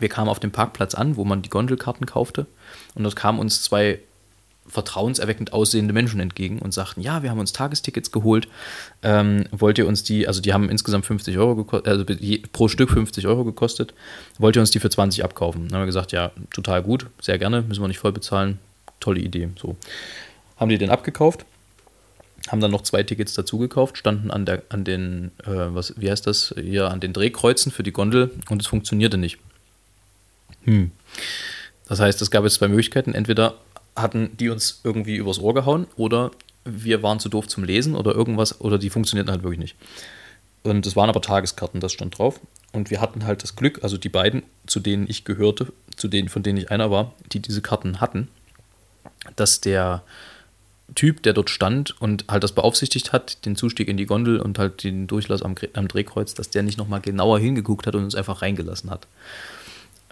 Wir 0.00 0.08
kamen 0.08 0.28
auf 0.28 0.40
dem 0.40 0.50
Parkplatz 0.50 0.94
an, 0.94 1.16
wo 1.16 1.24
man 1.24 1.42
die 1.42 1.50
Gondelkarten 1.50 2.06
kaufte. 2.06 2.46
Und 2.94 3.04
dort 3.04 3.16
kamen 3.16 3.38
uns 3.38 3.62
zwei 3.62 4.00
vertrauenserweckend 4.68 5.52
aussehende 5.52 5.94
Menschen 5.94 6.20
entgegen 6.20 6.58
und 6.58 6.72
sagten, 6.72 7.00
ja, 7.00 7.22
wir 7.22 7.30
haben 7.30 7.40
uns 7.40 7.52
Tagestickets 7.52 8.12
geholt. 8.12 8.48
Ähm, 9.02 9.46
wollt 9.50 9.78
ihr 9.78 9.86
uns 9.86 10.02
die, 10.04 10.28
also 10.28 10.40
die 10.40 10.52
haben 10.52 10.68
insgesamt 10.68 11.06
50 11.06 11.38
Euro 11.38 11.56
gekostet, 11.56 11.88
also 11.88 12.04
pro 12.52 12.68
Stück 12.68 12.90
50 12.90 13.26
Euro 13.26 13.44
gekostet. 13.44 13.94
Wollt 14.38 14.56
ihr 14.56 14.60
uns 14.60 14.70
die 14.70 14.80
für 14.80 14.90
20 14.90 15.24
abkaufen? 15.24 15.68
Dann 15.68 15.76
haben 15.76 15.82
wir 15.82 15.86
gesagt, 15.86 16.12
ja, 16.12 16.30
total 16.52 16.82
gut, 16.82 17.06
sehr 17.20 17.38
gerne, 17.38 17.62
müssen 17.62 17.82
wir 17.82 17.88
nicht 17.88 17.98
voll 17.98 18.12
bezahlen. 18.12 18.58
Tolle 19.00 19.20
Idee. 19.20 19.48
So. 19.58 19.76
Haben 20.56 20.68
die 20.68 20.78
den 20.78 20.90
abgekauft, 20.90 21.46
haben 22.48 22.60
dann 22.60 22.70
noch 22.70 22.82
zwei 22.82 23.02
Tickets 23.04 23.32
dazu 23.34 23.58
gekauft, 23.58 23.96
standen 23.96 24.30
an, 24.30 24.44
der, 24.44 24.62
an 24.68 24.84
den, 24.84 25.30
äh, 25.44 25.50
was, 25.74 25.94
wie 25.96 26.10
heißt 26.10 26.26
das, 26.26 26.54
hier 26.60 26.90
an 26.90 27.00
den 27.00 27.12
Drehkreuzen 27.12 27.72
für 27.72 27.82
die 27.82 27.92
Gondel 27.92 28.32
und 28.50 28.60
es 28.60 28.66
funktionierte 28.66 29.18
nicht. 29.18 29.38
Hm. 30.64 30.90
Das 31.88 32.00
heißt, 32.00 32.20
es 32.20 32.30
gab 32.30 32.44
jetzt 32.44 32.54
zwei 32.54 32.68
Möglichkeiten. 32.68 33.14
Entweder 33.14 33.54
hatten 33.96 34.36
die 34.36 34.48
uns 34.48 34.80
irgendwie 34.84 35.16
übers 35.16 35.38
Ohr 35.38 35.54
gehauen 35.54 35.86
oder 35.96 36.30
wir 36.64 37.02
waren 37.02 37.20
zu 37.20 37.28
doof 37.28 37.48
zum 37.48 37.64
Lesen 37.64 37.94
oder 37.94 38.14
irgendwas 38.14 38.60
oder 38.60 38.78
die 38.78 38.90
funktionierten 38.90 39.32
halt 39.32 39.42
wirklich 39.42 39.60
nicht. 39.60 39.76
Und 40.62 40.86
es 40.86 40.96
waren 40.96 41.08
aber 41.08 41.22
Tageskarten, 41.22 41.80
das 41.80 41.92
stand 41.92 42.18
drauf. 42.18 42.40
Und 42.72 42.90
wir 42.90 43.00
hatten 43.00 43.24
halt 43.24 43.42
das 43.42 43.56
Glück, 43.56 43.82
also 43.82 43.96
die 43.96 44.10
beiden, 44.10 44.42
zu 44.66 44.80
denen 44.80 45.08
ich 45.08 45.24
gehörte, 45.24 45.72
zu 45.96 46.08
denen, 46.08 46.28
von 46.28 46.42
denen 46.42 46.58
ich 46.58 46.70
einer 46.70 46.90
war, 46.90 47.14
die 47.32 47.40
diese 47.40 47.62
Karten 47.62 48.00
hatten, 48.00 48.28
dass 49.36 49.60
der 49.60 50.02
Typ, 50.94 51.22
der 51.22 51.32
dort 51.32 51.50
stand 51.50 52.00
und 52.00 52.24
halt 52.28 52.44
das 52.44 52.52
beaufsichtigt 52.52 53.12
hat, 53.12 53.44
den 53.46 53.56
Zustieg 53.56 53.88
in 53.88 53.96
die 53.96 54.06
Gondel 54.06 54.40
und 54.40 54.58
halt 54.58 54.82
den 54.84 55.06
Durchlass 55.06 55.42
am, 55.42 55.54
am 55.74 55.88
Drehkreuz, 55.88 56.34
dass 56.34 56.50
der 56.50 56.62
nicht 56.62 56.78
nochmal 56.78 57.00
genauer 57.00 57.38
hingeguckt 57.38 57.86
hat 57.86 57.94
und 57.94 58.04
uns 58.04 58.14
einfach 58.14 58.42
reingelassen 58.42 58.90
hat. 58.90 59.06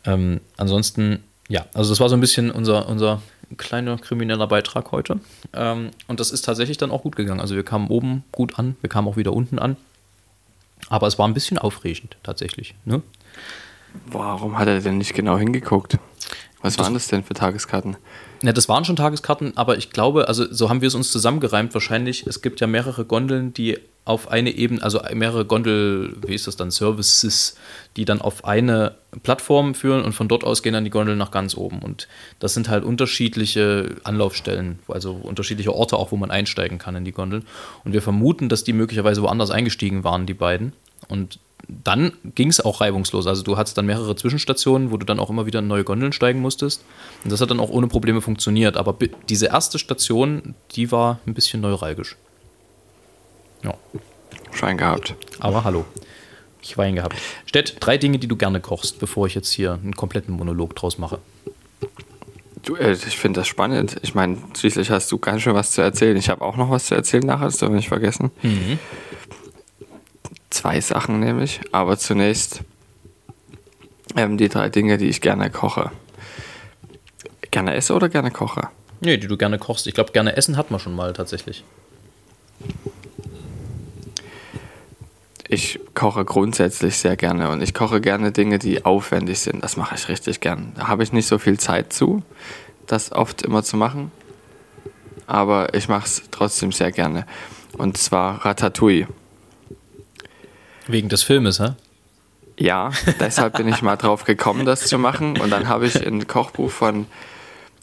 Ähm, 0.07 0.41
ansonsten, 0.57 1.23
ja, 1.49 1.67
also 1.75 1.91
das 1.91 2.01
war 2.01 2.09
so 2.09 2.17
ein 2.17 2.21
bisschen 2.21 2.51
unser, 2.51 2.89
unser 2.89 3.23
kleiner 3.57 3.99
krimineller 3.99 4.47
Beitrag 4.47 4.93
heute. 4.93 5.21
Ähm, 5.53 5.91
und 6.09 6.21
das 6.21 6.31
ist 6.31 6.45
tatsächlich 6.45 6.79
dann 6.79 6.91
auch 6.91 7.03
gut 7.03 7.17
gegangen. 7.17 7.41
Also 7.41 7.55
wir 7.55 7.65
kamen 7.65 7.89
oben 7.89 8.25
gut 8.33 8.59
an, 8.59 8.77
wir 8.81 8.91
kamen 8.91 9.09
auch 9.09 9.17
wieder 9.17 9.33
unten 9.33 9.59
an. 9.59 9.77
Aber 10.89 11.07
es 11.07 11.19
war 11.19 11.27
ein 11.27 11.35
bisschen 11.35 11.59
aufregend, 11.59 12.17
tatsächlich. 12.23 12.75
Ne? 12.85 13.03
Warum 14.07 14.59
hat 14.59 14.69
er 14.69 14.81
denn 14.81 14.99
nicht 14.99 15.15
genau 15.15 15.39
hingeguckt? 15.39 15.99
Was 16.63 16.79
waren 16.79 16.95
das 16.95 17.09
denn 17.09 17.23
für 17.23 17.35
Tageskarten? 17.35 17.97
Ja, 18.43 18.53
das 18.53 18.69
waren 18.69 18.85
schon 18.85 18.97
Tageskarten, 18.97 19.57
aber 19.57 19.79
ich 19.79 19.91
glaube, 19.91 20.29
also 20.29 20.53
so 20.53 20.69
haben 20.69 20.81
wir 20.81 20.89
es 20.89 20.95
uns 20.95 21.13
zusammengereimt 21.13 21.73
wahrscheinlich. 21.75 22.27
Es 22.27 22.43
gibt 22.43 22.61
ja 22.61 22.67
mehrere 22.67 23.05
Gondeln, 23.05 23.55
die 23.55 23.79
auf 24.07 24.29
eine 24.31 24.53
Ebene, 24.53 24.83
also 24.83 25.01
mehrere 25.13 25.45
Gondel, 25.45 26.17
wie 26.25 26.35
ist 26.35 26.47
das 26.47 26.57
dann, 26.57 26.71
Services, 26.71 27.57
die 27.97 28.05
dann 28.05 28.21
auf 28.21 28.45
eine 28.45 28.95
Plattform 29.25 29.75
führen 29.75 30.05
und 30.05 30.13
von 30.13 30.29
dort 30.29 30.45
aus 30.45 30.63
gehen 30.63 30.75
dann 30.75 30.85
die 30.85 30.91
Gondeln 30.91 31.19
nach 31.19 31.33
ganz 31.33 31.57
oben. 31.57 31.81
Und 31.81 32.07
das 32.39 32.55
sind 32.55 32.69
halt 32.69 32.85
unterschiedliche 32.85 33.97
Anlaufstellen, 34.05 34.79
also 34.87 35.13
unterschiedliche 35.13 35.75
Orte 35.75 35.97
auch, 35.97 36.13
wo 36.13 36.17
man 36.17 36.31
einsteigen 36.31 36.79
kann 36.79 36.95
in 36.95 37.05
die 37.05 37.11
Gondeln. 37.11 37.45
Und 37.85 37.95
wir 37.95 38.01
vermuten, 38.01 38.49
dass 38.49 38.63
die 38.63 38.73
möglicherweise 38.73 39.23
woanders 39.23 39.51
eingestiegen 39.51 40.05
waren, 40.05 40.25
die 40.25 40.35
beiden. 40.35 40.73
Und 41.09 41.41
dann 41.67 42.13
ging 42.37 42.49
es 42.49 42.61
auch 42.61 42.81
reibungslos. 42.81 43.27
Also 43.27 43.43
du 43.43 43.57
hattest 43.57 43.77
dann 43.77 43.87
mehrere 43.87 44.15
Zwischenstationen, 44.15 44.93
wo 44.93 44.99
du 44.99 45.05
dann 45.05 45.19
auch 45.19 45.31
immer 45.31 45.47
wieder 45.47 45.59
in 45.59 45.67
neue 45.67 45.83
Gondeln 45.83 46.13
steigen 46.13 46.41
musstest. 46.41 46.85
Und 47.25 47.33
das 47.33 47.41
hat 47.41 47.51
dann 47.51 47.59
auch 47.59 47.71
ohne 47.71 47.89
Probleme 47.89 48.21
funktioniert. 48.21 48.77
Aber 48.77 48.97
diese 49.29 49.47
erste 49.47 49.81
Station, 49.81 50.55
die 50.77 50.93
war 50.93 51.19
ein 51.27 51.35
bisschen 51.35 51.61
neuralgisch. 51.61 52.17
Ja, 53.67 53.75
Schein 54.53 54.79
gehabt. 54.79 55.15
aber 55.41 55.65
hallo. 55.65 55.85
Schwein 56.63 56.97
gehabt. 56.97 57.17
Stett, 57.45 57.77
drei 57.81 57.97
Dinge, 57.99 58.19
die 58.19 58.27
du 58.27 58.37
gerne 58.37 58.61
kochst, 58.61 58.99
bevor 58.99 59.27
ich 59.27 59.35
jetzt 59.35 59.51
hier 59.51 59.75
einen 59.75 59.95
kompletten 59.95 60.35
Monolog 60.35 60.75
draus 60.75 60.99
mache. 60.99 61.19
Du, 62.65 62.75
äh, 62.75 62.93
ich 62.93 63.17
finde 63.19 63.41
das 63.41 63.47
spannend. 63.49 63.97
Ich 64.03 64.15
meine, 64.15 64.39
schließlich 64.57 64.91
hast 64.91 65.11
du 65.13 65.19
ganz 65.19 65.43
schön 65.43 65.55
was 65.55 65.71
zu 65.73 65.83
erzählen. 65.83 66.17
Ich 66.17 66.29
habe 66.29 66.43
auch 66.43 66.57
noch 66.57 66.71
was 66.71 66.87
zu 66.87 66.95
erzählen 66.97 67.25
nachher, 67.25 67.45
das 67.47 67.59
dürfen 67.59 67.75
wir 67.75 67.77
nicht 67.77 67.89
vergessen. 67.89 68.31
Mhm. 68.43 68.79
Zwei 70.51 70.81
Sachen 70.81 71.21
nämlich, 71.21 71.61
aber 71.71 71.99
zunächst 71.99 72.63
ähm, 74.17 74.37
die 74.39 74.49
drei 74.49 74.69
Dinge, 74.69 74.99
die 74.99 75.09
ich 75.09 75.21
gerne 75.21 75.51
koche. 75.51 75.93
Gerne 77.51 77.75
esse 77.75 77.95
oder 77.95 78.09
gerne 78.09 78.31
koche? 78.31 78.69
Nee, 79.01 79.19
die 79.19 79.29
du 79.29 79.37
gerne 79.37 79.59
kochst. 79.59 79.87
Ich 79.87 79.95
glaube, 79.95 80.13
gerne 80.13 80.37
essen 80.37 80.57
hat 80.57 80.71
man 80.71 80.81
schon 80.81 80.95
mal 80.95 81.13
tatsächlich. 81.13 81.63
Ich 85.49 85.79
koche 85.97 86.25
grundsätzlich 86.25 86.97
sehr 86.99 87.17
gerne 87.17 87.51
und 87.51 87.61
ich 87.61 87.75
koche 87.75 88.01
gerne 88.01 88.31
Dinge, 88.31 88.61
die 88.61 88.85
aufwendig 88.85 89.41
sind. 89.41 89.65
Das 89.65 89.77
mache 89.77 89.97
ich 89.97 90.09
richtig 90.09 90.39
gern. 90.39 90.73
Da 90.77 90.87
habe 90.87 91.03
ich 91.03 91.13
nicht 91.13 91.27
so 91.27 91.39
viel 91.39 91.59
Zeit 91.59 91.93
zu, 91.93 92.23
das 92.87 93.11
oft 93.11 93.43
immer 93.43 93.65
zu 93.65 93.77
machen. 93.77 94.13
Aber 95.27 95.75
ich 95.75 95.89
mache 95.89 96.05
es 96.05 96.23
trotzdem 96.31 96.71
sehr 96.71 96.93
gerne. 96.93 97.27
Und 97.77 97.97
zwar 97.99 98.45
Ratatouille. 98.45 99.09
Wegen 100.87 101.09
des 101.09 101.25
Filmes, 101.25 101.59
hä? 101.59 101.71
Ja, 102.59 102.91
deshalb 103.19 103.57
bin 103.57 103.67
ich 103.69 103.83
mal 103.83 103.97
drauf 103.97 104.23
gekommen, 104.25 104.65
das 104.65 104.87
zu 104.87 104.99
machen. 104.99 105.39
Und 105.41 105.51
dann 105.51 105.67
habe 105.69 105.87
ich 105.87 106.07
ein 106.07 106.27
Kochbuch 106.29 106.71
von 106.71 107.07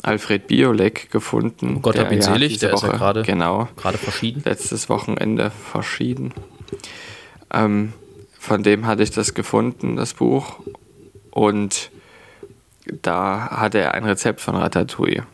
Alfred 0.01 0.47
Biolek 0.47 1.11
gefunden. 1.11 1.75
Oh 1.77 1.79
Gott 1.81 1.99
hab 1.99 2.11
ihn 2.11 2.19
ja 2.19 2.23
selig, 2.23 2.59
der 2.59 2.73
ist 2.73 2.81
ja 2.81 2.87
Woche- 2.89 2.97
gerade 2.97 3.23
genau, 3.23 3.67
gerade 3.75 3.97
verschieden. 3.97 4.41
letztes 4.45 4.87
Wochenende 4.89 5.51
verschieden. 5.51 6.33
Ähm, 7.53 7.93
von 8.43 8.61
dem 8.61 8.85
hatte 8.85 9.03
ich 9.03 9.11
das 9.11 9.33
gefunden, 9.33 9.95
das 9.95 10.15
Buch. 10.15 10.59
Und 11.31 11.91
da 13.01 13.49
hatte 13.51 13.79
er 13.79 13.93
ein 13.93 14.03
Rezept 14.03 14.41
von 14.41 14.57
Ratatouille. 14.57 15.25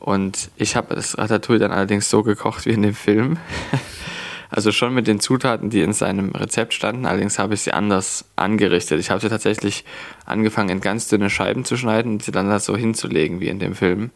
Und 0.00 0.50
ich 0.56 0.74
habe 0.74 0.96
das 0.96 1.16
Ratatouille 1.16 1.60
dann 1.60 1.70
allerdings 1.70 2.10
so 2.10 2.24
gekocht 2.24 2.66
wie 2.66 2.70
in 2.70 2.82
dem 2.82 2.94
Film. 2.94 3.38
Also 4.50 4.72
schon 4.72 4.94
mit 4.94 5.06
den 5.06 5.20
Zutaten, 5.20 5.68
die 5.68 5.82
in 5.82 5.92
seinem 5.92 6.30
Rezept 6.30 6.72
standen, 6.72 7.04
allerdings 7.04 7.38
habe 7.38 7.52
ich 7.52 7.60
sie 7.60 7.72
anders 7.74 8.24
angerichtet. 8.34 8.98
Ich 8.98 9.10
habe 9.10 9.20
sie 9.20 9.28
tatsächlich 9.28 9.84
angefangen 10.24 10.70
in 10.70 10.80
ganz 10.80 11.06
dünne 11.06 11.28
Scheiben 11.28 11.66
zu 11.66 11.76
schneiden 11.76 12.12
und 12.12 12.22
sie 12.22 12.32
dann 12.32 12.48
da 12.48 12.58
so 12.58 12.74
hinzulegen 12.74 13.40
wie 13.40 13.48
in 13.48 13.58
dem 13.58 13.74
Film. 13.74 14.10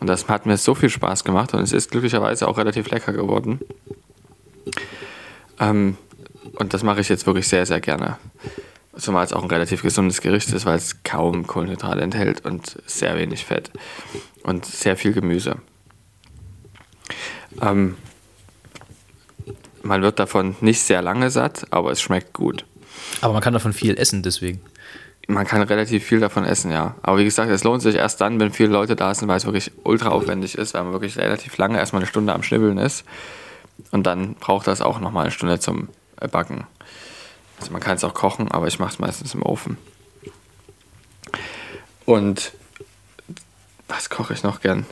Und 0.00 0.06
das 0.06 0.26
hat 0.26 0.46
mir 0.46 0.56
so 0.56 0.74
viel 0.74 0.88
Spaß 0.88 1.24
gemacht 1.24 1.52
und 1.52 1.60
es 1.60 1.72
ist 1.72 1.90
glücklicherweise 1.90 2.48
auch 2.48 2.56
relativ 2.56 2.88
lecker 2.88 3.12
geworden. 3.12 3.60
Ähm, 5.60 5.98
und 6.54 6.74
das 6.74 6.82
mache 6.82 7.00
ich 7.00 7.08
jetzt 7.08 7.26
wirklich 7.26 7.48
sehr, 7.48 7.66
sehr 7.66 7.80
gerne. 7.80 8.18
Zumal 8.96 9.24
es 9.24 9.32
auch 9.32 9.42
ein 9.42 9.50
relativ 9.50 9.82
gesundes 9.82 10.20
Gericht 10.20 10.52
ist, 10.52 10.66
weil 10.66 10.76
es 10.76 11.02
kaum 11.02 11.46
Kohlenhydrate 11.46 12.02
enthält 12.02 12.44
und 12.44 12.76
sehr 12.86 13.16
wenig 13.16 13.44
Fett 13.44 13.70
und 14.42 14.66
sehr 14.66 14.96
viel 14.96 15.12
Gemüse. 15.12 15.56
Ähm, 17.60 17.96
man 19.82 20.02
wird 20.02 20.18
davon 20.18 20.56
nicht 20.60 20.80
sehr 20.80 21.02
lange 21.02 21.30
satt, 21.30 21.66
aber 21.70 21.90
es 21.90 22.00
schmeckt 22.00 22.32
gut. 22.32 22.64
Aber 23.20 23.32
man 23.32 23.42
kann 23.42 23.52
davon 23.52 23.72
viel 23.72 23.96
essen, 23.96 24.22
deswegen. 24.22 24.60
Man 25.28 25.46
kann 25.46 25.62
relativ 25.62 26.04
viel 26.04 26.20
davon 26.20 26.44
essen, 26.44 26.70
ja. 26.70 26.96
Aber 27.02 27.18
wie 27.18 27.24
gesagt, 27.24 27.50
es 27.50 27.64
lohnt 27.64 27.82
sich 27.82 27.94
erst 27.94 28.20
dann, 28.20 28.40
wenn 28.40 28.52
viele 28.52 28.70
Leute 28.70 28.96
da 28.96 29.14
sind, 29.14 29.28
weil 29.28 29.36
es 29.36 29.46
wirklich 29.46 29.70
ultra 29.84 30.10
aufwendig 30.10 30.58
ist, 30.58 30.74
weil 30.74 30.82
man 30.82 30.92
wirklich 30.92 31.16
relativ 31.16 31.56
lange 31.58 31.78
erstmal 31.78 32.02
eine 32.02 32.08
Stunde 32.08 32.32
am 32.32 32.42
Schnibbeln 32.42 32.78
ist. 32.78 33.04
Und 33.90 34.06
dann 34.06 34.34
braucht 34.34 34.66
das 34.66 34.80
auch 34.80 35.00
nochmal 35.00 35.24
eine 35.24 35.30
Stunde 35.30 35.58
zum 35.58 35.88
Backen. 36.28 36.66
Also 37.58 37.72
man 37.72 37.80
kann 37.80 37.96
es 37.96 38.04
auch 38.04 38.14
kochen, 38.14 38.50
aber 38.50 38.66
ich 38.66 38.78
mache 38.78 38.92
es 38.92 38.98
meistens 38.98 39.34
im 39.34 39.42
Ofen. 39.42 39.78
Und 42.04 42.52
was 43.88 44.10
koche 44.10 44.34
ich 44.34 44.42
noch 44.42 44.60
gern? 44.60 44.86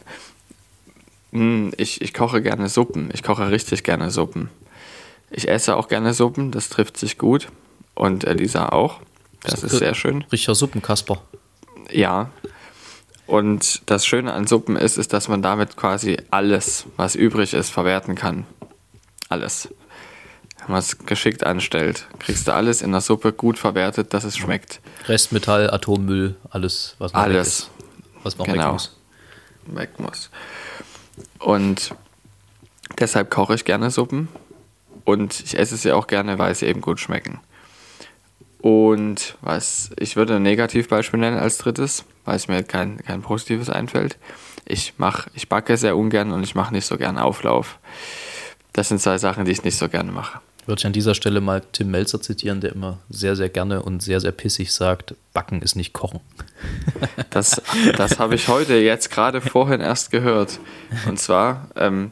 Hm, 1.32 1.72
Ich, 1.76 2.00
ich 2.00 2.14
koche 2.14 2.42
gerne 2.42 2.68
Suppen. 2.68 3.10
Ich 3.12 3.22
koche 3.22 3.50
richtig 3.50 3.82
gerne 3.82 4.10
Suppen. 4.10 4.50
Ich 5.30 5.48
esse 5.48 5.76
auch 5.76 5.88
gerne 5.88 6.12
Suppen, 6.14 6.50
das 6.50 6.68
trifft 6.68 6.96
sich 6.96 7.18
gut. 7.18 7.48
Und 7.94 8.24
Elisa 8.24 8.68
auch. 8.68 9.00
Das 9.42 9.62
ist 9.62 9.78
sehr 9.78 9.94
schön. 9.94 10.22
Richtiger 10.32 10.54
Suppenkasper. 10.54 11.22
Ja. 11.90 12.30
Und 13.26 13.82
das 13.86 14.06
Schöne 14.06 14.32
an 14.32 14.46
Suppen 14.46 14.76
ist, 14.76 14.98
ist, 14.98 15.12
dass 15.12 15.28
man 15.28 15.40
damit 15.40 15.76
quasi 15.76 16.16
alles, 16.30 16.86
was 16.96 17.14
übrig 17.14 17.54
ist, 17.54 17.70
verwerten 17.70 18.16
kann. 18.16 18.44
Alles. 19.28 19.68
Man 20.70 20.78
es 20.78 20.98
geschickt 20.98 21.44
anstellt, 21.44 22.06
kriegst 22.18 22.46
du 22.48 22.52
alles 22.54 22.80
in 22.82 22.92
der 22.92 23.00
Suppe 23.00 23.32
gut 23.32 23.58
verwertet, 23.58 24.14
dass 24.14 24.24
es 24.24 24.36
schmeckt. 24.36 24.80
Restmetall, 25.06 25.70
Atommüll, 25.70 26.36
alles, 26.50 26.94
was 26.98 27.12
weg 27.12 27.20
Alles. 27.20 27.48
ist. 27.48 27.70
Was 28.22 28.38
weg 28.38 28.46
Genau. 28.46 28.72
muss. 28.74 28.96
weg 29.66 29.98
muss. 29.98 30.30
Und 31.38 31.94
deshalb 32.98 33.30
koche 33.30 33.54
ich 33.54 33.64
gerne 33.64 33.90
Suppen. 33.90 34.28
Und 35.04 35.40
ich 35.40 35.58
esse 35.58 35.76
sie 35.76 35.92
auch 35.92 36.06
gerne, 36.06 36.38
weil 36.38 36.54
sie 36.54 36.66
eben 36.66 36.80
gut 36.82 37.00
schmecken. 37.00 37.40
Und 38.60 39.36
was 39.40 39.90
ich 39.98 40.16
würde 40.16 40.36
ein 40.36 40.42
Negativbeispiel 40.42 41.18
nennen 41.18 41.38
als 41.38 41.56
drittes, 41.58 42.04
weil 42.26 42.36
es 42.36 42.46
mir 42.46 42.62
kein, 42.62 42.98
kein 42.98 43.22
positives 43.22 43.70
einfällt. 43.70 44.18
Ich 44.66 44.94
mach, 44.98 45.26
ich 45.34 45.48
backe 45.48 45.76
sehr 45.78 45.96
ungern 45.96 46.30
und 46.32 46.42
ich 46.42 46.54
mache 46.54 46.72
nicht 46.74 46.86
so 46.86 46.98
gern 46.98 47.18
Auflauf. 47.18 47.78
Das 48.74 48.88
sind 48.88 49.00
zwei 49.00 49.18
Sachen, 49.18 49.46
die 49.46 49.50
ich 49.52 49.64
nicht 49.64 49.78
so 49.78 49.88
gerne 49.88 50.12
mache. 50.12 50.40
Würde 50.66 50.78
ich 50.80 50.86
an 50.86 50.92
dieser 50.92 51.14
Stelle 51.14 51.40
mal 51.40 51.62
Tim 51.72 51.90
Melzer 51.90 52.20
zitieren, 52.20 52.60
der 52.60 52.72
immer 52.72 52.98
sehr, 53.08 53.34
sehr 53.34 53.48
gerne 53.48 53.82
und 53.82 54.02
sehr, 54.02 54.20
sehr 54.20 54.32
pissig 54.32 54.72
sagt, 54.72 55.14
Backen 55.32 55.62
ist 55.62 55.76
nicht 55.76 55.92
Kochen. 55.92 56.20
Das, 57.30 57.62
das 57.96 58.18
habe 58.18 58.34
ich 58.34 58.48
heute 58.48 58.74
jetzt 58.74 59.10
gerade 59.10 59.40
vorhin 59.40 59.80
erst 59.80 60.10
gehört. 60.10 60.58
Und 61.06 61.18
zwar, 61.20 61.68
ähm, 61.76 62.10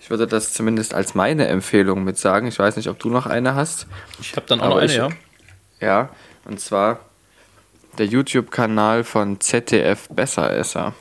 ich 0.00 0.10
würde 0.10 0.26
das 0.26 0.52
zumindest 0.52 0.92
als 0.92 1.14
meine 1.14 1.46
Empfehlung 1.46 2.02
mit 2.02 2.18
sagen. 2.18 2.48
Ich 2.48 2.58
weiß 2.58 2.76
nicht, 2.76 2.88
ob 2.88 2.98
du 2.98 3.08
noch 3.08 3.26
eine 3.26 3.54
hast. 3.54 3.86
Ich 4.20 4.34
habe 4.34 4.46
dann 4.48 4.60
auch 4.60 4.70
noch 4.70 4.76
eine, 4.78 4.86
ich- 4.86 4.96
ja. 4.96 5.08
Ja, 5.80 6.08
und 6.46 6.58
zwar 6.60 6.98
der 7.98 8.06
YouTube-Kanal 8.06 9.04
von 9.04 9.40
ZDF 9.40 10.08
Besseresser. 10.08 10.94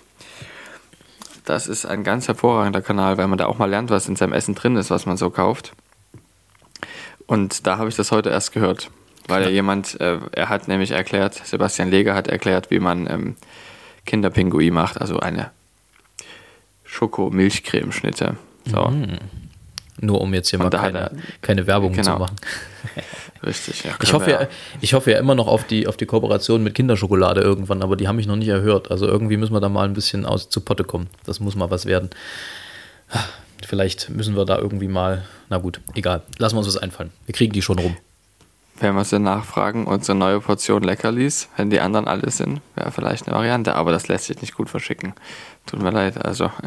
Das 1.46 1.68
ist 1.68 1.86
ein 1.86 2.04
ganz 2.04 2.28
hervorragender 2.28 2.82
Kanal, 2.82 3.18
weil 3.18 3.28
man 3.28 3.38
da 3.38 3.46
auch 3.48 3.58
mal 3.58 3.70
lernt, 3.70 3.90
was 3.90 4.08
in 4.08 4.16
seinem 4.16 4.34
Essen 4.34 4.56
drin 4.56 4.76
ist, 4.78 4.90
was 4.92 5.06
man 5.06 5.18
so 5.18 5.30
kauft. 5.30 5.74
Und 7.28 7.66
da 7.68 7.78
habe 7.78 7.90
ich 7.90 7.96
das 7.96 8.12
heute 8.12 8.30
erst 8.30 8.52
gehört, 8.54 8.92
weil 9.28 9.44
ja. 9.44 9.50
jemand, 9.50 10.00
äh, 10.00 10.20
er 10.32 10.50
hat 10.50 10.68
nämlich 10.68 10.92
erklärt, 10.92 11.34
Sebastian 11.46 11.90
Leger 11.90 12.14
hat 12.16 12.28
erklärt, 12.28 12.70
wie 12.72 12.80
man 12.80 13.08
ähm, 13.10 13.36
Kinderpingui 14.06 14.70
macht, 14.72 15.02
also 15.02 15.20
eine 15.20 15.50
Schoko-Milchcremeschnitte. 16.84 18.36
So, 18.66 18.92
Nur 20.02 20.22
um 20.22 20.34
jetzt 20.34 20.50
hier 20.50 20.60
Und 20.60 20.72
mal 20.74 20.78
keine, 20.80 21.00
er- 21.00 21.12
keine 21.42 21.68
Werbung 21.68 21.94
Genau. 21.94 22.14
zu 22.14 22.20
machen. 22.20 22.36
richtig. 23.44 23.84
Ja, 23.84 23.92
Ich 24.02 24.14
hoffe, 24.14 24.28
wir 24.28 24.42
ja, 24.42 24.48
ich 24.82 24.94
hoffe 24.94 25.12
ja 25.12 25.20
immer 25.20 25.36
noch 25.36 25.48
auf 25.48 25.66
die, 25.66 25.88
auf 25.88 25.98
die 25.98 26.06
Kooperation 26.06 26.64
mit 26.64 26.76
Kinderschokolade 26.76 27.42
irgendwann, 27.42 27.82
aber 27.82 27.96
die 27.96 28.08
haben 28.08 28.16
mich 28.18 28.28
noch 28.28 28.36
nicht 28.36 28.48
erhört. 28.50 28.92
Also 28.92 29.08
irgendwie 29.08 29.38
müssen 29.38 29.54
wir 29.54 29.60
da 29.62 29.70
mal 29.70 29.86
ein 29.88 29.94
bisschen 29.94 30.26
aus 30.26 30.50
zu 30.50 30.62
Potte 30.62 30.84
kommen. 30.84 31.08
Das 31.26 31.40
muss 31.40 31.56
mal 31.56 31.70
was 31.72 31.86
werden. 31.86 32.10
Vielleicht 33.64 34.10
müssen 34.10 34.36
wir 34.36 34.46
da 34.46 34.58
irgendwie 34.58 34.88
mal, 34.88 35.26
na 35.50 35.58
gut, 35.58 35.82
egal. 35.94 36.22
Lassen 36.38 36.56
wir 36.56 36.60
uns 36.60 36.68
was 36.68 36.78
einfallen. 36.78 37.12
Wir 37.26 37.34
kriegen 37.34 37.54
die 37.54 37.62
schon 37.62 37.80
rum. 37.80 37.98
Wenn 38.78 38.94
wir 38.96 39.06
sie 39.06 39.20
nachfragen, 39.20 39.88
unsere 39.88 40.18
neue 40.18 40.42
Portion 40.42 40.84
Leckerlis, 40.84 41.48
wenn 41.56 41.70
die 41.70 41.80
anderen 41.80 42.08
alle 42.08 42.30
sind, 42.30 42.60
wäre 42.76 42.92
vielleicht 42.92 43.26
eine 43.26 43.36
Variante, 43.36 43.76
aber 43.76 43.92
das 43.92 44.10
lässt 44.10 44.26
sich 44.26 44.42
nicht 44.42 44.54
gut 44.54 44.70
verschicken. 44.70 45.14
Tut 45.66 45.82
mir 45.82 45.92
leid, 45.92 46.24
also. 46.24 46.52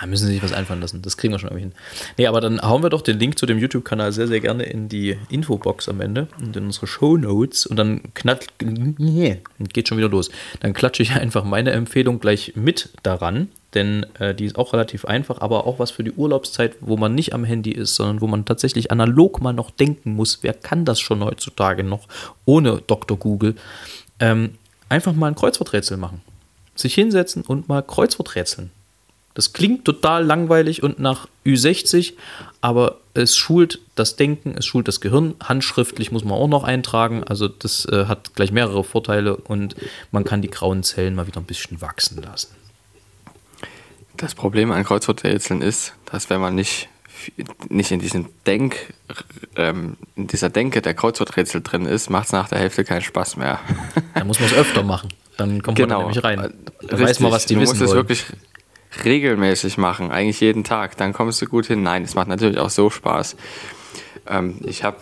Da 0.00 0.08
müssen 0.08 0.26
sie 0.26 0.32
sich 0.32 0.42
was 0.42 0.52
einfallen 0.52 0.80
lassen. 0.80 1.00
Das 1.00 1.16
kriegen 1.16 1.32
wir 1.32 1.38
schon 1.38 1.50
irgendwie 1.50 1.66
hin. 1.66 1.74
Nee, 2.18 2.26
aber 2.26 2.40
dann 2.40 2.60
hauen 2.60 2.82
wir 2.82 2.90
doch 2.90 3.02
den 3.02 3.20
Link 3.20 3.38
zu 3.38 3.46
dem 3.46 3.58
YouTube-Kanal 3.58 4.10
sehr, 4.10 4.26
sehr 4.26 4.40
gerne 4.40 4.64
in 4.64 4.88
die 4.88 5.16
Infobox 5.28 5.88
am 5.88 6.00
Ende 6.00 6.26
und 6.40 6.56
in 6.56 6.64
unsere 6.64 6.88
Show 6.88 7.16
Notes 7.16 7.66
und 7.66 7.76
dann 7.76 8.00
knallt, 8.14 8.48
nee, 8.60 9.42
geht 9.72 9.86
schon 9.86 9.98
wieder 9.98 10.08
los. 10.08 10.32
Dann 10.58 10.72
klatsche 10.72 11.04
ich 11.04 11.12
einfach 11.12 11.44
meine 11.44 11.70
Empfehlung 11.70 12.18
gleich 12.18 12.54
mit 12.56 12.88
daran, 13.04 13.48
denn 13.74 14.04
äh, 14.18 14.34
die 14.34 14.44
ist 14.44 14.56
auch 14.56 14.72
relativ 14.72 15.04
einfach, 15.04 15.40
aber 15.40 15.66
auch 15.66 15.78
was 15.78 15.90
für 15.90 16.04
die 16.04 16.12
Urlaubszeit, 16.12 16.76
wo 16.80 16.96
man 16.96 17.14
nicht 17.14 17.32
am 17.34 17.44
Handy 17.44 17.72
ist, 17.72 17.96
sondern 17.96 18.20
wo 18.20 18.26
man 18.26 18.44
tatsächlich 18.44 18.90
analog 18.90 19.40
mal 19.40 19.52
noch 19.52 19.70
denken 19.70 20.14
muss. 20.14 20.38
Wer 20.42 20.54
kann 20.54 20.84
das 20.84 21.00
schon 21.00 21.24
heutzutage 21.24 21.84
noch 21.84 22.08
ohne 22.44 22.82
Dr. 22.86 23.16
Google? 23.16 23.54
Ähm, 24.20 24.54
einfach 24.88 25.14
mal 25.14 25.28
ein 25.28 25.34
Kreuzworträtsel 25.34 25.96
machen. 25.96 26.20
Sich 26.74 26.94
hinsetzen 26.94 27.42
und 27.42 27.68
mal 27.68 27.82
Kreuzworträtseln. 27.82 28.70
Das 29.34 29.54
klingt 29.54 29.86
total 29.86 30.24
langweilig 30.24 30.82
und 30.82 30.98
nach 30.98 31.26
Ü60, 31.46 32.14
aber 32.60 32.98
es 33.14 33.36
schult 33.36 33.80
das 33.94 34.16
Denken, 34.16 34.54
es 34.58 34.66
schult 34.66 34.88
das 34.88 35.00
Gehirn. 35.00 35.34
Handschriftlich 35.42 36.12
muss 36.12 36.24
man 36.24 36.34
auch 36.34 36.48
noch 36.48 36.64
eintragen, 36.64 37.24
also 37.24 37.48
das 37.48 37.86
äh, 37.86 38.04
hat 38.06 38.34
gleich 38.34 38.52
mehrere 38.52 38.84
Vorteile 38.84 39.36
und 39.36 39.74
man 40.10 40.24
kann 40.24 40.42
die 40.42 40.50
grauen 40.50 40.82
Zellen 40.82 41.14
mal 41.14 41.26
wieder 41.26 41.40
ein 41.40 41.46
bisschen 41.46 41.80
wachsen 41.80 42.22
lassen. 42.22 42.54
Das 44.22 44.36
Problem 44.36 44.70
an 44.70 44.84
Kreuzworträtseln 44.84 45.62
ist, 45.62 45.94
dass 46.06 46.30
wenn 46.30 46.40
man 46.40 46.54
nicht 46.54 46.88
nicht 47.68 47.90
in 47.90 47.98
diesem 47.98 48.26
Denk, 48.46 48.76
ähm, 49.56 49.96
in 50.14 50.28
dieser 50.28 50.48
Denke 50.48 50.80
der 50.80 50.94
Kreuzworträtsel 50.94 51.60
drin 51.60 51.86
ist, 51.86 52.08
macht 52.08 52.26
es 52.26 52.32
nach 52.32 52.48
der 52.48 52.58
Hälfte 52.58 52.84
keinen 52.84 53.02
Spaß 53.02 53.36
mehr. 53.36 53.58
Dann 54.14 54.28
muss 54.28 54.38
man 54.38 54.48
es 54.48 54.54
öfter 54.54 54.84
machen. 54.84 55.08
Dann 55.38 55.60
kommt 55.60 55.76
genau. 55.76 55.96
man 55.96 56.06
nämlich 56.06 56.22
rein. 56.22 56.38
Dann 56.38 56.52
Dann 56.86 57.00
weiß 57.00 57.18
man, 57.18 57.32
was 57.32 57.46
die 57.46 57.54
du 57.54 57.62
wissen 57.62 57.78
musst 57.80 57.90
es 57.90 57.96
wirklich 57.96 58.24
regelmäßig 59.04 59.76
machen, 59.76 60.12
eigentlich 60.12 60.40
jeden 60.40 60.62
Tag. 60.62 60.96
Dann 60.96 61.12
kommst 61.12 61.42
du 61.42 61.46
gut 61.46 61.66
hin. 61.66 61.82
Nein, 61.82 62.04
es 62.04 62.14
macht 62.14 62.28
natürlich 62.28 62.58
auch 62.58 62.70
so 62.70 62.90
Spaß. 62.90 63.36
Ähm, 64.28 64.60
ich 64.62 64.84
habe 64.84 64.98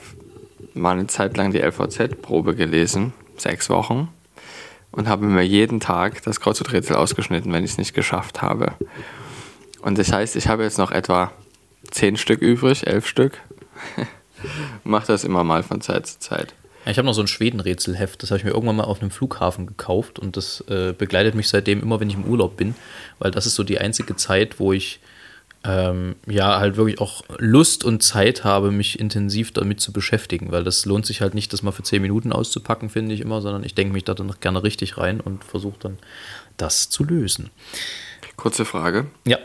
mal 0.72 0.92
eine 0.92 1.08
Zeit 1.08 1.36
lang 1.36 1.52
die 1.52 1.60
LVZ-Probe 1.60 2.54
gelesen, 2.54 3.12
sechs 3.36 3.68
Wochen, 3.68 4.08
und 4.92 5.08
habe 5.08 5.26
mir 5.26 5.42
jeden 5.42 5.80
Tag 5.80 6.22
das 6.22 6.40
Kreuzworträtsel 6.40 6.96
ausgeschnitten, 6.96 7.52
wenn 7.52 7.64
ich 7.64 7.72
es 7.72 7.78
nicht 7.78 7.94
geschafft 7.94 8.42
habe. 8.42 8.74
Und 9.82 9.98
das 9.98 10.12
heißt, 10.12 10.36
ich 10.36 10.48
habe 10.48 10.62
jetzt 10.62 10.78
noch 10.78 10.90
etwa 10.90 11.32
zehn 11.90 12.16
Stück 12.16 12.40
übrig, 12.40 12.86
elf 12.86 13.06
Stück. 13.06 13.38
Mach 14.84 15.06
das 15.06 15.24
immer 15.24 15.44
mal 15.44 15.62
von 15.62 15.80
Zeit 15.80 16.06
zu 16.06 16.18
Zeit. 16.18 16.54
Ja, 16.84 16.92
ich 16.92 16.98
habe 16.98 17.06
noch 17.06 17.14
so 17.14 17.22
ein 17.22 17.28
Schweden-Rätselheft, 17.28 18.22
das 18.22 18.30
habe 18.30 18.38
ich 18.38 18.44
mir 18.44 18.52
irgendwann 18.52 18.76
mal 18.76 18.84
auf 18.84 19.00
einem 19.00 19.10
Flughafen 19.10 19.66
gekauft 19.66 20.18
und 20.18 20.36
das 20.36 20.62
äh, 20.68 20.94
begleitet 20.96 21.34
mich 21.34 21.48
seitdem 21.48 21.82
immer, 21.82 22.00
wenn 22.00 22.08
ich 22.08 22.16
im 22.16 22.24
Urlaub 22.24 22.56
bin, 22.56 22.74
weil 23.18 23.30
das 23.30 23.46
ist 23.46 23.54
so 23.54 23.64
die 23.64 23.78
einzige 23.78 24.16
Zeit, 24.16 24.58
wo 24.58 24.72
ich 24.72 25.00
ähm, 25.64 26.16
ja 26.26 26.58
halt 26.58 26.76
wirklich 26.76 27.00
auch 27.00 27.22
Lust 27.38 27.84
und 27.84 28.02
Zeit 28.02 28.44
habe, 28.44 28.70
mich 28.70 28.98
intensiv 28.98 29.52
damit 29.52 29.80
zu 29.80 29.92
beschäftigen, 29.92 30.50
weil 30.52 30.64
das 30.64 30.86
lohnt 30.86 31.04
sich 31.06 31.20
halt 31.20 31.34
nicht, 31.34 31.52
das 31.52 31.62
mal 31.62 31.72
für 31.72 31.82
zehn 31.82 32.00
Minuten 32.00 32.32
auszupacken, 32.32 32.88
finde 32.88 33.14
ich 33.14 33.20
immer, 33.20 33.42
sondern 33.42 33.62
ich 33.64 33.74
denke 33.74 33.92
mich 33.92 34.04
da 34.04 34.14
dann 34.14 34.26
noch 34.26 34.40
gerne 34.40 34.62
richtig 34.62 34.96
rein 34.96 35.20
und 35.20 35.44
versuche 35.44 35.78
dann 35.80 35.98
das 36.56 36.88
zu 36.88 37.04
lösen. 37.04 37.50
Kurze 38.36 38.64
Frage. 38.64 39.06
Ja, 39.26 39.38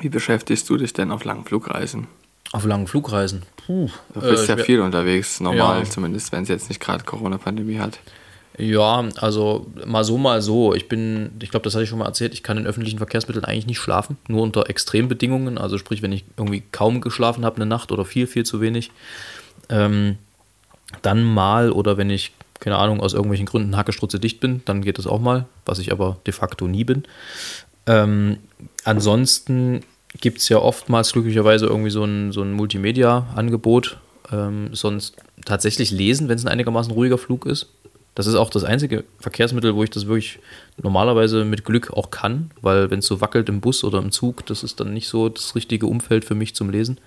Wie 0.00 0.08
beschäftigst 0.08 0.68
du 0.70 0.76
dich 0.76 0.92
denn 0.92 1.10
auf 1.10 1.24
langen 1.24 1.44
Flugreisen? 1.44 2.06
auf 2.52 2.64
langen 2.64 2.88
Flugreisen. 2.88 3.42
Puh, 3.64 3.88
Du 4.12 4.20
bist 4.22 4.48
äh, 4.48 4.56
ja 4.56 4.62
viel 4.64 4.80
unterwegs, 4.80 5.38
normal 5.38 5.84
Ja. 5.84 5.84
zumindest, 5.88 6.32
wenn 6.32 6.42
es 6.42 6.48
jetzt 6.48 6.68
nicht 6.68 6.80
gerade 6.80 7.04
Corona-Pandemie 7.04 7.78
hat. 7.78 8.00
Ja, 8.60 9.08
also 9.16 9.66
mal 9.86 10.04
so, 10.04 10.18
mal 10.18 10.42
so. 10.42 10.74
Ich 10.74 10.86
bin, 10.86 11.30
ich 11.42 11.50
glaube, 11.50 11.64
das 11.64 11.74
hatte 11.74 11.84
ich 11.84 11.88
schon 11.88 11.98
mal 11.98 12.04
erzählt, 12.04 12.34
ich 12.34 12.42
kann 12.42 12.58
in 12.58 12.66
öffentlichen 12.66 12.98
Verkehrsmitteln 12.98 13.44
eigentlich 13.46 13.66
nicht 13.66 13.78
schlafen, 13.78 14.18
nur 14.28 14.42
unter 14.42 14.68
Extrembedingungen. 14.68 15.56
Also 15.56 15.78
sprich, 15.78 16.02
wenn 16.02 16.12
ich 16.12 16.24
irgendwie 16.36 16.62
kaum 16.70 17.00
geschlafen 17.00 17.46
habe 17.46 17.56
eine 17.56 17.64
Nacht 17.64 17.90
oder 17.90 18.04
viel, 18.04 18.26
viel 18.26 18.44
zu 18.44 18.60
wenig, 18.60 18.90
ähm, 19.70 20.18
dann 21.00 21.24
mal 21.24 21.72
oder 21.72 21.96
wenn 21.96 22.10
ich, 22.10 22.32
keine 22.58 22.76
Ahnung, 22.76 23.00
aus 23.00 23.14
irgendwelchen 23.14 23.46
Gründen 23.46 23.78
hackestrutze 23.78 24.20
dicht 24.20 24.40
bin, 24.40 24.60
dann 24.66 24.82
geht 24.82 24.98
das 24.98 25.06
auch 25.06 25.20
mal, 25.20 25.46
was 25.64 25.78
ich 25.78 25.90
aber 25.90 26.18
de 26.26 26.34
facto 26.34 26.68
nie 26.68 26.84
bin. 26.84 27.04
Ähm, 27.86 28.40
ansonsten 28.84 29.80
gibt 30.20 30.38
es 30.38 30.50
ja 30.50 30.58
oftmals 30.58 31.12
glücklicherweise 31.12 31.64
irgendwie 31.64 31.90
so 31.90 32.04
ein, 32.04 32.32
so 32.32 32.42
ein 32.42 32.52
Multimedia-Angebot. 32.52 33.96
Ähm, 34.30 34.68
sonst 34.72 35.16
tatsächlich 35.46 35.90
lesen, 35.90 36.28
wenn 36.28 36.36
es 36.36 36.44
ein 36.44 36.52
einigermaßen 36.52 36.92
ruhiger 36.92 37.16
Flug 37.16 37.46
ist. 37.46 37.68
Das 38.14 38.26
ist 38.26 38.34
auch 38.34 38.50
das 38.50 38.64
einzige 38.64 39.04
Verkehrsmittel, 39.18 39.74
wo 39.74 39.84
ich 39.84 39.90
das 39.90 40.06
wirklich 40.06 40.40
normalerweise 40.82 41.44
mit 41.44 41.64
Glück 41.64 41.92
auch 41.92 42.10
kann, 42.10 42.50
weil 42.60 42.90
wenn 42.90 42.98
es 42.98 43.06
so 43.06 43.20
wackelt 43.20 43.48
im 43.48 43.60
Bus 43.60 43.84
oder 43.84 43.98
im 43.98 44.10
Zug, 44.10 44.44
das 44.46 44.62
ist 44.62 44.80
dann 44.80 44.92
nicht 44.92 45.08
so 45.08 45.28
das 45.28 45.54
richtige 45.54 45.86
Umfeld 45.86 46.24
für 46.24 46.34
mich 46.34 46.54
zum 46.54 46.70
Lesen. 46.70 46.98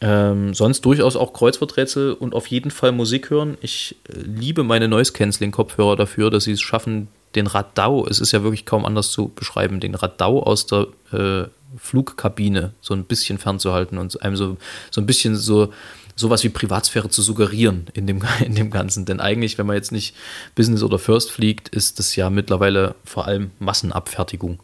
Ähm, 0.00 0.54
sonst 0.54 0.82
durchaus 0.82 1.16
auch 1.16 1.32
Kreuzworträtsel 1.32 2.12
und 2.12 2.34
auf 2.34 2.46
jeden 2.46 2.70
Fall 2.70 2.92
Musik 2.92 3.30
hören. 3.30 3.58
Ich 3.60 3.96
äh, 4.08 4.18
liebe 4.20 4.62
meine 4.62 4.88
Noise-Canceling-Kopfhörer 4.88 5.96
dafür, 5.96 6.30
dass 6.30 6.44
sie 6.44 6.52
es 6.52 6.60
schaffen, 6.60 7.08
den 7.34 7.46
Radau, 7.46 8.06
es 8.06 8.20
ist 8.20 8.32
ja 8.32 8.42
wirklich 8.42 8.64
kaum 8.64 8.84
anders 8.84 9.10
zu 9.10 9.28
beschreiben, 9.28 9.80
den 9.80 9.94
Radau 9.94 10.42
aus 10.42 10.66
der 10.66 10.86
äh, 11.12 11.48
Flugkabine 11.76 12.72
so 12.80 12.94
ein 12.94 13.04
bisschen 13.04 13.38
fernzuhalten 13.38 13.98
und 13.98 14.22
einem 14.22 14.36
so, 14.36 14.56
so 14.90 15.00
ein 15.00 15.06
bisschen 15.06 15.36
so 15.36 15.72
sowas 16.18 16.42
wie 16.42 16.48
Privatsphäre 16.48 17.08
zu 17.08 17.22
suggerieren 17.22 17.86
in 17.94 18.06
dem, 18.06 18.20
in 18.44 18.54
dem 18.54 18.70
Ganzen. 18.70 19.04
Denn 19.04 19.20
eigentlich, 19.20 19.56
wenn 19.56 19.66
man 19.66 19.76
jetzt 19.76 19.92
nicht 19.92 20.14
Business 20.54 20.82
oder 20.82 20.98
First 20.98 21.30
fliegt, 21.30 21.68
ist 21.68 21.98
das 21.98 22.16
ja 22.16 22.28
mittlerweile 22.28 22.94
vor 23.04 23.26
allem 23.26 23.52
Massenabfertigung, 23.58 24.58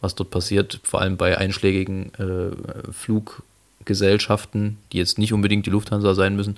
was 0.00 0.14
dort 0.14 0.30
passiert, 0.30 0.80
vor 0.84 1.00
allem 1.00 1.16
bei 1.16 1.36
einschlägigen 1.38 2.12
äh, 2.14 2.92
Fluggesellschaften, 2.92 4.78
die 4.92 4.98
jetzt 4.98 5.18
nicht 5.18 5.32
unbedingt 5.32 5.66
die 5.66 5.70
Lufthansa 5.70 6.14
sein 6.14 6.36
müssen. 6.36 6.56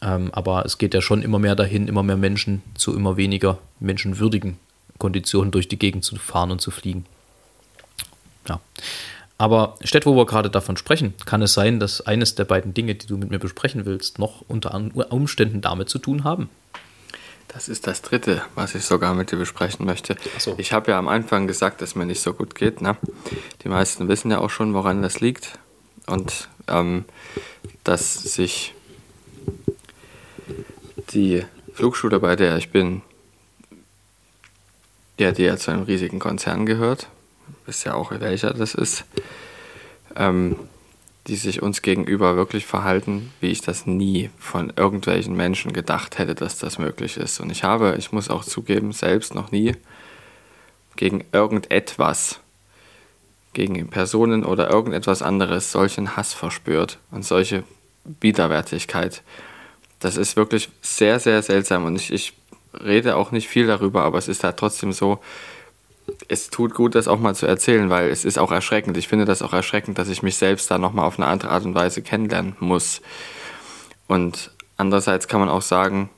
Ähm, 0.00 0.30
aber 0.32 0.64
es 0.64 0.78
geht 0.78 0.94
ja 0.94 1.02
schon 1.02 1.22
immer 1.22 1.38
mehr 1.38 1.54
dahin, 1.54 1.88
immer 1.88 2.02
mehr 2.02 2.16
Menschen 2.16 2.62
zu 2.74 2.94
immer 2.94 3.16
weniger 3.16 3.58
menschenwürdigen 3.80 4.58
Konditionen 4.98 5.50
durch 5.50 5.68
die 5.68 5.78
Gegend 5.78 6.04
zu 6.04 6.16
fahren 6.16 6.50
und 6.50 6.60
zu 6.60 6.70
fliegen. 6.70 7.04
Ja. 8.48 8.60
Aber 9.38 9.76
Stett, 9.82 10.06
wo 10.06 10.14
wir 10.16 10.26
gerade 10.26 10.50
davon 10.50 10.76
sprechen, 10.76 11.14
kann 11.24 11.42
es 11.42 11.52
sein, 11.52 11.80
dass 11.80 12.00
eines 12.00 12.34
der 12.34 12.44
beiden 12.44 12.74
Dinge, 12.74 12.94
die 12.94 13.06
du 13.06 13.16
mit 13.16 13.30
mir 13.30 13.38
besprechen 13.38 13.84
willst, 13.84 14.18
noch 14.18 14.44
unter 14.46 14.74
Umständen 15.10 15.60
damit 15.60 15.88
zu 15.88 15.98
tun 15.98 16.24
haben. 16.24 16.48
Das 17.48 17.68
ist 17.68 17.86
das 17.86 18.00
dritte, 18.00 18.42
was 18.54 18.74
ich 18.74 18.84
sogar 18.84 19.14
mit 19.14 19.30
dir 19.30 19.36
besprechen 19.36 19.84
möchte. 19.84 20.16
So. 20.38 20.54
Ich 20.56 20.72
habe 20.72 20.92
ja 20.92 20.98
am 20.98 21.08
Anfang 21.08 21.46
gesagt, 21.46 21.82
dass 21.82 21.94
mir 21.94 22.06
nicht 22.06 22.22
so 22.22 22.32
gut 22.32 22.54
geht. 22.54 22.80
Ne? 22.80 22.96
Die 23.62 23.68
meisten 23.68 24.08
wissen 24.08 24.30
ja 24.30 24.38
auch 24.38 24.48
schon, 24.48 24.72
woran 24.72 25.02
das 25.02 25.20
liegt. 25.20 25.58
Und 26.06 26.48
ähm, 26.68 27.04
dass 27.84 28.14
sich 28.14 28.74
die 31.12 31.44
Flugschule, 31.74 32.20
bei 32.20 32.36
der 32.36 32.56
ich 32.56 32.70
bin, 32.70 33.02
ja, 35.18 35.32
die 35.32 35.42
ja 35.42 35.56
zu 35.56 35.70
einem 35.70 35.82
riesigen 35.82 36.18
Konzern 36.18 36.64
gehört, 36.64 37.08
wisst 37.66 37.84
ja 37.84 37.94
auch, 37.94 38.10
welcher 38.10 38.52
das 38.52 38.74
ist, 38.74 39.04
ähm, 40.16 40.56
die 41.26 41.36
sich 41.36 41.62
uns 41.62 41.82
gegenüber 41.82 42.36
wirklich 42.36 42.66
verhalten, 42.66 43.32
wie 43.40 43.50
ich 43.50 43.60
das 43.60 43.86
nie 43.86 44.30
von 44.38 44.72
irgendwelchen 44.76 45.36
Menschen 45.36 45.72
gedacht 45.72 46.18
hätte, 46.18 46.34
dass 46.34 46.58
das 46.58 46.78
möglich 46.78 47.16
ist. 47.16 47.38
Und 47.38 47.50
ich 47.50 47.62
habe, 47.62 47.94
ich 47.98 48.12
muss 48.12 48.28
auch 48.28 48.44
zugeben, 48.44 48.92
selbst 48.92 49.34
noch 49.34 49.52
nie 49.52 49.74
gegen 50.96 51.24
irgendetwas, 51.32 52.40
gegen 53.52 53.88
Personen 53.88 54.44
oder 54.44 54.70
irgendetwas 54.70 55.22
anderes 55.22 55.70
solchen 55.70 56.16
Hass 56.16 56.34
verspürt 56.34 56.98
und 57.10 57.24
solche 57.24 57.62
Widerwärtigkeit. 58.20 59.22
Das 60.00 60.16
ist 60.16 60.36
wirklich 60.36 60.70
sehr, 60.80 61.20
sehr 61.20 61.40
seltsam 61.42 61.84
und 61.84 61.96
ich, 61.96 62.12
ich 62.12 62.32
rede 62.74 63.14
auch 63.16 63.30
nicht 63.30 63.48
viel 63.48 63.66
darüber, 63.66 64.02
aber 64.02 64.18
es 64.18 64.28
ist 64.28 64.42
halt 64.42 64.56
trotzdem 64.56 64.92
so, 64.92 65.20
es 66.28 66.50
tut 66.50 66.74
gut, 66.74 66.94
das 66.94 67.08
auch 67.08 67.18
mal 67.18 67.34
zu 67.34 67.46
erzählen, 67.46 67.90
weil 67.90 68.08
es 68.10 68.24
ist 68.24 68.38
auch 68.38 68.52
erschreckend. 68.52 68.96
Ich 68.96 69.08
finde 69.08 69.24
das 69.24 69.42
auch 69.42 69.52
erschreckend, 69.52 69.98
dass 69.98 70.08
ich 70.08 70.22
mich 70.22 70.36
selbst 70.36 70.70
da 70.70 70.78
nochmal 70.78 71.06
auf 71.06 71.18
eine 71.18 71.28
andere 71.28 71.50
Art 71.50 71.64
und 71.64 71.74
Weise 71.74 72.02
kennenlernen 72.02 72.56
muss. 72.60 73.02
Und 74.08 74.50
andererseits 74.76 75.28
kann 75.28 75.40
man 75.40 75.48
auch 75.48 75.62
sagen, 75.62 76.10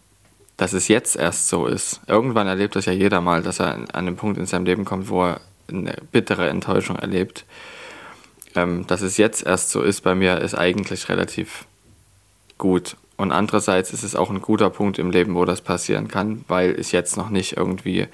dass 0.57 0.73
es 0.73 0.89
jetzt 0.89 1.17
erst 1.17 1.49
so 1.49 1.67
ist. 1.67 2.01
Irgendwann 2.07 2.47
erlebt 2.47 2.77
das 2.77 2.87
ja 2.87 2.93
jeder 2.93 3.21
mal, 3.21 3.43
dass 3.43 3.61
er 3.61 3.75
an 3.75 3.91
einem 3.91 4.17
Punkt 4.17 4.39
in 4.39 4.47
seinem 4.47 4.65
Leben 4.65 4.85
kommt, 4.85 5.09
wo 5.09 5.25
er 5.25 5.41
eine 5.69 5.97
bittere 6.13 6.49
Enttäuschung 6.49 6.97
erlebt. 6.97 7.45
Ähm, 8.55 8.87
dass 8.87 9.03
es 9.03 9.17
jetzt 9.17 9.45
erst 9.45 9.71
so 9.71 9.83
ist 9.83 10.03
bei 10.03 10.15
mir, 10.15 10.39
ist 10.39 10.55
eigentlich 10.55 11.09
relativ 11.09 11.67
gut. 12.57 12.97
Und 13.17 13.33
andererseits 13.33 13.93
ist 13.93 14.03
es 14.03 14.15
auch 14.15 14.31
ein 14.31 14.41
guter 14.41 14.71
Punkt 14.71 14.99
im 14.99 15.11
Leben, 15.11 15.35
wo 15.35 15.45
das 15.45 15.61
passieren 15.61 16.09
kann, 16.09 16.45
weil 16.49 16.79
ich 16.79 16.93
jetzt 16.93 17.17
noch 17.17 17.31
nicht 17.31 17.57
irgendwie 17.57 18.07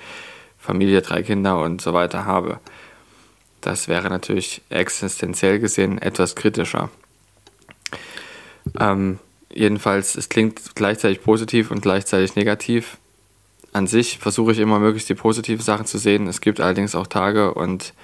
Familie, 0.60 1.02
drei 1.02 1.22
Kinder 1.22 1.60
und 1.60 1.80
so 1.80 1.92
weiter 1.92 2.26
habe. 2.26 2.60
Das 3.60 3.88
wäre 3.88 4.08
natürlich 4.08 4.62
existenziell 4.70 5.58
gesehen 5.58 6.00
etwas 6.00 6.36
kritischer. 6.36 6.90
Ähm, 8.78 9.18
jedenfalls, 9.52 10.14
es 10.16 10.28
klingt 10.28 10.74
gleichzeitig 10.74 11.22
positiv 11.22 11.70
und 11.70 11.82
gleichzeitig 11.82 12.36
negativ. 12.36 12.98
An 13.72 13.86
sich 13.86 14.18
versuche 14.18 14.52
ich 14.52 14.58
immer 14.58 14.78
möglichst 14.78 15.08
die 15.08 15.14
positiven 15.14 15.62
Sachen 15.62 15.86
zu 15.86 15.98
sehen. 15.98 16.26
Es 16.26 16.40
gibt 16.40 16.60
allerdings 16.60 16.94
auch 16.94 17.06
Tage 17.06 17.54
und 17.54 17.94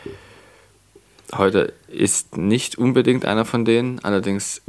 heute 1.35 1.73
ist 1.89 2.37
nicht 2.37 2.79
unbedingt 2.79 3.25
einer 3.25 3.45
von 3.45 3.65
denen. 3.65 3.99
Allerdings 4.05 4.63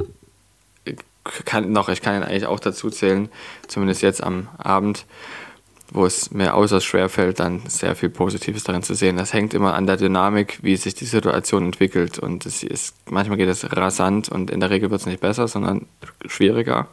kann 1.45 1.71
noch, 1.71 1.89
ich 1.89 2.02
kann 2.02 2.15
ihn 2.15 2.23
eigentlich 2.23 2.47
auch 2.47 2.60
dazu 2.60 2.89
zählen, 2.89 3.30
zumindest 3.67 4.02
jetzt 4.02 4.23
am 4.23 4.47
Abend, 4.58 5.06
wo 5.91 6.06
es 6.06 6.32
mir 6.32 6.54
äußerst 6.56 6.86
schwer 6.86 7.08
fällt, 7.10 7.39
dann 7.39 7.62
sehr 7.67 7.95
viel 7.95 8.10
Positives 8.10 8.63
darin 8.63 8.84
zu 8.84 8.93
sehen. 8.93 9.17
Das 9.17 9.32
hängt 9.34 9.54
immer 9.54 9.73
an 9.73 9.88
der 9.88 9.97
Dynamik, 9.97 10.60
wie 10.62 10.76
sich 10.76 10.95
die 10.95 11.06
Situation 11.06 11.65
entwickelt. 11.65 12.19
Und 12.19 12.45
es 12.45 12.63
ist, 12.63 12.95
manchmal 13.10 13.38
geht 13.38 13.50
es 13.50 13.76
rasant 13.76 14.28
und 14.30 14.52
in 14.52 14.60
der 14.60 14.69
Regel 14.69 14.91
wird 14.91 15.00
es 15.02 15.08
nicht 15.08 15.21
besser, 15.21 15.47
sondern 15.47 15.86
schwieriger 16.26 16.88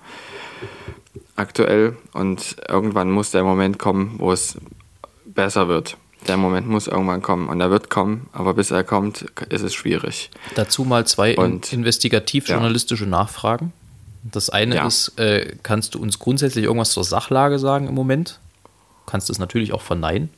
aktuell. 1.37 1.97
Und 2.13 2.57
irgendwann 2.69 3.11
muss 3.11 3.31
der 3.31 3.45
Moment 3.45 3.79
kommen, 3.79 4.15
wo 4.19 4.33
es 4.33 4.57
besser 5.27 5.69
wird. 5.69 5.97
Der 6.29 6.37
Moment 6.39 6.67
muss 6.69 6.87
irgendwann 6.87 7.21
kommen 7.21 7.49
und 7.49 7.61
er 7.61 7.71
wird 7.71 7.91
kommen, 7.91 8.29
aber 8.33 8.55
bis 8.55 8.71
er 8.71 8.83
kommt, 8.83 9.23
ist 9.51 9.63
es 9.63 9.75
schwierig. 9.75 10.31
Dazu 10.55 10.85
mal 10.85 11.07
zwei 11.07 11.37
Und- 11.37 11.71
investigativ-journalistische 11.73 13.05
Nachfragen. 13.07 13.73
Das 14.23 14.49
eine 14.49 14.77
Ja. 14.77 14.87
ist, 14.87 15.19
äh, 15.19 15.55
kannst 15.63 15.95
du 15.95 15.99
uns 16.01 16.19
grundsätzlich 16.19 16.65
irgendwas 16.65 16.93
zur 16.93 17.05
Sachlage 17.05 17.59
sagen 17.59 17.89
im 17.89 17.95
Moment? 17.95 18.41
Kannst 19.07 19.31
es 19.31 19.39
natürlich 19.39 19.73
auch 19.73 19.83
verneinen. 19.83 20.31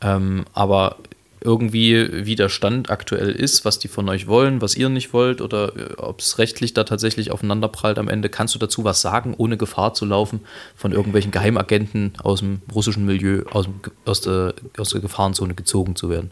Ähm, 0.00 0.44
aber 0.52 0.96
irgendwie, 1.42 2.26
wie 2.26 2.36
der 2.36 2.48
Stand 2.48 2.90
aktuell 2.90 3.30
ist, 3.30 3.64
was 3.64 3.78
die 3.78 3.88
von 3.88 4.08
euch 4.08 4.26
wollen, 4.26 4.60
was 4.60 4.76
ihr 4.76 4.88
nicht 4.88 5.12
wollt 5.12 5.40
oder 5.40 5.74
äh, 5.76 5.94
ob 5.96 6.20
es 6.20 6.38
rechtlich 6.38 6.74
da 6.74 6.84
tatsächlich 6.84 7.30
aufeinanderprallt 7.30 7.98
am 7.98 8.08
Ende. 8.08 8.28
Kannst 8.28 8.54
du 8.54 8.58
dazu 8.58 8.84
was 8.84 9.00
sagen, 9.00 9.34
ohne 9.36 9.56
Gefahr 9.56 9.94
zu 9.94 10.04
laufen, 10.04 10.40
von 10.76 10.92
irgendwelchen 10.92 11.30
Geheimagenten 11.30 12.12
aus 12.22 12.40
dem 12.40 12.60
russischen 12.74 13.06
Milieu, 13.06 13.44
aus, 13.50 13.64
dem, 13.64 13.80
aus, 14.04 14.20
der, 14.20 14.54
aus 14.76 14.90
der 14.90 15.00
Gefahrenzone 15.00 15.54
gezogen 15.54 15.96
zu 15.96 16.10
werden? 16.10 16.30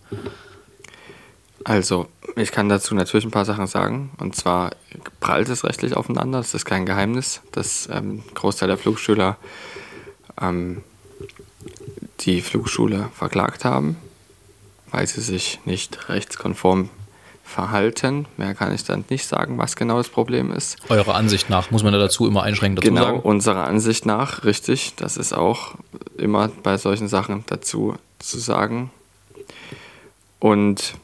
Also, 1.64 2.06
ich 2.36 2.52
kann 2.52 2.68
dazu 2.68 2.94
natürlich 2.94 3.24
ein 3.24 3.30
paar 3.30 3.44
Sachen 3.44 3.66
sagen. 3.66 4.10
Und 4.18 4.36
zwar 4.36 4.72
prallt 5.20 5.48
es 5.48 5.64
rechtlich 5.64 5.96
aufeinander, 5.96 6.38
das 6.38 6.54
ist 6.54 6.64
kein 6.64 6.86
Geheimnis, 6.86 7.40
dass 7.52 7.88
ähm, 7.90 8.22
Großteil 8.34 8.68
der 8.68 8.78
Flugschüler 8.78 9.38
ähm, 10.40 10.82
die 12.20 12.40
Flugschule 12.40 13.10
verklagt 13.14 13.64
haben, 13.64 13.96
weil 14.90 15.06
sie 15.06 15.20
sich 15.20 15.60
nicht 15.64 16.08
rechtskonform 16.08 16.90
verhalten. 17.44 18.26
Mehr 18.36 18.54
kann 18.54 18.74
ich 18.74 18.84
dann 18.84 19.04
nicht 19.08 19.26
sagen, 19.26 19.56
was 19.58 19.74
genau 19.74 19.96
das 19.96 20.08
Problem 20.08 20.52
ist. 20.52 20.76
Eurer 20.90 21.14
Ansicht 21.14 21.48
nach 21.48 21.70
muss 21.70 21.82
man 21.82 21.92
da 21.92 21.98
dazu 21.98 22.26
immer 22.26 22.42
einschränkend 22.42 22.78
dazu 22.78 22.88
genau, 22.90 23.02
sagen? 23.02 23.16
Genau, 23.18 23.28
unserer 23.28 23.66
Ansicht 23.66 24.04
nach, 24.06 24.44
richtig. 24.44 24.94
Das 24.96 25.16
ist 25.16 25.32
auch 25.32 25.74
immer 26.16 26.48
bei 26.62 26.76
solchen 26.76 27.08
Sachen 27.08 27.44
dazu 27.46 27.94
zu 28.18 28.38
sagen. 28.38 28.90
Und 30.40 30.94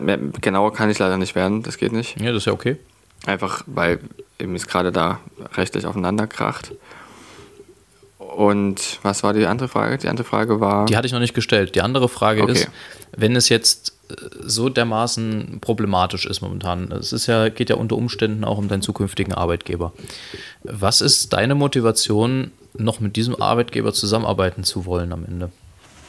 mehr, 0.00 0.18
genauer 0.40 0.72
kann 0.72 0.90
ich 0.90 0.98
leider 0.98 1.18
nicht 1.18 1.34
werden, 1.34 1.62
das 1.62 1.76
geht 1.76 1.92
nicht. 1.92 2.18
Ja, 2.20 2.32
das 2.32 2.38
ist 2.42 2.46
ja 2.46 2.52
okay. 2.52 2.76
Einfach, 3.26 3.62
weil 3.66 4.00
eben 4.38 4.54
es 4.54 4.66
gerade 4.66 4.90
da 4.90 5.20
rechtlich 5.54 5.86
aufeinander 5.86 6.26
kracht. 6.26 6.72
Und 8.34 8.98
was 9.02 9.22
war 9.22 9.32
die 9.32 9.46
andere 9.46 9.68
Frage? 9.68 9.98
Die 9.98 10.08
andere 10.08 10.26
Frage 10.26 10.60
war. 10.60 10.86
Die 10.86 10.96
hatte 10.96 11.06
ich 11.06 11.12
noch 11.12 11.20
nicht 11.20 11.34
gestellt. 11.34 11.74
Die 11.74 11.82
andere 11.82 12.08
Frage 12.08 12.42
okay. 12.42 12.52
ist, 12.52 12.70
wenn 13.16 13.36
es 13.36 13.48
jetzt 13.48 13.94
äh, 14.08 14.14
so 14.42 14.68
dermaßen 14.68 15.58
problematisch 15.60 16.26
ist 16.26 16.40
momentan, 16.40 16.90
es 16.92 17.12
ist 17.12 17.26
ja, 17.26 17.48
geht 17.48 17.70
ja 17.70 17.76
unter 17.76 17.96
Umständen 17.96 18.44
auch 18.44 18.58
um 18.58 18.68
deinen 18.68 18.82
zukünftigen 18.82 19.32
Arbeitgeber. 19.32 19.92
Was 20.64 21.00
ist 21.00 21.32
deine 21.32 21.54
Motivation, 21.54 22.50
noch 22.76 22.98
mit 22.98 23.14
diesem 23.14 23.40
Arbeitgeber 23.40 23.92
zusammenarbeiten 23.92 24.64
zu 24.64 24.84
wollen 24.84 25.12
am 25.12 25.24
Ende? 25.24 25.50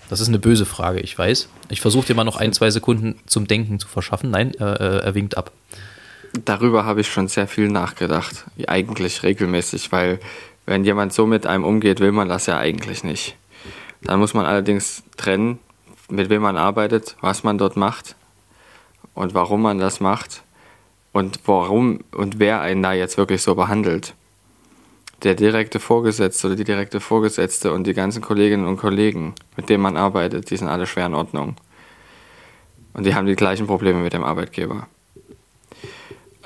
Das 0.10 0.20
ist 0.20 0.28
eine 0.28 0.40
böse 0.40 0.66
Frage, 0.66 1.00
ich 1.00 1.18
weiß. 1.18 1.48
Ich 1.70 1.82
versuche 1.82 2.08
dir 2.08 2.16
mal 2.16 2.24
noch 2.24 2.38
ein, 2.38 2.54
zwei 2.54 2.72
Sekunden 2.72 3.20
zum 3.28 3.48
Denken 3.48 3.80
zu 3.80 3.88
verschaffen. 3.88 4.32
Nein, 4.32 4.54
äh, 4.56 4.64
äh 4.64 5.04
er 5.04 5.16
winkt 5.16 5.38
ab. 5.38 5.52
Darüber 6.44 6.86
habe 6.86 7.02
ich 7.02 7.08
schon 7.08 7.28
sehr 7.28 7.48
viel 7.48 7.70
nachgedacht. 7.70 8.46
Eigentlich 8.68 9.24
regelmäßig, 9.24 9.92
weil 9.92 10.20
wenn 10.66 10.84
jemand 10.84 11.14
so 11.14 11.26
mit 11.26 11.46
einem 11.46 11.64
umgeht, 11.64 12.00
will 12.00 12.12
man 12.12 12.30
das 12.30 12.46
ja 12.46 12.58
eigentlich 12.58 13.04
nicht. 13.04 13.38
Dann 14.02 14.20
muss 14.20 14.34
man 14.34 14.46
allerdings 14.46 15.04
trennen, 15.18 15.60
mit 16.10 16.30
wem 16.30 16.42
man 16.42 16.58
arbeitet, 16.58 17.16
was 17.22 17.44
man 17.44 17.58
dort 17.58 17.78
macht 17.78 18.16
und 19.14 19.34
warum 19.34 19.62
man 19.62 19.80
das 19.80 20.00
macht 20.00 20.44
und 21.12 21.40
warum 21.46 22.02
und 22.12 22.40
wer 22.40 22.62
einen 22.62 22.84
da 22.84 22.94
jetzt 22.94 23.18
wirklich 23.18 23.42
so 23.42 23.56
behandelt. 23.56 24.14
Der 25.24 25.34
direkte 25.34 25.80
Vorgesetzte 25.80 26.48
oder 26.48 26.56
die 26.56 26.66
direkte 26.66 27.00
Vorgesetzte 27.00 27.72
und 27.72 27.88
die 27.88 27.94
ganzen 27.94 28.22
Kolleginnen 28.22 28.68
und 28.68 28.78
Kollegen, 28.78 29.34
mit 29.56 29.70
denen 29.70 29.82
man 29.82 29.98
arbeitet, 29.98 30.50
die 30.50 30.58
sind 30.58 30.68
alle 30.68 30.86
schwer 30.86 31.06
in 31.06 31.16
Ordnung. 31.16 31.56
Und 32.94 33.06
die 33.06 33.16
haben 33.16 33.26
die 33.26 33.36
gleichen 33.36 33.66
Probleme 33.66 34.00
mit 34.00 34.14
dem 34.14 34.24
Arbeitgeber. 34.24 34.88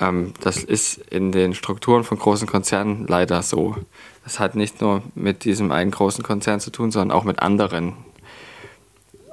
Ähm, 0.00 0.32
das 0.40 0.64
ist 0.64 0.98
in 0.98 1.30
den 1.30 1.54
Strukturen 1.54 2.04
von 2.04 2.18
großen 2.18 2.48
Konzernen 2.48 3.06
leider 3.06 3.42
so. 3.42 3.76
Das 4.24 4.38
hat 4.38 4.54
nicht 4.54 4.80
nur 4.80 5.02
mit 5.14 5.44
diesem 5.44 5.70
einen 5.70 5.90
großen 5.90 6.24
Konzern 6.24 6.60
zu 6.60 6.70
tun, 6.70 6.90
sondern 6.90 7.16
auch 7.16 7.24
mit 7.24 7.40
anderen, 7.40 7.94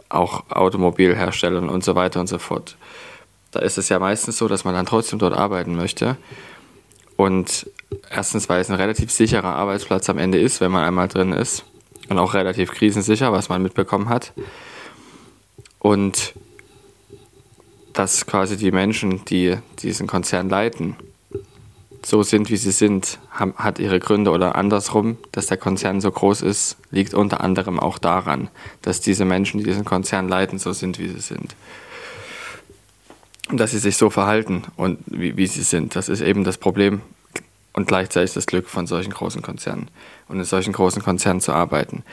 auch 0.10 0.44
Automobilherstellern 0.50 1.70
und 1.70 1.84
so 1.84 1.96
weiter 1.96 2.20
und 2.20 2.28
so 2.28 2.38
fort. 2.38 2.78
Da 3.52 3.60
ist 3.62 3.78
es 3.78 3.90
ja 3.90 4.00
meistens 4.00 4.38
so, 4.38 4.48
dass 4.48 4.66
man 4.66 4.74
dann 4.74 4.86
trotzdem 4.86 5.20
dort 5.20 5.34
arbeiten 5.34 5.76
möchte. 5.76 6.18
Und 7.16 7.70
erstens, 8.10 8.50
weil 8.50 8.62
es 8.62 8.70
ein 8.70 8.76
relativ 8.76 9.12
sicherer 9.12 9.56
Arbeitsplatz 9.56 10.10
am 10.10 10.18
Ende 10.18 10.40
ist, 10.40 10.62
wenn 10.62 10.72
man 10.72 10.84
einmal 10.84 11.08
drin 11.08 11.32
ist. 11.32 11.64
Und 12.10 12.20
auch 12.20 12.34
relativ 12.34 12.72
krisensicher, 12.72 13.32
was 13.32 13.50
man 13.50 13.62
mitbekommen 13.62 14.10
hat. 14.10 14.34
Und 15.80 16.34
dass 17.98 18.28
quasi 18.28 18.58
die 18.58 18.72
Menschen, 18.72 19.26
die 19.26 19.58
diesen 19.80 20.06
Konzern 20.06 20.50
leiten, 20.50 20.96
so 22.06 22.22
sind, 22.22 22.52
wie 22.52 22.58
sie 22.58 22.72
sind, 22.72 23.18
hat 23.32 23.80
ihre 23.80 24.00
Gründe 24.00 24.30
oder 24.30 24.56
andersrum, 24.56 25.18
dass 25.32 25.48
der 25.48 25.58
Konzern 25.58 26.00
so 26.00 26.12
groß 26.12 26.44
ist, 26.44 26.78
liegt 26.92 27.16
unter 27.16 27.42
anderem 27.42 27.80
auch 27.80 27.98
daran, 27.98 28.50
dass 28.84 29.02
diese 29.02 29.26
Menschen, 29.26 29.58
die 29.58 29.64
diesen 29.64 29.84
Konzern 29.84 30.30
leiten, 30.30 30.60
so 30.60 30.74
sind, 30.74 31.00
wie 31.00 31.08
sie 31.08 31.20
sind. 31.20 31.56
Und 33.50 33.60
dass 33.60 33.72
sie 33.72 33.80
sich 33.80 33.98
so 33.98 34.12
verhalten 34.12 34.64
und 34.76 35.00
wie, 35.08 35.36
wie 35.36 35.48
sie 35.48 35.64
sind. 35.64 35.96
Das 35.96 36.08
ist 36.08 36.22
eben 36.22 36.44
das 36.44 36.60
Problem 36.60 37.02
und 37.74 37.88
gleichzeitig 37.88 38.34
das 38.34 38.46
Glück 38.46 38.70
von 38.70 38.86
solchen 38.86 39.12
großen 39.12 39.42
Konzernen 39.42 39.90
und 40.28 40.38
in 40.38 40.46
solchen 40.46 40.74
großen 40.74 41.02
Konzernen 41.02 41.42
zu 41.42 41.52
arbeiten. 41.52 42.04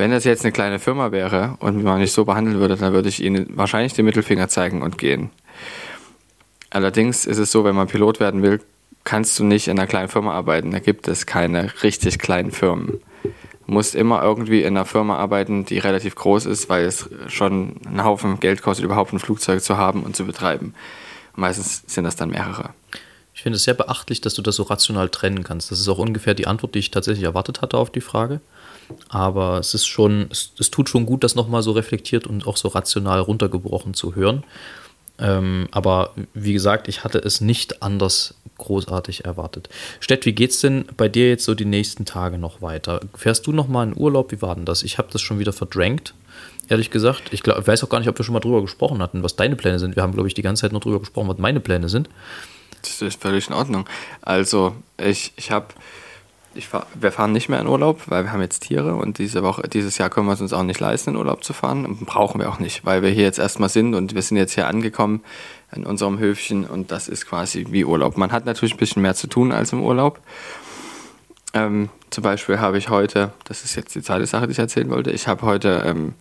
Wenn 0.00 0.12
das 0.12 0.24
jetzt 0.24 0.46
eine 0.46 0.52
kleine 0.52 0.78
Firma 0.78 1.12
wäre 1.12 1.58
und 1.60 1.84
man 1.84 2.00
nicht 2.00 2.14
so 2.14 2.24
behandeln 2.24 2.58
würde, 2.58 2.74
dann 2.74 2.94
würde 2.94 3.10
ich 3.10 3.22
Ihnen 3.22 3.48
wahrscheinlich 3.50 3.92
den 3.92 4.06
Mittelfinger 4.06 4.48
zeigen 4.48 4.80
und 4.80 4.96
gehen. 4.96 5.28
Allerdings 6.70 7.26
ist 7.26 7.36
es 7.36 7.52
so, 7.52 7.64
wenn 7.64 7.74
man 7.74 7.86
Pilot 7.86 8.18
werden 8.18 8.40
will, 8.40 8.62
kannst 9.04 9.38
du 9.38 9.44
nicht 9.44 9.68
in 9.68 9.78
einer 9.78 9.86
kleinen 9.86 10.08
Firma 10.08 10.32
arbeiten. 10.32 10.70
Da 10.70 10.78
gibt 10.78 11.06
es 11.06 11.26
keine 11.26 11.70
richtig 11.82 12.18
kleinen 12.18 12.50
Firmen. 12.50 13.02
Du 13.22 13.72
musst 13.74 13.94
immer 13.94 14.22
irgendwie 14.22 14.62
in 14.62 14.74
einer 14.74 14.86
Firma 14.86 15.18
arbeiten, 15.18 15.66
die 15.66 15.76
relativ 15.76 16.14
groß 16.14 16.46
ist, 16.46 16.70
weil 16.70 16.86
es 16.86 17.10
schon 17.28 17.74
einen 17.86 18.02
Haufen 18.02 18.40
Geld 18.40 18.62
kostet, 18.62 18.86
überhaupt 18.86 19.12
ein 19.12 19.18
Flugzeug 19.18 19.62
zu 19.62 19.76
haben 19.76 20.04
und 20.04 20.16
zu 20.16 20.24
betreiben. 20.24 20.72
Meistens 21.36 21.82
sind 21.86 22.04
das 22.04 22.16
dann 22.16 22.30
mehrere. 22.30 22.70
Ich 23.34 23.42
finde 23.42 23.56
es 23.56 23.64
sehr 23.64 23.74
beachtlich, 23.74 24.22
dass 24.22 24.32
du 24.32 24.40
das 24.40 24.56
so 24.56 24.62
rational 24.62 25.10
trennen 25.10 25.44
kannst. 25.44 25.70
Das 25.70 25.78
ist 25.78 25.88
auch 25.88 25.98
ungefähr 25.98 26.32
die 26.32 26.46
Antwort, 26.46 26.74
die 26.74 26.78
ich 26.78 26.90
tatsächlich 26.90 27.24
erwartet 27.24 27.60
hatte 27.60 27.76
auf 27.76 27.90
die 27.90 28.00
Frage. 28.00 28.40
Aber 29.08 29.58
es 29.58 29.74
ist 29.74 29.86
schon, 29.86 30.28
es, 30.30 30.52
es 30.58 30.70
tut 30.70 30.88
schon 30.88 31.06
gut, 31.06 31.24
das 31.24 31.34
nochmal 31.34 31.62
so 31.62 31.72
reflektiert 31.72 32.26
und 32.26 32.46
auch 32.46 32.56
so 32.56 32.68
rational 32.68 33.20
runtergebrochen 33.20 33.94
zu 33.94 34.14
hören. 34.14 34.44
Ähm, 35.18 35.68
aber 35.70 36.14
wie 36.32 36.52
gesagt, 36.52 36.88
ich 36.88 37.04
hatte 37.04 37.18
es 37.18 37.40
nicht 37.40 37.82
anders 37.82 38.34
großartig 38.58 39.24
erwartet. 39.24 39.68
Stett, 40.00 40.24
wie 40.26 40.32
geht's 40.32 40.60
denn 40.60 40.86
bei 40.96 41.08
dir 41.08 41.28
jetzt 41.28 41.44
so 41.44 41.54
die 41.54 41.64
nächsten 41.64 42.04
Tage 42.04 42.38
noch 42.38 42.62
weiter? 42.62 43.00
Fährst 43.14 43.46
du 43.46 43.52
nochmal 43.52 43.88
in 43.88 43.96
Urlaub? 43.96 44.32
Wie 44.32 44.42
war 44.42 44.54
denn 44.54 44.64
das? 44.64 44.82
Ich 44.82 44.98
habe 44.98 45.08
das 45.12 45.20
schon 45.20 45.38
wieder 45.38 45.52
verdrängt, 45.52 46.14
ehrlich 46.68 46.90
gesagt. 46.90 47.32
Ich 47.32 47.42
glaub, 47.42 47.66
weiß 47.66 47.84
auch 47.84 47.88
gar 47.88 47.98
nicht, 47.98 48.08
ob 48.08 48.18
wir 48.18 48.24
schon 48.24 48.32
mal 48.32 48.40
drüber 48.40 48.62
gesprochen 48.62 49.02
hatten, 49.02 49.22
was 49.22 49.36
deine 49.36 49.56
Pläne 49.56 49.78
sind. 49.78 49.96
Wir 49.96 50.02
haben, 50.02 50.12
glaube 50.12 50.28
ich, 50.28 50.34
die 50.34 50.42
ganze 50.42 50.62
Zeit 50.62 50.72
nur 50.72 50.80
drüber 50.80 51.00
gesprochen, 51.00 51.28
was 51.28 51.38
meine 51.38 51.60
Pläne 51.60 51.88
sind. 51.88 52.08
Das 52.82 53.02
ist 53.02 53.20
völlig 53.20 53.48
in 53.48 53.54
Ordnung. 53.54 53.86
Also, 54.22 54.74
ich, 54.96 55.32
ich 55.36 55.50
habe 55.50 55.68
fahr, 56.58 56.86
wir 56.94 57.12
fahren 57.12 57.32
nicht 57.32 57.48
mehr 57.48 57.60
in 57.60 57.66
Urlaub, 57.66 58.02
weil 58.06 58.24
wir 58.24 58.32
haben 58.32 58.40
jetzt 58.40 58.60
Tiere 58.60 58.96
und 58.96 59.18
diese 59.18 59.42
Woche, 59.42 59.68
dieses 59.68 59.98
Jahr 59.98 60.10
können 60.10 60.26
wir 60.26 60.32
es 60.32 60.40
uns 60.40 60.52
auch 60.52 60.62
nicht 60.62 60.80
leisten, 60.80 61.10
in 61.10 61.16
Urlaub 61.16 61.44
zu 61.44 61.52
fahren. 61.52 61.86
Und 61.86 62.04
brauchen 62.06 62.40
wir 62.40 62.48
auch 62.48 62.58
nicht, 62.58 62.84
weil 62.84 63.02
wir 63.02 63.10
hier 63.10 63.24
jetzt 63.24 63.38
erstmal 63.38 63.68
sind 63.68 63.94
und 63.94 64.14
wir 64.14 64.22
sind 64.22 64.36
jetzt 64.36 64.54
hier 64.54 64.66
angekommen 64.66 65.22
in 65.72 65.86
unserem 65.86 66.18
Höfchen 66.18 66.64
und 66.64 66.90
das 66.90 67.08
ist 67.08 67.26
quasi 67.26 67.66
wie 67.70 67.84
Urlaub. 67.84 68.16
Man 68.16 68.32
hat 68.32 68.46
natürlich 68.46 68.74
ein 68.74 68.78
bisschen 68.78 69.02
mehr 69.02 69.14
zu 69.14 69.28
tun 69.28 69.52
als 69.52 69.72
im 69.72 69.82
Urlaub. 69.82 70.20
Ähm, 71.54 71.88
zum 72.10 72.22
Beispiel 72.22 72.58
habe 72.60 72.78
ich 72.78 72.88
heute, 72.88 73.32
das 73.44 73.64
ist 73.64 73.76
jetzt 73.76 73.94
die 73.94 74.02
zweite 74.02 74.26
Sache, 74.26 74.46
die 74.46 74.52
ich 74.52 74.58
erzählen 74.58 74.90
wollte, 74.90 75.10
ich 75.10 75.28
habe 75.28 75.42
heute 75.42 75.82
ähm, 75.86 76.14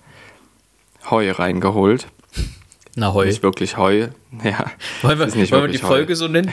Heu 1.09 1.31
reingeholt. 1.31 2.07
Na, 2.99 3.13
Heu. 3.13 3.25
Nicht 3.25 3.43
wirklich 3.43 3.77
Heu. 3.77 4.07
Ja, 4.43 4.65
wollen 5.01 5.19
wir, 5.19 5.51
wollen 5.51 5.63
wir 5.63 5.67
die 5.69 5.77
Folge 5.77 6.15
so 6.15 6.27
nennen? 6.27 6.51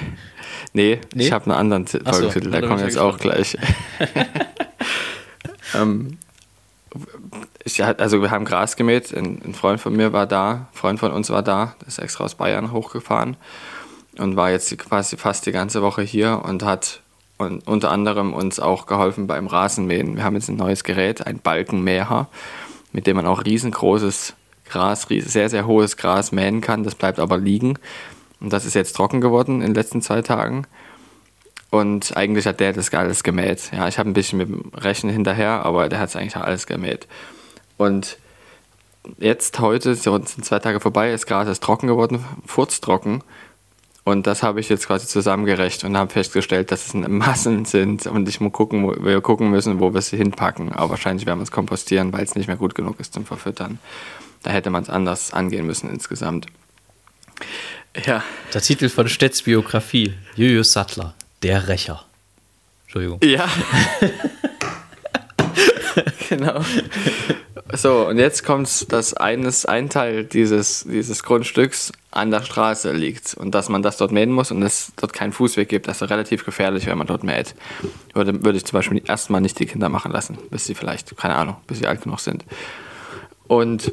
Nee, 0.72 1.00
nee? 1.14 1.24
ich 1.24 1.32
habe 1.32 1.46
einen 1.46 1.54
anderen 1.54 1.86
Folgetitel, 1.86 2.44
so, 2.44 2.50
der 2.50 2.68
kommt 2.68 2.80
jetzt 2.80 2.98
auch 2.98 3.18
gleich. 3.18 3.56
ähm, 5.74 6.18
ich, 7.64 7.84
also 7.84 8.22
wir 8.22 8.30
haben 8.30 8.44
Gras 8.44 8.76
gemäht, 8.76 9.12
ein, 9.12 9.42
ein, 9.44 9.54
Freund 9.54 9.80
von 9.80 9.94
mir 9.94 10.12
war 10.12 10.26
da, 10.26 10.52
ein 10.52 10.66
Freund 10.72 11.00
von 11.00 11.12
uns 11.12 11.30
war 11.30 11.42
da, 11.42 11.74
der 11.80 11.88
ist 11.88 11.98
extra 11.98 12.24
aus 12.24 12.36
Bayern 12.36 12.72
hochgefahren 12.72 13.36
und 14.18 14.36
war 14.36 14.50
jetzt 14.50 14.76
quasi 14.78 15.16
fast 15.16 15.46
die 15.46 15.52
ganze 15.52 15.82
Woche 15.82 16.02
hier 16.02 16.42
und 16.44 16.62
hat 16.62 17.00
und 17.38 17.66
unter 17.66 17.90
anderem 17.90 18.32
uns 18.32 18.60
auch 18.60 18.86
geholfen 18.86 19.26
beim 19.26 19.46
Rasenmähen. 19.46 20.16
Wir 20.16 20.24
haben 20.24 20.34
jetzt 20.34 20.48
ein 20.48 20.56
neues 20.56 20.84
Gerät, 20.84 21.26
ein 21.26 21.40
Balkenmäher, 21.40 22.28
mit 22.92 23.06
dem 23.06 23.16
man 23.16 23.26
auch 23.26 23.44
riesengroßes 23.44 24.34
Gras, 24.68 25.06
sehr, 25.08 25.48
sehr 25.48 25.66
hohes 25.66 25.96
Gras 25.96 26.32
mähen 26.32 26.60
kann. 26.60 26.84
Das 26.84 26.94
bleibt 26.94 27.18
aber 27.18 27.38
liegen. 27.38 27.78
Und 28.40 28.52
das 28.52 28.64
ist 28.64 28.74
jetzt 28.74 28.94
trocken 28.94 29.20
geworden 29.20 29.62
in 29.62 29.68
den 29.68 29.74
letzten 29.74 30.02
zwei 30.02 30.22
Tagen. 30.22 30.66
Und 31.70 32.16
eigentlich 32.16 32.46
hat 32.46 32.60
der 32.60 32.72
das 32.72 32.92
alles 32.94 33.22
gemäht. 33.22 33.70
Ja, 33.72 33.88
ich 33.88 33.98
habe 33.98 34.08
ein 34.08 34.14
bisschen 34.14 34.38
mit 34.38 34.48
dem 34.48 34.70
Rechnen 34.74 35.12
hinterher, 35.12 35.64
aber 35.64 35.88
der 35.88 35.98
hat 35.98 36.10
es 36.10 36.16
eigentlich 36.16 36.36
alles 36.36 36.66
gemäht. 36.66 37.06
Und 37.76 38.18
jetzt, 39.18 39.58
heute, 39.58 39.94
sind 39.94 40.44
zwei 40.44 40.58
Tage 40.58 40.80
vorbei, 40.80 41.10
das 41.10 41.26
Gras 41.26 41.48
ist 41.48 41.62
trocken 41.62 41.86
geworden, 41.86 42.24
furztrocken. 42.46 43.22
Und 44.04 44.28
das 44.28 44.44
habe 44.44 44.60
ich 44.60 44.68
jetzt 44.68 44.86
quasi 44.86 45.08
zusammengerecht 45.08 45.82
und 45.82 45.96
habe 45.96 46.12
festgestellt, 46.12 46.70
dass 46.70 46.86
es 46.86 46.94
Massen 46.94 47.64
sind 47.64 48.06
und 48.06 48.28
ich 48.28 48.40
muss 48.40 48.52
gucken, 48.52 49.04
wir 49.04 49.20
gucken 49.20 49.50
müssen, 49.50 49.80
wo 49.80 49.92
wir 49.92 50.00
sie 50.00 50.16
hinpacken. 50.16 50.72
Aber 50.72 50.90
wahrscheinlich 50.90 51.26
werden 51.26 51.40
wir 51.40 51.42
es 51.42 51.50
kompostieren, 51.50 52.12
weil 52.12 52.22
es 52.22 52.36
nicht 52.36 52.46
mehr 52.46 52.56
gut 52.56 52.76
genug 52.76 53.00
ist 53.00 53.14
zum 53.14 53.26
Verfüttern. 53.26 53.80
Da 54.42 54.50
hätte 54.50 54.70
man 54.70 54.82
es 54.82 54.90
anders 54.90 55.32
angehen 55.32 55.66
müssen 55.66 55.90
insgesamt. 55.90 56.46
Ja. 58.04 58.22
Der 58.52 58.60
Titel 58.60 58.88
von 58.88 59.08
Stedts 59.08 59.42
Biografie, 59.42 60.14
Julius 60.34 60.72
Sattler, 60.72 61.14
der 61.42 61.68
Rächer. 61.68 62.04
Entschuldigung. 62.84 63.20
Ja. 63.22 63.48
genau. 66.28 66.60
So, 67.72 68.06
und 68.06 68.18
jetzt 68.18 68.44
kommt 68.44 68.68
es, 68.68 68.86
dass 68.86 69.14
eines, 69.14 69.66
ein 69.66 69.90
Teil 69.90 70.24
dieses, 70.24 70.84
dieses 70.84 71.24
Grundstücks 71.24 71.92
an 72.12 72.30
der 72.30 72.42
Straße 72.42 72.92
liegt 72.92 73.34
und 73.34 73.54
dass 73.54 73.68
man 73.68 73.82
das 73.82 73.96
dort 73.96 74.12
mähen 74.12 74.30
muss 74.30 74.52
und 74.52 74.62
es 74.62 74.92
dort 74.96 75.12
keinen 75.12 75.32
Fußweg 75.32 75.68
gibt. 75.68 75.88
Das 75.88 76.00
ist 76.00 76.08
relativ 76.08 76.44
gefährlich, 76.44 76.86
wenn 76.86 76.96
man 76.96 77.08
dort 77.08 77.24
mäht. 77.24 77.54
Würde, 78.14 78.44
würde 78.44 78.58
ich 78.58 78.64
zum 78.64 78.78
Beispiel 78.78 79.02
erstmal 79.04 79.40
nicht 79.40 79.58
die 79.58 79.66
Kinder 79.66 79.88
machen 79.88 80.12
lassen, 80.12 80.38
bis 80.50 80.64
sie 80.64 80.74
vielleicht, 80.74 81.16
keine 81.16 81.34
Ahnung, 81.34 81.56
bis 81.66 81.78
sie 81.78 81.86
alt 81.86 82.02
genug 82.02 82.20
sind. 82.20 82.44
Und 83.48 83.92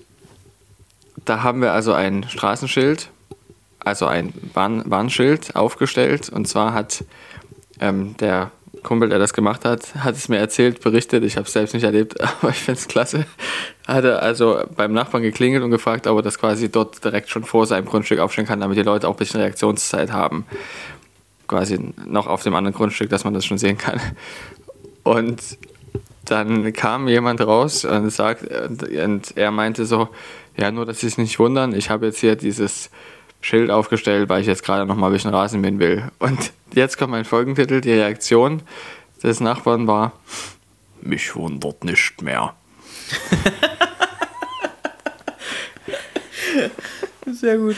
da 1.26 1.44
haben 1.44 1.62
wir 1.62 1.74
also 1.74 1.94
ein 1.94 2.28
Straßenschild, 2.28 3.10
also 3.80 4.06
ein 4.06 4.34
Warn 4.54 4.84
Warnschild 4.90 5.56
aufgestellt 5.56 6.30
und 6.30 6.48
zwar 6.48 6.74
hat 6.74 7.04
ähm, 7.80 8.16
der 8.18 8.52
Kumpel, 8.84 9.10
der 9.10 9.18
das 9.18 9.34
gemacht 9.34 9.66
hat, 9.66 9.96
hat 9.96 10.16
es 10.16 10.30
mir 10.30 10.38
erzählt, 10.38 10.82
berichtet. 10.82 11.24
Ich 11.24 11.38
habe 11.38 11.48
es 11.48 11.54
selbst 11.54 11.74
nicht 11.74 11.84
erlebt, 11.84 12.20
aber 12.42 12.50
ich 12.50 12.58
finde 12.58 12.80
es 12.80 12.88
klasse. 12.88 13.26
Hat 13.88 14.04
er 14.04 14.22
also 14.22 14.64
beim 14.76 14.94
Nachbarn 14.94 15.24
geklingelt 15.24 15.64
und 15.64 15.72
gefragt, 15.72 16.06
ob 16.06 16.18
er 16.18 16.22
das 16.22 16.38
quasi 16.38 16.70
dort 16.70 17.04
direkt 17.04 17.30
schon 17.30 17.44
vor 17.44 17.66
seinem 17.66 17.86
Grundstück 17.86 18.20
aufstellen 18.20 18.48
kann, 18.48 18.60
damit 18.60 18.78
die 18.78 18.84
Leute 18.84 19.08
auch 19.08 19.14
ein 19.14 19.18
bisschen 19.18 19.40
Reaktionszeit 19.40 20.12
haben. 20.12 20.46
Quasi 21.48 21.94
noch 22.06 22.28
auf 22.28 22.44
dem 22.44 22.56
anderen 22.56 22.76
Grundstück, 22.76 23.10
dass 23.10 23.24
man 23.24 23.34
das 23.34 23.46
schon 23.46 23.58
sehen 23.58 23.78
kann. 23.78 24.00
Und 25.04 25.42
dann 26.26 26.72
kam 26.72 27.08
jemand 27.08 27.42
raus 27.42 27.84
und 27.84 28.10
sagt, 28.10 28.44
und 28.48 29.36
er 29.36 29.52
meinte 29.52 29.86
so, 29.86 30.10
ja, 30.58 30.72
nur, 30.72 30.86
dass 30.86 31.00
Sie 31.00 31.08
sich 31.08 31.18
nicht 31.18 31.40
wundern, 31.40 31.74
ich 31.74 31.90
habe 31.90 32.06
jetzt 32.06 32.20
hier 32.20 32.36
dieses 32.36 32.90
Schild 33.42 33.72
aufgestellt, 33.72 34.30
weil 34.30 34.42
ich 34.42 34.48
jetzt 34.48 34.64
gerade 34.64 34.86
noch 34.86 34.96
mal 34.96 35.08
ein 35.08 35.14
bisschen 35.14 35.34
Rasen 35.34 35.60
mähen 35.62 35.80
will. 35.80 36.12
Und 36.20 36.54
jetzt 36.74 36.98
kommt 36.98 37.12
mein 37.12 37.26
Folgentitel. 37.26 37.82
Die 37.82 37.92
Reaktion 37.92 38.62
des 39.22 39.40
Nachbarn 39.40 39.88
war: 39.88 40.14
Mich 41.02 41.36
wundert 41.36 41.84
nicht 41.84 42.22
mehr. 42.22 42.56
Sehr 47.32 47.58
gut. 47.58 47.76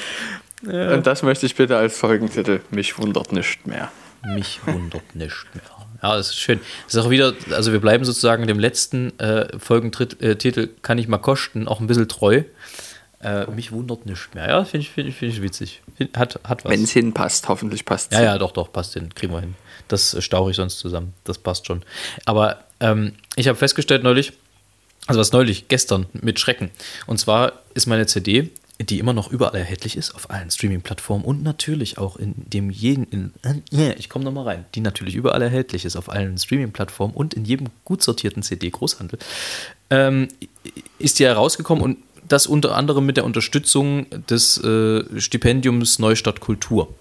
Ja. 0.61 0.93
Und 0.93 1.07
das 1.07 1.23
möchte 1.23 1.45
ich 1.45 1.55
bitte 1.55 1.77
als 1.77 1.97
Folgentitel: 1.97 2.59
Mich 2.69 2.99
wundert 2.99 3.31
nicht 3.31 3.65
mehr. 3.65 3.91
Mich 4.23 4.59
wundert 4.65 5.15
nicht 5.15 5.47
mehr. 5.53 5.84
Ja, 6.01 6.15
das 6.15 6.29
ist 6.29 6.37
schön. 6.37 6.59
Das 6.85 6.95
ist 6.95 7.05
auch 7.05 7.09
wieder, 7.09 7.33
also 7.51 7.71
wir 7.71 7.79
bleiben 7.79 8.05
sozusagen 8.05 8.47
dem 8.47 8.59
letzten 8.59 9.17
äh, 9.19 9.57
Folgentitel 9.57 10.63
äh, 10.63 10.67
Kann 10.81 10.97
ich 10.97 11.07
mal 11.07 11.17
kosten, 11.17 11.67
auch 11.67 11.79
ein 11.79 11.87
bisschen 11.87 12.07
treu. 12.07 12.43
Äh, 13.21 13.47
mich 13.47 13.71
wundert 13.71 14.05
nicht 14.05 14.35
mehr. 14.35 14.47
Ja, 14.47 14.65
finde 14.65 14.85
ich, 14.85 14.91
find, 14.91 15.13
find 15.13 15.33
ich 15.33 15.41
witzig. 15.41 15.81
Hat, 16.15 16.39
hat 16.43 16.63
was. 16.63 16.71
Wenn 16.71 16.83
es 16.83 16.91
hinpasst, 16.91 17.47
hoffentlich 17.47 17.85
passt 17.85 18.11
es. 18.11 18.17
Ja, 18.19 18.23
ja, 18.23 18.37
doch, 18.37 18.51
doch, 18.51 18.71
passt 18.71 18.93
hin. 18.93 19.09
Kriegen 19.15 19.33
wir 19.33 19.39
hin. 19.39 19.55
Das 19.87 20.15
stauche 20.23 20.51
ich 20.51 20.57
sonst 20.57 20.79
zusammen. 20.79 21.13
Das 21.23 21.37
passt 21.37 21.65
schon. 21.65 21.83
Aber 22.25 22.59
ähm, 22.79 23.13
ich 23.35 23.47
habe 23.47 23.57
festgestellt 23.57 24.03
neulich, 24.03 24.33
also 25.07 25.19
was 25.19 25.31
neulich, 25.31 25.67
gestern 25.67 26.05
mit 26.13 26.39
Schrecken. 26.39 26.71
Und 27.07 27.17
zwar 27.17 27.53
ist 27.73 27.87
meine 27.87 28.05
CD, 28.05 28.51
die 28.81 28.99
immer 28.99 29.13
noch 29.13 29.31
überall 29.31 29.55
erhältlich 29.55 29.95
ist, 29.95 30.15
auf 30.15 30.29
allen 30.29 30.51
Streaming-Plattformen 30.51 31.23
und 31.23 31.43
natürlich 31.43 31.97
auch 31.97 32.17
in 32.17 32.33
dem 32.35 32.69
jeden, 32.69 33.05
in, 33.05 33.31
äh, 33.71 33.93
ich 33.93 34.09
komme 34.09 34.25
nochmal 34.25 34.43
rein, 34.45 34.65
die 34.75 34.81
natürlich 34.81 35.15
überall 35.15 35.41
erhältlich 35.41 35.85
ist, 35.85 35.95
auf 35.95 36.09
allen 36.09 36.37
Streaming-Plattformen 36.37 37.13
und 37.13 37.33
in 37.33 37.45
jedem 37.45 37.67
gut 37.85 38.03
sortierten 38.03 38.43
CD-Großhandel, 38.43 39.19
ähm, 39.89 40.27
ist 40.99 41.19
die 41.19 41.25
herausgekommen 41.25 41.83
und 41.83 41.97
das 42.27 42.47
unter 42.47 42.75
anderem 42.75 43.05
mit 43.05 43.17
der 43.17 43.23
Unterstützung 43.23 44.07
des 44.27 44.57
äh, 44.57 45.03
Stipendiums 45.21 45.99
Neustadt 45.99 46.39
Kultur. 46.39 46.93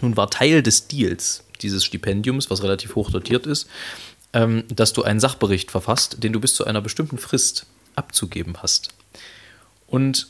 Nun 0.00 0.16
war 0.16 0.30
Teil 0.30 0.62
des 0.62 0.88
Deals 0.88 1.44
dieses 1.60 1.84
Stipendiums, 1.84 2.50
was 2.50 2.62
relativ 2.62 2.94
hoch 2.94 3.10
dotiert 3.10 3.46
ist, 3.46 3.68
ähm, 4.32 4.64
dass 4.68 4.92
du 4.92 5.02
einen 5.02 5.20
Sachbericht 5.20 5.70
verfasst, 5.70 6.22
den 6.22 6.32
du 6.32 6.40
bis 6.40 6.54
zu 6.54 6.64
einer 6.64 6.80
bestimmten 6.80 7.18
Frist 7.18 7.66
abzugeben 7.94 8.56
hast. 8.62 8.88
Und 9.86 10.28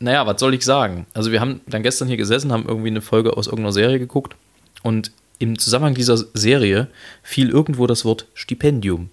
naja, 0.00 0.26
was 0.26 0.40
soll 0.40 0.54
ich 0.54 0.64
sagen? 0.64 1.06
Also 1.14 1.30
wir 1.30 1.40
haben 1.40 1.60
dann 1.66 1.82
gestern 1.82 2.08
hier 2.08 2.16
gesessen, 2.16 2.52
haben 2.52 2.66
irgendwie 2.66 2.88
eine 2.88 3.02
Folge 3.02 3.36
aus 3.36 3.46
irgendeiner 3.46 3.72
Serie 3.72 3.98
geguckt 3.98 4.34
und 4.82 5.12
im 5.38 5.58
Zusammenhang 5.58 5.94
dieser 5.94 6.16
Serie 6.34 6.88
fiel 7.22 7.50
irgendwo 7.50 7.86
das 7.86 8.04
Wort 8.04 8.26
Stipendium. 8.34 9.10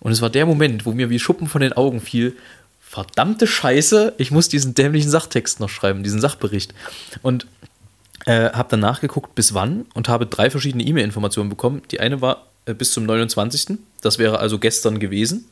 Und 0.00 0.12
es 0.12 0.22
war 0.22 0.30
der 0.30 0.46
Moment, 0.46 0.86
wo 0.86 0.92
mir 0.92 1.10
wie 1.10 1.18
Schuppen 1.18 1.48
von 1.48 1.60
den 1.60 1.72
Augen 1.72 2.00
fiel, 2.00 2.36
verdammte 2.80 3.46
Scheiße, 3.46 4.14
ich 4.16 4.30
muss 4.30 4.48
diesen 4.48 4.74
dämlichen 4.74 5.10
Sachtext 5.10 5.60
noch 5.60 5.68
schreiben, 5.68 6.02
diesen 6.02 6.20
Sachbericht. 6.20 6.72
Und 7.20 7.46
äh, 8.24 8.50
habe 8.50 8.70
dann 8.70 8.80
nachgeguckt, 8.80 9.34
bis 9.34 9.54
wann 9.54 9.86
und 9.94 10.08
habe 10.08 10.26
drei 10.26 10.50
verschiedene 10.50 10.84
E-Mail-Informationen 10.84 11.50
bekommen. 11.50 11.82
Die 11.90 12.00
eine 12.00 12.20
war 12.20 12.46
äh, 12.66 12.74
bis 12.74 12.92
zum 12.92 13.04
29. 13.04 13.78
Das 14.00 14.18
wäre 14.18 14.38
also 14.38 14.58
gestern 14.58 15.00
gewesen. 15.00 15.50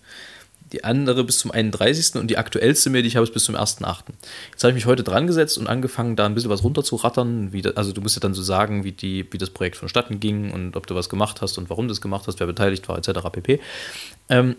Die 0.72 0.84
andere 0.84 1.22
bis 1.22 1.38
zum 1.38 1.50
31. 1.50 2.16
und 2.16 2.28
die 2.28 2.38
aktuellste 2.38 2.90
Mail, 2.90 3.02
die 3.02 3.08
ich 3.08 3.16
habe, 3.16 3.24
ist 3.24 3.32
bis 3.32 3.44
zum 3.44 3.54
1.8. 3.54 4.04
Jetzt 4.50 4.64
habe 4.64 4.70
ich 4.70 4.74
mich 4.74 4.86
heute 4.86 5.04
dran 5.04 5.26
gesetzt 5.26 5.58
und 5.58 5.68
angefangen, 5.68 6.16
da 6.16 6.26
ein 6.26 6.34
bisschen 6.34 6.50
was 6.50 6.64
runterzurattern. 6.64 7.52
Wie 7.52 7.62
das, 7.62 7.76
also 7.76 7.92
du 7.92 8.00
musst 8.00 8.16
ja 8.16 8.20
dann 8.20 8.34
so 8.34 8.42
sagen, 8.42 8.82
wie, 8.82 8.92
die, 8.92 9.26
wie 9.30 9.38
das 9.38 9.50
Projekt 9.50 9.76
vonstatten 9.76 10.18
ging 10.18 10.50
und 10.52 10.76
ob 10.76 10.86
du 10.86 10.94
was 10.94 11.08
gemacht 11.08 11.40
hast 11.40 11.56
und 11.58 11.70
warum 11.70 11.86
du 11.86 11.92
es 11.92 12.00
gemacht 12.00 12.26
hast, 12.26 12.40
wer 12.40 12.46
beteiligt 12.46 12.88
war, 12.88 12.98
etc. 12.98 13.20
pp. 13.30 13.60
Ähm, 14.28 14.56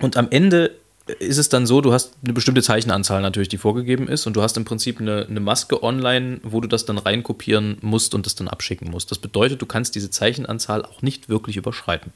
und 0.00 0.16
am 0.16 0.28
Ende 0.30 0.72
ist 1.18 1.38
es 1.38 1.48
dann 1.50 1.66
so, 1.66 1.80
du 1.80 1.92
hast 1.92 2.14
eine 2.24 2.32
bestimmte 2.32 2.62
Zeichenanzahl 2.62 3.20
natürlich, 3.20 3.48
die 3.48 3.58
vorgegeben 3.58 4.08
ist, 4.08 4.26
und 4.26 4.34
du 4.36 4.42
hast 4.42 4.56
im 4.56 4.64
Prinzip 4.64 5.00
eine, 5.00 5.26
eine, 5.28 5.40
Maske 5.40 5.82
online, 5.82 6.40
wo 6.42 6.60
du 6.60 6.68
das 6.68 6.86
dann 6.86 6.96
reinkopieren 6.96 7.76
musst 7.82 8.14
und 8.14 8.24
das 8.24 8.34
dann 8.34 8.48
abschicken 8.48 8.90
musst. 8.90 9.10
Das 9.10 9.18
bedeutet, 9.18 9.60
du 9.60 9.66
kannst 9.66 9.94
diese 9.94 10.10
Zeichenanzahl 10.10 10.84
auch 10.84 11.02
nicht 11.02 11.28
wirklich 11.28 11.56
überschreiten. 11.56 12.12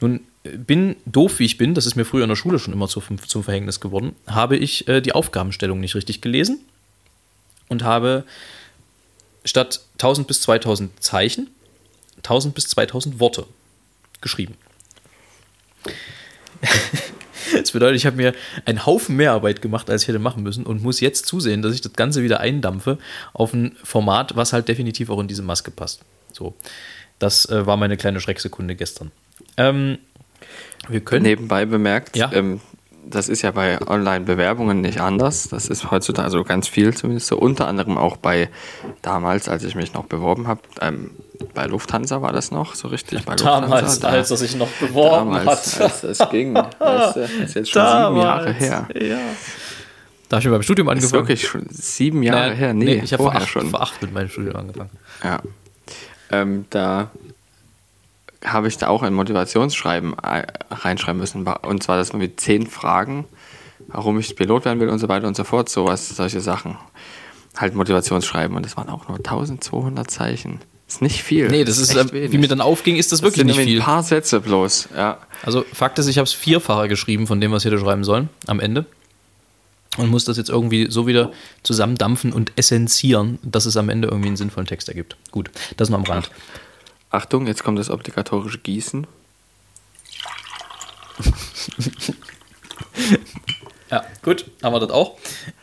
Nun 0.00 0.20
bin 0.56 0.96
doof, 1.06 1.38
wie 1.38 1.44
ich 1.44 1.58
bin, 1.58 1.74
das 1.74 1.86
ist 1.86 1.96
mir 1.96 2.04
früher 2.04 2.22
in 2.22 2.28
der 2.28 2.36
Schule 2.36 2.58
schon 2.58 2.72
immer 2.72 2.88
zu, 2.88 3.00
zum 3.00 3.44
Verhängnis 3.44 3.80
geworden, 3.80 4.14
habe 4.26 4.56
ich 4.56 4.88
äh, 4.88 5.00
die 5.00 5.12
Aufgabenstellung 5.12 5.80
nicht 5.80 5.94
richtig 5.94 6.20
gelesen 6.20 6.60
und 7.68 7.82
habe 7.82 8.24
statt 9.44 9.80
1000 9.94 10.26
bis 10.26 10.40
2000 10.42 11.02
Zeichen 11.02 11.48
1000 12.18 12.54
bis 12.54 12.68
2000 12.68 13.20
Worte 13.20 13.46
geschrieben. 14.20 14.54
Das 17.50 17.72
bedeutet, 17.72 17.96
ich 17.96 18.04
habe 18.04 18.16
mir 18.16 18.34
einen 18.66 18.84
Haufen 18.84 19.16
Mehrarbeit 19.16 19.62
gemacht, 19.62 19.88
als 19.88 20.02
ich 20.02 20.08
hätte 20.08 20.18
machen 20.18 20.42
müssen 20.42 20.66
und 20.66 20.82
muss 20.82 21.00
jetzt 21.00 21.24
zusehen, 21.24 21.62
dass 21.62 21.74
ich 21.74 21.80
das 21.80 21.94
Ganze 21.94 22.22
wieder 22.22 22.40
eindampfe 22.40 22.98
auf 23.32 23.54
ein 23.54 23.74
Format, 23.82 24.36
was 24.36 24.52
halt 24.52 24.68
definitiv 24.68 25.08
auch 25.08 25.18
in 25.18 25.28
diese 25.28 25.40
Maske 25.40 25.70
passt. 25.70 26.02
So, 26.30 26.54
das 27.18 27.48
äh, 27.48 27.64
war 27.64 27.78
meine 27.78 27.96
kleine 27.96 28.20
Schrecksekunde 28.20 28.76
gestern. 28.76 29.12
Ähm, 29.56 29.96
wir 30.88 31.00
können. 31.00 31.24
Nebenbei 31.24 31.66
bemerkt, 31.66 32.16
ja? 32.16 32.30
ähm, 32.32 32.60
das 33.10 33.28
ist 33.28 33.42
ja 33.42 33.50
bei 33.50 33.80
Online-Bewerbungen 33.86 34.80
nicht 34.80 35.00
anders. 35.00 35.48
Das 35.48 35.68
ist 35.68 35.90
heutzutage 35.90 36.26
also 36.26 36.44
ganz 36.44 36.68
viel 36.68 36.94
zumindest 36.94 37.28
so. 37.28 37.38
Unter 37.38 37.66
anderem 37.66 37.96
auch 37.96 38.16
bei 38.16 38.48
damals, 39.02 39.48
als 39.48 39.64
ich 39.64 39.74
mich 39.74 39.94
noch 39.94 40.04
beworben 40.04 40.46
habe, 40.46 40.60
ähm, 40.80 41.10
bei 41.54 41.66
Lufthansa 41.66 42.20
war 42.22 42.32
das 42.32 42.50
noch 42.50 42.74
so 42.74 42.88
richtig. 42.88 43.24
Bei 43.24 43.34
damals, 43.34 44.00
da, 44.00 44.08
als 44.08 44.30
er 44.30 44.36
sich 44.36 44.56
noch 44.56 44.68
beworben 44.68 45.32
damals, 45.32 45.78
hat. 45.78 45.82
Als 45.82 46.04
es 46.04 46.30
ging. 46.30 46.54
Das 46.54 47.16
ist 47.16 47.54
jetzt 47.54 47.70
schon 47.70 47.82
damals, 47.82 48.14
sieben 48.14 48.22
Jahre 48.22 48.52
her. 48.52 48.88
Ja. 48.94 49.18
Da 50.28 50.36
habe 50.36 50.46
ich 50.46 50.52
beim 50.52 50.62
Studium 50.62 50.88
angefangen. 50.88 51.06
Ist 51.06 51.12
wirklich 51.12 51.46
schon 51.46 51.66
sieben 51.70 52.22
Jahre 52.22 52.48
naja, 52.48 52.54
her. 52.54 52.74
Nee, 52.74 52.84
nee 52.84 53.00
ich 53.02 53.12
habe 53.12 53.22
vor, 53.22 53.34
acht, 53.34 53.48
schon. 53.48 53.70
vor 53.70 53.80
acht 53.80 54.02
mit 54.02 54.12
meinem 54.12 54.28
Studium 54.28 54.56
angefangen. 54.56 54.90
Ja. 55.24 55.40
Ähm, 56.30 56.66
da 56.68 57.10
habe 58.52 58.68
ich 58.68 58.78
da 58.78 58.88
auch 58.88 59.02
ein 59.02 59.14
Motivationsschreiben 59.14 60.14
äh, 60.18 60.46
reinschreiben 60.70 61.20
müssen. 61.20 61.46
Und 61.46 61.82
zwar, 61.82 61.96
dass 61.96 62.12
man 62.12 62.20
mit 62.20 62.40
zehn 62.40 62.66
Fragen, 62.66 63.26
warum 63.88 64.18
ich 64.18 64.36
Pilot 64.36 64.64
werden 64.64 64.80
will 64.80 64.88
und 64.88 64.98
so 64.98 65.08
weiter 65.08 65.26
und 65.26 65.36
so 65.36 65.44
fort, 65.44 65.68
sowas, 65.68 66.08
solche 66.08 66.40
Sachen. 66.40 66.76
Halt 67.56 67.74
Motivationsschreiben. 67.74 68.56
Und 68.56 68.64
das 68.64 68.76
waren 68.76 68.88
auch 68.88 69.08
nur 69.08 69.18
1200 69.18 70.10
Zeichen. 70.10 70.60
Das 70.86 70.96
ist 70.96 71.02
nicht 71.02 71.22
viel. 71.22 71.48
Nee, 71.48 71.64
das, 71.64 71.78
das 71.78 71.90
ist, 71.90 71.96
ist 71.96 72.14
äh, 72.14 72.32
wie 72.32 72.38
mir 72.38 72.48
dann 72.48 72.62
aufging, 72.62 72.96
ist 72.96 73.12
das, 73.12 73.20
das 73.20 73.26
wirklich 73.26 73.44
nicht 73.44 73.60
viel. 73.60 73.78
Ein 73.78 73.84
paar 73.84 74.02
Sätze 74.02 74.40
bloß, 74.40 74.88
ja. 74.96 75.18
Also 75.42 75.64
Fakt 75.72 75.98
ist, 75.98 76.06
ich 76.06 76.16
habe 76.16 76.24
es 76.24 76.32
vierfacher 76.32 76.88
geschrieben 76.88 77.26
von 77.26 77.40
dem, 77.42 77.52
was 77.52 77.64
ich 77.64 77.70
hätte 77.70 77.80
schreiben 77.80 78.04
sollen, 78.04 78.30
am 78.46 78.58
Ende. 78.58 78.86
Und 79.98 80.10
muss 80.10 80.24
das 80.24 80.36
jetzt 80.36 80.48
irgendwie 80.48 80.90
so 80.90 81.06
wieder 81.06 81.32
zusammendampfen 81.62 82.32
und 82.32 82.52
essenzieren, 82.56 83.38
dass 83.42 83.66
es 83.66 83.76
am 83.76 83.90
Ende 83.90 84.08
irgendwie 84.08 84.28
einen 84.28 84.36
sinnvollen 84.36 84.66
Text 84.66 84.88
ergibt. 84.88 85.16
Gut, 85.30 85.50
das 85.76 85.90
noch 85.90 85.98
am 85.98 86.04
Rand. 86.04 86.30
Achtung, 87.10 87.46
jetzt 87.46 87.64
kommt 87.64 87.78
das 87.78 87.90
obligatorische 87.90 88.58
Gießen. 88.58 89.06
ja, 93.90 94.04
gut, 94.22 94.44
haben 94.62 94.74
wir 94.74 94.80
das 94.80 94.90
auch. 94.90 95.16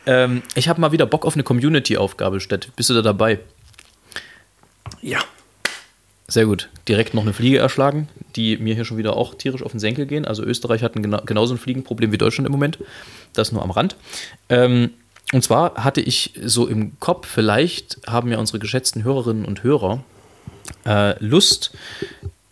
Ähm, 0.06 0.42
ich 0.54 0.68
habe 0.68 0.80
mal 0.80 0.92
wieder 0.92 1.06
Bock 1.06 1.24
auf 1.24 1.34
eine 1.34 1.44
Community-Aufgabe, 1.44 2.40
Stett. 2.40 2.74
Bist 2.76 2.90
du 2.90 2.94
da 2.94 3.02
dabei? 3.02 3.38
Ja. 5.00 5.20
Sehr 6.28 6.46
gut. 6.46 6.68
Direkt 6.88 7.14
noch 7.14 7.22
eine 7.22 7.32
Fliege 7.32 7.58
erschlagen. 7.58 8.08
die 8.34 8.56
mir 8.58 8.74
hier 8.74 8.84
schon 8.84 8.98
wieder 8.98 9.16
auch 9.16 9.34
tierisch 9.34 9.62
auf 9.62 9.70
den 9.70 9.80
Senkel 9.80 10.06
gehen. 10.06 10.24
Also 10.24 10.42
Österreich 10.42 10.82
hat 10.82 10.96
ein 10.96 11.02
gena 11.02 11.22
genauso 11.24 11.54
ein 11.54 11.58
Fliegenproblem 11.58 12.12
wie 12.12 12.18
Deutschland 12.18 12.46
im 12.46 12.52
Moment. 12.52 12.78
Das 13.32 13.52
nur 13.52 13.62
am 13.62 13.70
Rand. 13.70 13.96
Ähm, 14.48 14.90
und 15.32 15.42
zwar 15.42 15.82
hatte 15.82 16.00
ich 16.00 16.34
so 16.44 16.66
im 16.66 16.98
Kopf, 17.00 17.26
vielleicht 17.26 17.98
haben 18.06 18.30
ja 18.30 18.38
unsere 18.38 18.58
geschätzten 18.58 19.04
Hörerinnen 19.04 19.44
und 19.44 19.62
Hörer 19.62 20.04
äh, 20.84 21.22
Lust, 21.24 21.72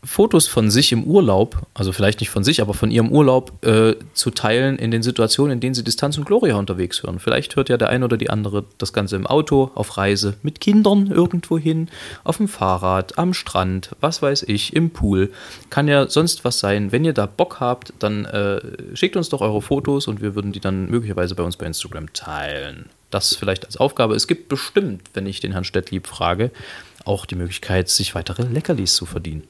Fotos 0.05 0.47
von 0.47 0.71
sich 0.71 0.93
im 0.93 1.05
Urlaub, 1.05 1.67
also 1.73 1.93
vielleicht 1.93 2.21
nicht 2.21 2.29
von 2.29 2.45
sich, 2.45 2.61
aber 2.61 2.75
von 2.75 2.91
ihrem 2.91 3.11
Urlaub 3.11 3.65
äh, 3.65 3.95
zu 4.13 4.31
teilen 4.31 4.79
in 4.79 4.91
den 4.91 5.03
Situationen, 5.03 5.55
in 5.55 5.61
denen 5.61 5.75
sie 5.75 5.83
Distanz 5.83 6.19
und 6.19 6.27
Gloria 6.27 6.57
unterwegs 6.57 7.03
hören. 7.03 7.19
Vielleicht 7.19 7.57
hört 7.57 7.69
ja 7.71 7.77
der 7.77 7.89
eine 7.89 8.05
oder 8.05 8.17
die 8.17 8.31
andere 8.31 8.65
das 8.79 8.93
Ganze 8.93 9.17
im 9.17 9.27
Auto, 9.27 9.71
auf 9.75 9.97
Reise, 9.97 10.35
mit 10.43 10.61
Kindern 10.61 11.11
irgendwo 11.11 11.59
hin, 11.59 11.89
auf 12.23 12.37
dem 12.37 12.49
Fahrrad, 12.49 13.19
am 13.19 13.33
Strand, 13.33 13.91
was 14.01 14.21
weiß 14.21 14.45
ich, 14.45 14.77
im 14.77 14.91
Pool. 14.91 15.33
Kann 15.71 15.89
ja 15.89 16.07
sonst 16.09 16.45
was 16.45 16.59
sein. 16.59 16.93
Wenn 16.93 17.05
ihr 17.05 17.15
da 17.15 17.27
Bock 17.27 17.61
habt, 17.61 17.93
dann 17.99 18.27
äh, 18.27 18.61
schickt 18.95 19.17
uns 19.17 19.31
doch 19.31 19.41
eure 19.41 19.63
Fotos 19.63 20.07
und 20.07 20.21
wir 20.21 20.35
würden 20.35 20.53
die 20.53 20.61
dann 20.61 20.91
möglicherweise 20.91 21.35
bei 21.35 21.43
uns 21.43 21.57
bei 21.57 21.67
Instagram 21.67 22.13
teilen. 22.13 22.87
Das 23.11 23.37
vielleicht 23.37 23.65
als 23.65 23.77
Aufgabe. 23.77 24.17
Es 24.17 24.27
gibt 24.27 24.49
bestimmt, 24.49 25.03
wenn 25.15 25.27
ich 25.27 25.41
den 25.41 25.53
Herrn 25.53 25.65
Stettlieb 25.65 26.07
frage, 26.07 26.51
auch 27.05 27.27
die 27.27 27.35
Möglichkeit, 27.35 27.89
sich 27.89 28.15
weitere 28.15 28.43
Leckerlis 28.43 28.95
zu 28.95 29.07
verdienen. 29.07 29.45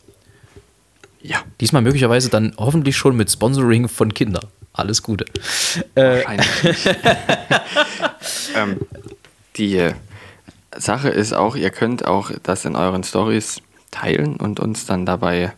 Ja. 1.22 1.42
Diesmal 1.60 1.82
möglicherweise 1.82 2.28
dann 2.28 2.54
hoffentlich 2.58 2.96
schon 2.96 3.16
mit 3.16 3.30
Sponsoring 3.30 3.88
von 3.88 4.12
Kindern. 4.12 4.46
Alles 4.72 5.02
Gute. 5.02 5.24
Äh, 5.94 6.24
Wahrscheinlich 6.24 6.86
ähm, 8.56 8.80
die 9.56 9.76
äh, 9.76 9.94
Sache 10.76 11.08
ist 11.08 11.32
auch, 11.32 11.56
ihr 11.56 11.70
könnt 11.70 12.04
auch 12.04 12.30
das 12.42 12.64
in 12.64 12.76
euren 12.76 13.04
Stories 13.04 13.62
teilen 13.90 14.36
und 14.36 14.60
uns 14.60 14.86
dann 14.86 15.06
dabei 15.06 15.52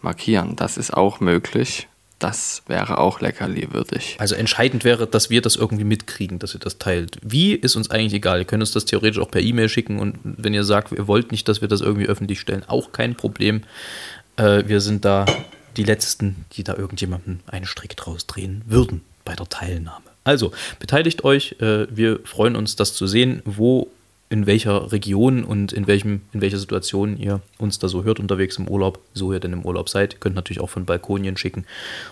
markieren. 0.00 0.56
Das 0.56 0.76
ist 0.76 0.94
auch 0.94 1.20
möglich. 1.20 1.87
Das 2.18 2.62
wäre 2.66 2.98
auch 2.98 3.20
leckerli 3.20 3.68
würdig. 3.72 4.16
also 4.18 4.34
entscheidend 4.34 4.84
wäre, 4.84 5.06
dass 5.06 5.30
wir 5.30 5.40
das 5.40 5.54
irgendwie 5.54 5.84
mitkriegen, 5.84 6.40
dass 6.40 6.54
ihr 6.54 6.60
das 6.60 6.78
teilt. 6.78 7.18
Wie 7.22 7.54
ist 7.54 7.76
uns 7.76 7.90
eigentlich 7.90 8.14
egal. 8.14 8.40
Ihr 8.40 8.44
könnt 8.44 8.62
uns 8.62 8.72
das 8.72 8.84
theoretisch 8.86 9.20
auch 9.20 9.30
per 9.30 9.40
E-Mail 9.40 9.68
schicken 9.68 10.00
und 10.00 10.18
wenn 10.24 10.52
ihr 10.52 10.64
sagt, 10.64 10.92
ihr 10.92 11.06
wollt 11.06 11.30
nicht, 11.30 11.48
dass 11.48 11.60
wir 11.60 11.68
das 11.68 11.80
irgendwie 11.80 12.08
öffentlich 12.08 12.40
stellen, 12.40 12.64
auch 12.66 12.90
kein 12.92 13.14
Problem. 13.14 13.62
Äh, 14.36 14.64
wir 14.66 14.80
sind 14.80 15.04
da 15.04 15.26
die 15.76 15.84
Letzten, 15.84 16.44
die 16.54 16.64
da 16.64 16.74
irgendjemandem 16.74 17.40
einen 17.46 17.66
Strick 17.66 17.96
draus 17.96 18.26
drehen 18.26 18.62
würden 18.66 19.02
bei 19.24 19.34
der 19.34 19.48
Teilnahme. 19.48 20.04
Also, 20.24 20.52
beteiligt 20.80 21.24
euch. 21.24 21.56
Äh, 21.60 21.86
wir 21.94 22.20
freuen 22.24 22.56
uns, 22.56 22.76
das 22.76 22.94
zu 22.94 23.06
sehen, 23.06 23.42
wo, 23.44 23.88
in 24.30 24.46
welcher 24.46 24.92
Region 24.92 25.42
und 25.44 25.72
in, 25.72 25.86
welchem, 25.86 26.22
in 26.32 26.40
welcher 26.40 26.58
Situation 26.58 27.16
ihr 27.16 27.40
uns 27.56 27.78
da 27.78 27.88
so 27.88 28.04
hört 28.04 28.20
unterwegs 28.20 28.58
im 28.58 28.68
Urlaub, 28.68 29.00
so 29.14 29.32
ihr 29.32 29.40
denn 29.40 29.52
im 29.52 29.64
Urlaub 29.64 29.88
seid. 29.88 30.14
Ihr 30.14 30.20
könnt 30.20 30.36
natürlich 30.36 30.60
auch 30.60 30.68
von 30.68 30.84
Balkonien 30.84 31.36
schicken 31.36 31.64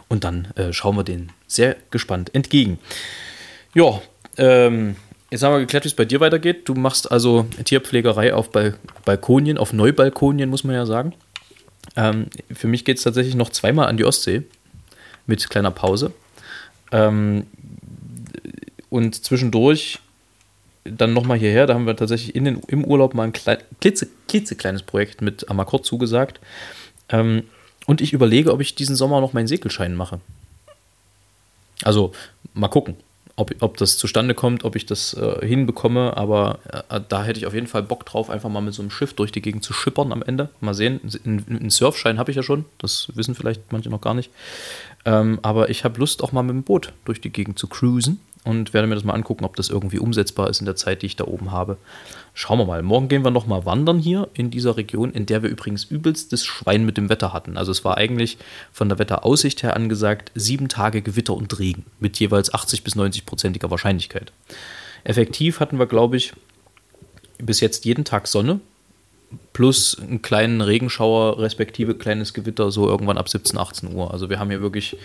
und 0.08 0.24
dann 0.24 0.48
äh, 0.56 0.72
schauen 0.72 0.96
wir 0.96 1.04
denen 1.04 1.32
sehr 1.46 1.76
gespannt 1.90 2.34
entgegen. 2.34 2.78
Ja, 3.74 4.00
ähm, 4.38 4.96
jetzt 5.30 5.42
haben 5.42 5.52
wir 5.52 5.60
geklärt, 5.60 5.84
wie 5.84 5.88
es 5.88 5.94
bei 5.94 6.06
dir 6.06 6.20
weitergeht. 6.20 6.68
Du 6.68 6.74
machst 6.74 7.10
also 7.12 7.46
Tierpflegerei 7.64 8.32
auf 8.32 8.50
Bal 8.50 8.74
Balkonien, 9.04 9.58
auf 9.58 9.72
Neubalkonien, 9.74 10.48
muss 10.48 10.64
man 10.64 10.74
ja 10.74 10.86
sagen. 10.86 11.12
Ähm, 11.96 12.26
für 12.50 12.66
mich 12.66 12.84
geht 12.84 12.96
es 12.96 13.04
tatsächlich 13.04 13.34
noch 13.34 13.50
zweimal 13.50 13.88
an 13.88 13.98
die 13.98 14.04
Ostsee 14.04 14.42
mit 15.26 15.50
kleiner 15.50 15.70
Pause. 15.70 16.12
Ähm, 16.92 17.46
und 18.88 19.22
zwischendurch 19.22 19.98
dann 20.90 21.12
nochmal 21.12 21.38
hierher. 21.38 21.66
Da 21.66 21.74
haben 21.74 21.86
wir 21.86 21.96
tatsächlich 21.96 22.34
in 22.34 22.44
den, 22.44 22.60
im 22.68 22.84
Urlaub 22.84 23.14
mal 23.14 23.24
ein 23.24 23.32
klein, 23.32 23.58
klitze, 23.80 24.08
klitzekleines 24.28 24.82
Projekt 24.82 25.22
mit 25.22 25.48
Amakor 25.48 25.82
zugesagt. 25.82 26.40
Ähm, 27.08 27.44
und 27.86 28.00
ich 28.00 28.12
überlege, 28.12 28.52
ob 28.52 28.60
ich 28.60 28.74
diesen 28.74 28.96
Sommer 28.96 29.20
noch 29.20 29.32
meinen 29.32 29.46
Segelschein 29.46 29.94
mache. 29.94 30.20
Also 31.82 32.12
mal 32.54 32.68
gucken, 32.68 32.96
ob, 33.36 33.54
ob 33.60 33.76
das 33.76 33.98
zustande 33.98 34.34
kommt, 34.34 34.64
ob 34.64 34.76
ich 34.76 34.86
das 34.86 35.14
äh, 35.14 35.46
hinbekomme. 35.46 36.16
Aber 36.16 36.58
äh, 36.88 37.00
da 37.08 37.22
hätte 37.22 37.38
ich 37.38 37.46
auf 37.46 37.54
jeden 37.54 37.66
Fall 37.66 37.82
Bock 37.82 38.04
drauf, 38.06 38.30
einfach 38.30 38.48
mal 38.48 38.62
mit 38.62 38.74
so 38.74 38.82
einem 38.82 38.90
Schiff 38.90 39.12
durch 39.14 39.30
die 39.30 39.42
Gegend 39.42 39.62
zu 39.62 39.72
schippern 39.72 40.12
am 40.12 40.22
Ende. 40.22 40.48
Mal 40.60 40.74
sehen. 40.74 41.00
Einen, 41.24 41.70
Surfschein 41.70 42.18
habe 42.18 42.30
ich 42.30 42.36
ja 42.36 42.42
schon. 42.42 42.64
Das 42.78 43.08
wissen 43.14 43.34
vielleicht 43.34 43.72
manche 43.72 43.90
noch 43.90 44.00
gar 44.00 44.14
nicht. 44.14 44.30
Ähm, 45.04 45.38
aber 45.42 45.70
ich 45.70 45.84
habe 45.84 46.00
Lust, 46.00 46.24
auch 46.24 46.32
mal 46.32 46.42
mit 46.42 46.54
dem 46.54 46.62
Boot 46.62 46.92
durch 47.04 47.20
die 47.20 47.30
Gegend 47.30 47.58
zu 47.58 47.68
cruisen 47.68 48.20
und 48.46 48.72
werde 48.72 48.86
mir 48.86 48.94
das 48.94 49.04
mal 49.04 49.14
angucken, 49.14 49.44
ob 49.44 49.56
das 49.56 49.68
irgendwie 49.68 49.98
umsetzbar 49.98 50.48
ist 50.48 50.60
in 50.60 50.66
der 50.66 50.76
Zeit, 50.76 51.02
die 51.02 51.06
ich 51.06 51.16
da 51.16 51.24
oben 51.24 51.50
habe. 51.50 51.76
Schauen 52.32 52.58
wir 52.58 52.64
mal. 52.64 52.82
Morgen 52.82 53.08
gehen 53.08 53.24
wir 53.24 53.30
noch 53.30 53.46
mal 53.46 53.66
wandern 53.66 53.98
hier 53.98 54.28
in 54.34 54.50
dieser 54.50 54.76
Region, 54.76 55.12
in 55.12 55.26
der 55.26 55.42
wir 55.42 55.50
übrigens 55.50 55.84
übelstes 55.84 56.44
Schwein 56.44 56.84
mit 56.84 56.96
dem 56.96 57.08
Wetter 57.08 57.32
hatten. 57.32 57.56
Also 57.56 57.72
es 57.72 57.84
war 57.84 57.96
eigentlich 57.96 58.38
von 58.72 58.88
der 58.88 58.98
Wetteraussicht 58.98 59.62
her 59.62 59.74
angesagt 59.74 60.30
sieben 60.34 60.68
Tage 60.68 61.02
Gewitter 61.02 61.34
und 61.34 61.58
Regen 61.58 61.84
mit 61.98 62.18
jeweils 62.20 62.54
80 62.54 62.84
bis 62.84 62.94
90 62.94 63.26
prozentiger 63.26 63.70
Wahrscheinlichkeit. 63.70 64.32
Effektiv 65.02 65.60
hatten 65.60 65.78
wir, 65.78 65.86
glaube 65.86 66.16
ich, 66.16 66.32
bis 67.38 67.60
jetzt 67.60 67.84
jeden 67.84 68.04
Tag 68.04 68.28
Sonne 68.28 68.60
plus 69.52 69.98
einen 69.98 70.22
kleinen 70.22 70.60
Regenschauer 70.60 71.38
respektive 71.38 71.94
kleines 71.94 72.34
Gewitter 72.34 72.70
so 72.70 72.88
irgendwann 72.88 73.18
ab 73.18 73.28
17, 73.28 73.58
18 73.58 73.94
Uhr. 73.94 74.12
Also 74.12 74.30
wir 74.30 74.38
haben 74.38 74.50
hier 74.50 74.60
wirklich 74.60 74.96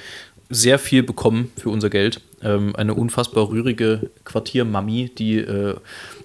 sehr 0.49 0.79
viel 0.79 1.03
bekommen 1.03 1.51
für 1.57 1.69
unser 1.69 1.89
Geld. 1.89 2.21
Ähm, 2.43 2.75
eine 2.75 2.93
unfassbar 2.93 3.49
rührige 3.49 4.09
Quartiermami, 4.25 5.09
die 5.17 5.37
äh, 5.37 5.75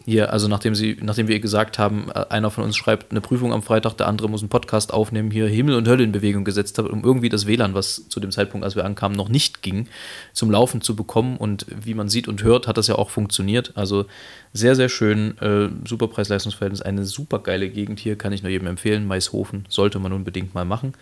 hier, 0.09 0.33
also 0.33 0.47
nachdem 0.47 0.77
sie, 0.77 0.97
nachdem 1.03 1.27
wir 1.27 1.41
gesagt 1.41 1.81
haben, 1.81 2.11
äh, 2.15 2.27
einer 2.29 2.53
von 2.53 2.63
uns 2.63 2.77
schreibt 2.77 3.11
eine 3.11 3.21
Prüfung 3.21 3.53
am 3.53 3.65
Freitag, 3.65 3.95
der 3.95 4.07
andere 4.07 4.29
muss 4.29 4.41
einen 4.41 4.49
Podcast 4.49 4.95
aufnehmen, 4.95 5.33
hier 5.33 5.49
Himmel 5.49 5.75
und 5.75 5.89
Hölle 5.89 6.05
in 6.05 6.13
Bewegung 6.13 6.45
gesetzt 6.45 6.79
hat, 6.79 6.87
um 6.87 7.03
irgendwie 7.03 7.29
das 7.29 7.49
WLAN, 7.49 7.75
was 7.75 8.09
zu 8.09 8.21
dem 8.21 8.31
Zeitpunkt, 8.31 8.65
als 8.65 8.77
wir 8.77 8.85
ankamen, 8.85 9.17
noch 9.17 9.29
nicht 9.29 9.63
ging, 9.63 9.89
zum 10.33 10.53
Laufen 10.53 10.81
zu 10.81 10.95
bekommen. 10.95 11.37
Und 11.37 11.67
wie 11.69 11.95
man 11.95 12.09
sieht 12.09 12.29
und 12.29 12.45
hört, 12.45 12.69
hat 12.69 12.77
das 12.77 12.87
ja 12.87 12.95
auch 12.95 13.11
funktioniert. 13.11 13.73
Also 13.75 14.07
sehr, 14.53 14.77
sehr 14.77 14.89
schön, 14.89 15.37
äh, 15.39 15.71
super 15.85 16.07
Preis-Leistungsverhältnis, 16.07 16.83
eine 16.83 17.05
super 17.05 17.41
geile 17.41 17.69
Gegend 17.69 17.99
hier, 17.99 18.17
kann 18.17 18.33
ich 18.33 18.45
nur 18.45 18.53
jedem 18.53 18.69
empfehlen. 18.69 19.09
Maishofen 19.09 19.67
sollte 19.69 19.99
man 19.99 20.13
unbedingt 20.13 20.55
mal 20.55 20.65
machen. 20.65 20.95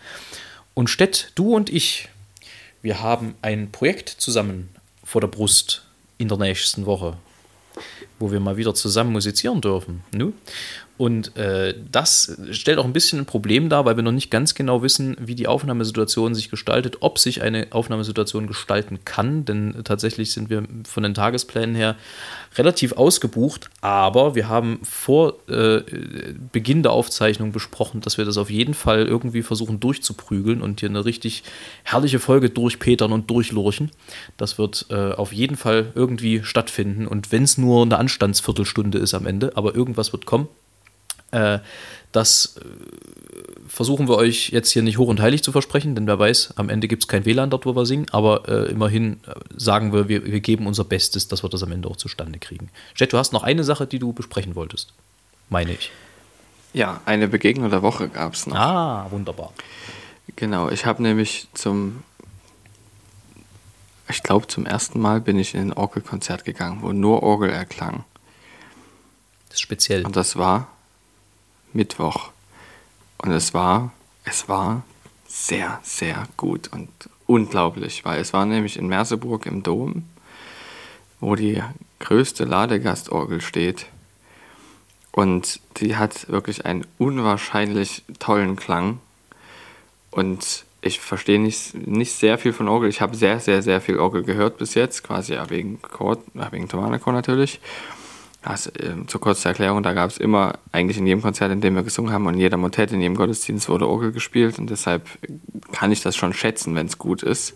Und 0.72 0.88
Stett, 0.88 1.30
du 1.34 1.54
und 1.54 1.68
ich, 1.68 2.08
wir 2.80 3.02
haben 3.02 3.34
ein 3.42 3.70
Projekt 3.70 4.08
zusammen 4.08 4.70
vor 5.04 5.20
der 5.20 5.28
Brust 5.28 5.84
in 6.16 6.28
der 6.28 6.38
nächsten 6.38 6.86
Woche, 6.86 7.18
wo 8.18 8.30
wir 8.30 8.40
mal 8.40 8.56
wieder 8.56 8.74
zusammen 8.74 9.12
musizieren 9.12 9.60
dürfen. 9.60 10.02
Nu? 10.12 10.32
Und 10.96 11.36
äh, 11.36 11.74
das 11.90 12.38
stellt 12.52 12.78
auch 12.78 12.84
ein 12.84 12.92
bisschen 12.92 13.18
ein 13.18 13.26
Problem 13.26 13.68
dar, 13.68 13.84
weil 13.84 13.96
wir 13.96 14.04
noch 14.04 14.12
nicht 14.12 14.30
ganz 14.30 14.54
genau 14.54 14.80
wissen, 14.82 15.16
wie 15.18 15.34
die 15.34 15.48
Aufnahmesituation 15.48 16.36
sich 16.36 16.50
gestaltet, 16.50 16.98
ob 17.00 17.18
sich 17.18 17.42
eine 17.42 17.66
Aufnahmesituation 17.70 18.46
gestalten 18.46 19.00
kann, 19.04 19.44
denn 19.44 19.74
tatsächlich 19.82 20.30
sind 20.30 20.50
wir 20.50 20.62
von 20.86 21.02
den 21.02 21.14
Tagesplänen 21.14 21.74
her 21.74 21.96
relativ 22.56 22.92
ausgebucht, 22.92 23.70
aber 23.80 24.36
wir 24.36 24.48
haben 24.48 24.78
vor 24.84 25.34
äh, 25.48 25.82
Beginn 26.52 26.84
der 26.84 26.92
Aufzeichnung 26.92 27.50
besprochen, 27.50 28.00
dass 28.00 28.16
wir 28.16 28.24
das 28.24 28.38
auf 28.38 28.50
jeden 28.50 28.74
Fall 28.74 29.06
irgendwie 29.06 29.42
versuchen 29.42 29.80
durchzuprügeln 29.80 30.62
und 30.62 30.78
hier 30.78 30.90
eine 30.90 31.04
richtig 31.04 31.42
herrliche 31.82 32.20
Folge 32.20 32.50
durchpetern 32.50 33.10
und 33.10 33.28
durchlurchen. 33.30 33.90
Das 34.36 34.58
wird 34.58 34.86
äh, 34.90 35.10
auf 35.10 35.32
jeden 35.32 35.56
Fall 35.56 35.90
irgendwie 35.96 36.44
stattfinden 36.44 37.08
und 37.08 37.32
wenn 37.32 37.42
es 37.42 37.58
nur 37.58 37.82
eine 37.82 37.98
Anstandsviertelstunde 37.98 38.98
ist 38.98 39.14
am 39.14 39.26
Ende, 39.26 39.56
aber 39.56 39.74
irgendwas 39.74 40.12
wird 40.12 40.24
kommen. 40.24 40.46
Äh, 41.34 41.58
das 42.12 42.56
äh, 42.56 42.64
versuchen 43.66 44.08
wir 44.08 44.16
euch 44.16 44.50
jetzt 44.50 44.70
hier 44.70 44.82
nicht 44.82 44.98
hoch 44.98 45.08
und 45.08 45.20
heilig 45.20 45.42
zu 45.42 45.50
versprechen, 45.50 45.96
denn 45.96 46.06
wer 46.06 46.18
weiß, 46.18 46.54
am 46.56 46.68
Ende 46.68 46.86
gibt 46.86 47.02
es 47.02 47.08
kein 47.08 47.24
WLAN 47.24 47.50
dort, 47.50 47.66
wo 47.66 47.74
wir 47.74 47.86
singen, 47.86 48.06
aber 48.12 48.48
äh, 48.48 48.70
immerhin 48.70 49.20
äh, 49.26 49.34
sagen 49.56 49.92
wir, 49.92 50.08
wir, 50.08 50.24
wir 50.24 50.40
geben 50.40 50.68
unser 50.68 50.84
Bestes, 50.84 51.26
dass 51.26 51.42
wir 51.42 51.50
das 51.50 51.64
am 51.64 51.72
Ende 51.72 51.88
auch 51.88 51.96
zustande 51.96 52.38
kriegen. 52.38 52.70
Jet, 52.94 53.12
du 53.12 53.18
hast 53.18 53.32
noch 53.32 53.42
eine 53.42 53.64
Sache, 53.64 53.88
die 53.88 53.98
du 53.98 54.12
besprechen 54.12 54.54
wolltest, 54.54 54.92
meine 55.48 55.72
ich. 55.72 55.90
Ja, 56.72 57.00
eine 57.04 57.26
Begegnung 57.26 57.70
der 57.70 57.82
Woche 57.82 58.08
gab 58.08 58.34
es 58.34 58.46
noch. 58.46 58.56
Ah, 58.56 59.06
wunderbar. 59.10 59.52
Genau, 60.36 60.70
ich 60.70 60.86
habe 60.86 61.02
nämlich 61.02 61.48
zum, 61.52 62.04
ich 64.08 64.22
glaube 64.22 64.46
zum 64.46 64.66
ersten 64.66 65.00
Mal 65.00 65.20
bin 65.20 65.38
ich 65.38 65.54
in 65.54 65.60
ein 65.60 65.72
Orgelkonzert 65.72 66.44
gegangen, 66.44 66.78
wo 66.82 66.92
nur 66.92 67.24
Orgel 67.24 67.50
erklang. 67.50 68.04
Das 69.48 69.56
ist 69.56 69.62
speziell. 69.62 70.04
Und 70.04 70.16
das 70.16 70.36
war 70.36 70.73
Mittwoch. 71.74 72.30
Und 73.18 73.30
es 73.32 73.54
war, 73.54 73.92
es 74.24 74.48
war 74.48 74.82
sehr, 75.26 75.80
sehr 75.82 76.26
gut 76.36 76.68
und 76.72 76.88
unglaublich, 77.26 78.04
weil 78.04 78.20
es 78.20 78.32
war 78.32 78.46
nämlich 78.46 78.76
in 78.76 78.86
Merseburg 78.86 79.46
im 79.46 79.62
Dom, 79.62 80.04
wo 81.20 81.34
die 81.34 81.62
größte 82.00 82.44
Ladegastorgel 82.44 83.40
steht. 83.40 83.86
Und 85.10 85.60
die 85.76 85.96
hat 85.96 86.28
wirklich 86.28 86.66
einen 86.66 86.86
unwahrscheinlich 86.98 88.02
tollen 88.18 88.56
Klang. 88.56 88.98
Und 90.10 90.64
ich 90.80 91.00
verstehe 91.00 91.40
nicht, 91.40 91.74
nicht 91.74 92.12
sehr 92.12 92.36
viel 92.36 92.52
von 92.52 92.68
Orgel. 92.68 92.88
Ich 92.88 93.00
habe 93.00 93.16
sehr, 93.16 93.40
sehr, 93.40 93.62
sehr 93.62 93.80
viel 93.80 93.98
Orgel 93.98 94.22
gehört 94.22 94.58
bis 94.58 94.74
jetzt, 94.74 95.02
quasi 95.02 95.38
wegen, 95.48 95.80
Chord, 95.80 96.20
ja, 96.34 96.50
wegen 96.52 96.68
Thomanakor 96.68 97.12
natürlich. 97.12 97.60
Also, 98.44 98.70
äh, 98.70 99.06
zur 99.06 99.20
kurzen 99.20 99.48
Erklärung, 99.48 99.82
da 99.82 99.94
gab 99.94 100.10
es 100.10 100.18
immer, 100.18 100.58
eigentlich 100.70 100.98
in 100.98 101.06
jedem 101.06 101.22
Konzert, 101.22 101.50
in 101.50 101.62
dem 101.62 101.74
wir 101.74 101.82
gesungen 101.82 102.12
haben 102.12 102.26
und 102.26 102.34
in 102.34 102.40
jeder 102.40 102.58
Motette, 102.58 102.94
in 102.94 103.00
jedem 103.00 103.16
Gottesdienst 103.16 103.68
wurde 103.70 103.88
Orgel 103.88 104.12
gespielt 104.12 104.58
und 104.58 104.68
deshalb 104.68 105.08
kann 105.72 105.90
ich 105.90 106.02
das 106.02 106.14
schon 106.14 106.34
schätzen, 106.34 106.74
wenn 106.74 106.86
es 106.86 106.98
gut 106.98 107.22
ist. 107.22 107.54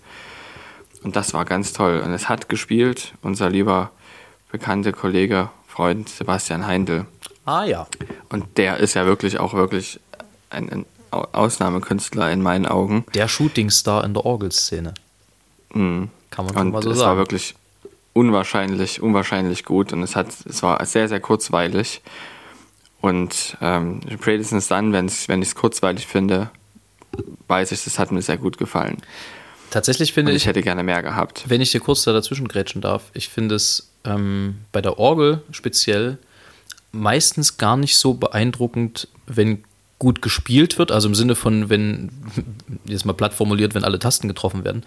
Und 1.03 1.15
das 1.15 1.35
war 1.35 1.45
ganz 1.45 1.73
toll. 1.75 2.01
Und 2.05 2.13
es 2.13 2.29
hat 2.29 2.49
gespielt 2.49 3.13
unser 3.23 3.51
lieber 3.51 3.91
bekannter 4.51 4.93
Kollege, 4.93 5.51
Freund 5.67 6.09
Sebastian 6.09 6.67
Heindl. 6.67 7.07
Ah 7.45 7.65
ja. 7.65 7.87
Und 8.31 8.57
der 8.57 8.79
ist 8.79 8.95
ja 8.95 9.07
wirklich 9.07 9.39
auch 9.39 9.55
wirklich 9.55 10.01
ein, 10.51 10.71
ein 10.71 10.87
Ausnahmekünstler 11.11 12.33
in 12.33 12.43
meinen 12.43 12.67
Augen. 12.67 13.05
Der 13.15 13.29
Shootingstar 13.29 14.05
in 14.05 14.15
der 14.15 14.25
Orgelszene. 14.25 14.95
Mhm. 15.73 16.11
Kann 16.31 16.47
man 16.47 16.55
schon 16.55 16.71
mal 16.71 16.83
so 16.83 16.91
es 16.91 16.99
sagen. 16.99 17.11
war 17.11 17.17
wirklich 17.17 17.55
unwahrscheinlich, 18.13 19.01
unwahrscheinlich 19.01 19.65
gut 19.65 19.93
und 19.93 20.03
es 20.03 20.17
hat, 20.17 20.29
es 20.45 20.63
war 20.63 20.85
sehr, 20.87 21.09
sehr 21.09 21.21
kurzweilig. 21.21 22.03
Und 23.01 23.57
ähm, 23.61 24.01
spätestens 24.21 24.69
dann, 24.69 24.93
wenn's, 24.93 25.29
wenn 25.29 25.41
ich 25.41 25.49
es 25.49 25.55
kurzweilig 25.55 26.07
finde, 26.07 26.51
weiß 27.47 27.73
ich, 27.73 27.87
es 27.87 27.99
hat 27.99 28.11
mir 28.11 28.23
sehr 28.23 28.39
gut 28.39 28.59
gefallen. 28.59 28.99
Tatsächlich 29.71 30.13
finde 30.13 30.33
Und 30.33 30.37
ich, 30.37 30.43
ich 30.43 30.49
hätte 30.49 30.63
gerne 30.63 30.83
mehr 30.83 31.03
gehabt. 31.03 31.45
wenn 31.47 31.61
ich 31.61 31.71
dir 31.71 31.81
kurz 31.81 32.03
da 32.03 32.13
dazwischen 32.13 32.49
grätschen 32.49 32.81
darf, 32.81 33.11
ich 33.13 33.29
finde 33.29 33.55
es 33.55 33.91
ähm, 34.05 34.57
bei 34.73 34.81
der 34.81 34.99
Orgel 34.99 35.43
speziell 35.51 36.19
meistens 36.91 37.59
gar 37.59 37.77
nicht 37.77 37.97
so 37.97 38.15
beeindruckend, 38.15 39.09
wenn 39.27 39.63
gut 39.99 40.23
gespielt 40.23 40.79
wird, 40.79 40.93
also 40.93 41.09
im 41.09 41.15
Sinne 41.15 41.35
von, 41.35 41.69
wenn, 41.69 42.11
jetzt 42.85 43.05
mal 43.05 43.13
platt 43.13 43.35
formuliert, 43.35 43.75
wenn 43.75 43.85
alle 43.85 43.99
Tasten 43.99 44.29
getroffen 44.29 44.65
werden, 44.65 44.85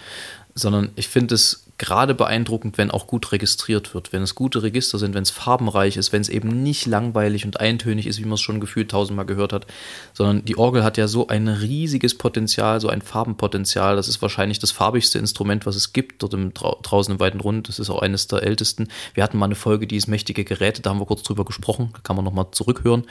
sondern 0.55 0.89
ich 0.95 1.07
finde 1.07 1.35
es 1.35 1.65
gerade 1.81 2.13
beeindruckend, 2.13 2.77
wenn 2.77 2.91
auch 2.91 3.07
gut 3.07 3.31
registriert 3.31 3.95
wird, 3.95 4.13
wenn 4.13 4.21
es 4.21 4.35
gute 4.35 4.61
Register 4.61 4.99
sind, 4.99 5.15
wenn 5.15 5.23
es 5.23 5.31
farbenreich 5.31 5.97
ist, 5.97 6.13
wenn 6.13 6.21
es 6.21 6.29
eben 6.29 6.61
nicht 6.61 6.85
langweilig 6.85 7.43
und 7.43 7.59
eintönig 7.59 8.05
ist, 8.05 8.19
wie 8.19 8.25
man 8.25 8.35
es 8.35 8.41
schon 8.41 8.59
gefühlt 8.59 8.91
tausendmal 8.91 9.25
gehört 9.25 9.51
hat, 9.51 9.65
sondern 10.13 10.45
die 10.45 10.59
Orgel 10.59 10.83
hat 10.83 10.97
ja 10.97 11.07
so 11.07 11.25
ein 11.25 11.47
riesiges 11.47 12.15
Potenzial, 12.15 12.79
so 12.79 12.87
ein 12.87 13.01
Farbenpotenzial. 13.01 13.95
Das 13.95 14.07
ist 14.07 14.21
wahrscheinlich 14.21 14.59
das 14.59 14.69
farbigste 14.69 15.17
Instrument, 15.17 15.65
was 15.65 15.75
es 15.75 15.91
gibt, 15.91 16.21
dort 16.21 16.35
im, 16.35 16.53
drau 16.53 16.77
draußen 16.83 17.15
im 17.15 17.19
weiten 17.19 17.39
Rund. 17.39 17.67
Das 17.67 17.79
ist 17.79 17.89
auch 17.89 18.03
eines 18.03 18.27
der 18.27 18.43
ältesten. 18.43 18.87
Wir 19.15 19.23
hatten 19.23 19.39
mal 19.39 19.45
eine 19.45 19.55
Folge, 19.55 19.87
die 19.87 19.97
ist 19.97 20.07
mächtige 20.07 20.43
Geräte, 20.43 20.83
da 20.83 20.91
haben 20.91 20.99
wir 20.99 21.07
kurz 21.07 21.23
drüber 21.23 21.45
gesprochen, 21.45 21.89
da 21.93 21.99
kann 22.03 22.15
man 22.15 22.23
nochmal 22.23 22.51
zurückhören. 22.51 23.05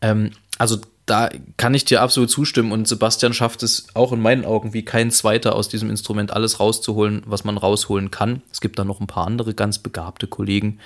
Ähm, 0.00 0.32
also 0.58 0.78
da 1.06 1.30
kann 1.56 1.74
ich 1.74 1.84
dir 1.84 2.00
absolut 2.00 2.30
zustimmen 2.30 2.70
und 2.70 2.86
Sebastian 2.86 3.34
schafft 3.34 3.62
es 3.62 3.86
auch 3.94 4.12
in 4.12 4.20
meinen 4.20 4.44
Augen 4.44 4.72
wie 4.72 4.84
kein 4.84 5.10
zweiter 5.10 5.56
aus 5.56 5.68
diesem 5.68 5.90
Instrument 5.90 6.32
alles 6.32 6.60
rauszuholen, 6.60 7.22
was 7.26 7.44
man 7.44 7.58
rausholen 7.58 8.10
kann. 8.10 8.42
Es 8.52 8.60
gibt 8.60 8.78
dann 8.78 8.86
noch 8.86 9.00
ein 9.00 9.08
paar 9.08 9.26
andere 9.26 9.54
ganz 9.54 9.78
begabte 9.78 10.28
Kollegen, 10.28 10.78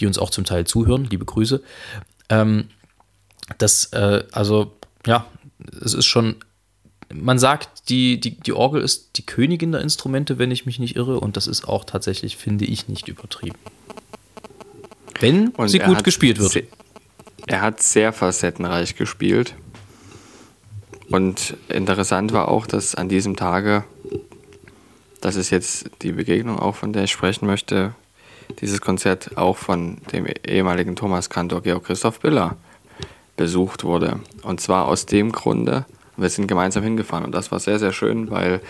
die 0.00 0.06
uns 0.06 0.18
auch 0.18 0.30
zum 0.30 0.44
Teil 0.44 0.66
zuhören. 0.66 1.04
Liebe 1.04 1.26
Grüße. 1.26 1.62
Ähm, 2.30 2.68
das, 3.58 3.92
äh, 3.92 4.24
also, 4.32 4.72
ja, 5.06 5.26
es 5.84 5.92
ist 5.92 6.06
schon, 6.06 6.36
man 7.12 7.38
sagt, 7.38 7.88
die, 7.90 8.18
die, 8.18 8.40
die 8.40 8.52
Orgel 8.52 8.80
ist 8.80 9.18
die 9.18 9.26
Königin 9.26 9.72
der 9.72 9.82
Instrumente, 9.82 10.38
wenn 10.38 10.50
ich 10.50 10.64
mich 10.64 10.78
nicht 10.78 10.96
irre, 10.96 11.20
und 11.20 11.36
das 11.36 11.46
ist 11.46 11.68
auch 11.68 11.84
tatsächlich, 11.84 12.36
finde 12.36 12.64
ich, 12.64 12.88
nicht 12.88 13.08
übertrieben. 13.08 13.58
Wenn 15.18 15.48
Und 15.48 15.68
sie 15.68 15.80
gut 15.80 16.02
gespielt 16.02 16.38
wird. 16.38 16.64
Er 17.46 17.60
hat 17.60 17.82
sehr 17.82 18.12
facettenreich 18.12 18.96
gespielt. 18.96 19.54
Und 21.10 21.56
interessant 21.68 22.32
war 22.32 22.48
auch, 22.48 22.66
dass 22.66 22.94
an 22.94 23.08
diesem 23.08 23.36
Tage, 23.36 23.84
das 25.20 25.36
ist 25.36 25.50
jetzt 25.50 25.90
die 26.02 26.12
Begegnung 26.12 26.58
auch, 26.58 26.76
von 26.76 26.92
der 26.92 27.04
ich 27.04 27.10
sprechen 27.10 27.46
möchte, 27.46 27.94
dieses 28.60 28.80
Konzert 28.80 29.36
auch 29.36 29.56
von 29.56 29.98
dem 30.12 30.26
ehemaligen 30.46 30.96
Thomas-Kantor 30.96 31.62
Georg 31.62 31.84
Christoph 31.84 32.20
Biller 32.20 32.56
besucht 33.36 33.84
wurde. 33.84 34.20
Und 34.42 34.60
zwar 34.60 34.86
aus 34.86 35.06
dem 35.06 35.32
Grunde, 35.32 35.86
wir 36.16 36.28
sind 36.28 36.46
gemeinsam 36.46 36.82
hingefahren 36.82 37.24
und 37.24 37.32
das 37.32 37.50
war 37.50 37.58
sehr, 37.58 37.78
sehr 37.78 37.92
schön, 37.92 38.30
weil 38.30 38.60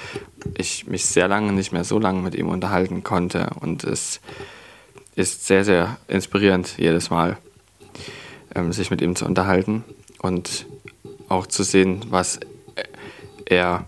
ich 0.57 0.87
mich 0.87 1.07
sehr 1.07 1.29
lange 1.29 1.53
nicht 1.53 1.73
mehr 1.73 1.85
so 1.85 1.99
lange 1.99 2.23
mit 2.23 2.35
ihm 2.35 2.49
unterhalten 2.49 3.03
konnte 3.03 3.51
und 3.61 3.85
es 3.85 4.21
ist 5.17 5.47
sehr, 5.47 5.65
sehr 5.65 5.99
inspirierend 6.09 6.79
jedes 6.79 7.11
Mal, 7.11 7.37
ähm, 8.55 8.73
sich 8.73 8.91
mit 8.91 9.01
ihm 9.01 9.17
zu 9.17 9.25
unterhalten 9.25 9.85
und 10.19 10.67
auch 11.29 11.47
zu 11.47 11.63
sehen, 11.63 12.05
was 12.11 12.41
er 13.47 13.87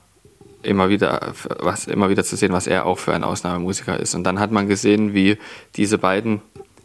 immer 0.63 0.89
wieder, 0.89 1.33
was 1.59 1.87
immer 1.87 2.09
wieder 2.09 2.25
zu 2.25 2.37
sehen, 2.37 2.53
was 2.53 2.67
er 2.67 2.87
auch 2.87 2.99
für 2.99 3.15
ein 3.15 3.25
Ausnahmemusiker 3.25 3.99
ist. 3.99 4.15
Und 4.15 4.25
dann 4.25 4.39
hat 4.39 4.53
man 4.53 4.69
gesehen, 4.69 5.15
wie 5.15 5.39
diese 5.77 5.99
beiden 5.99 6.41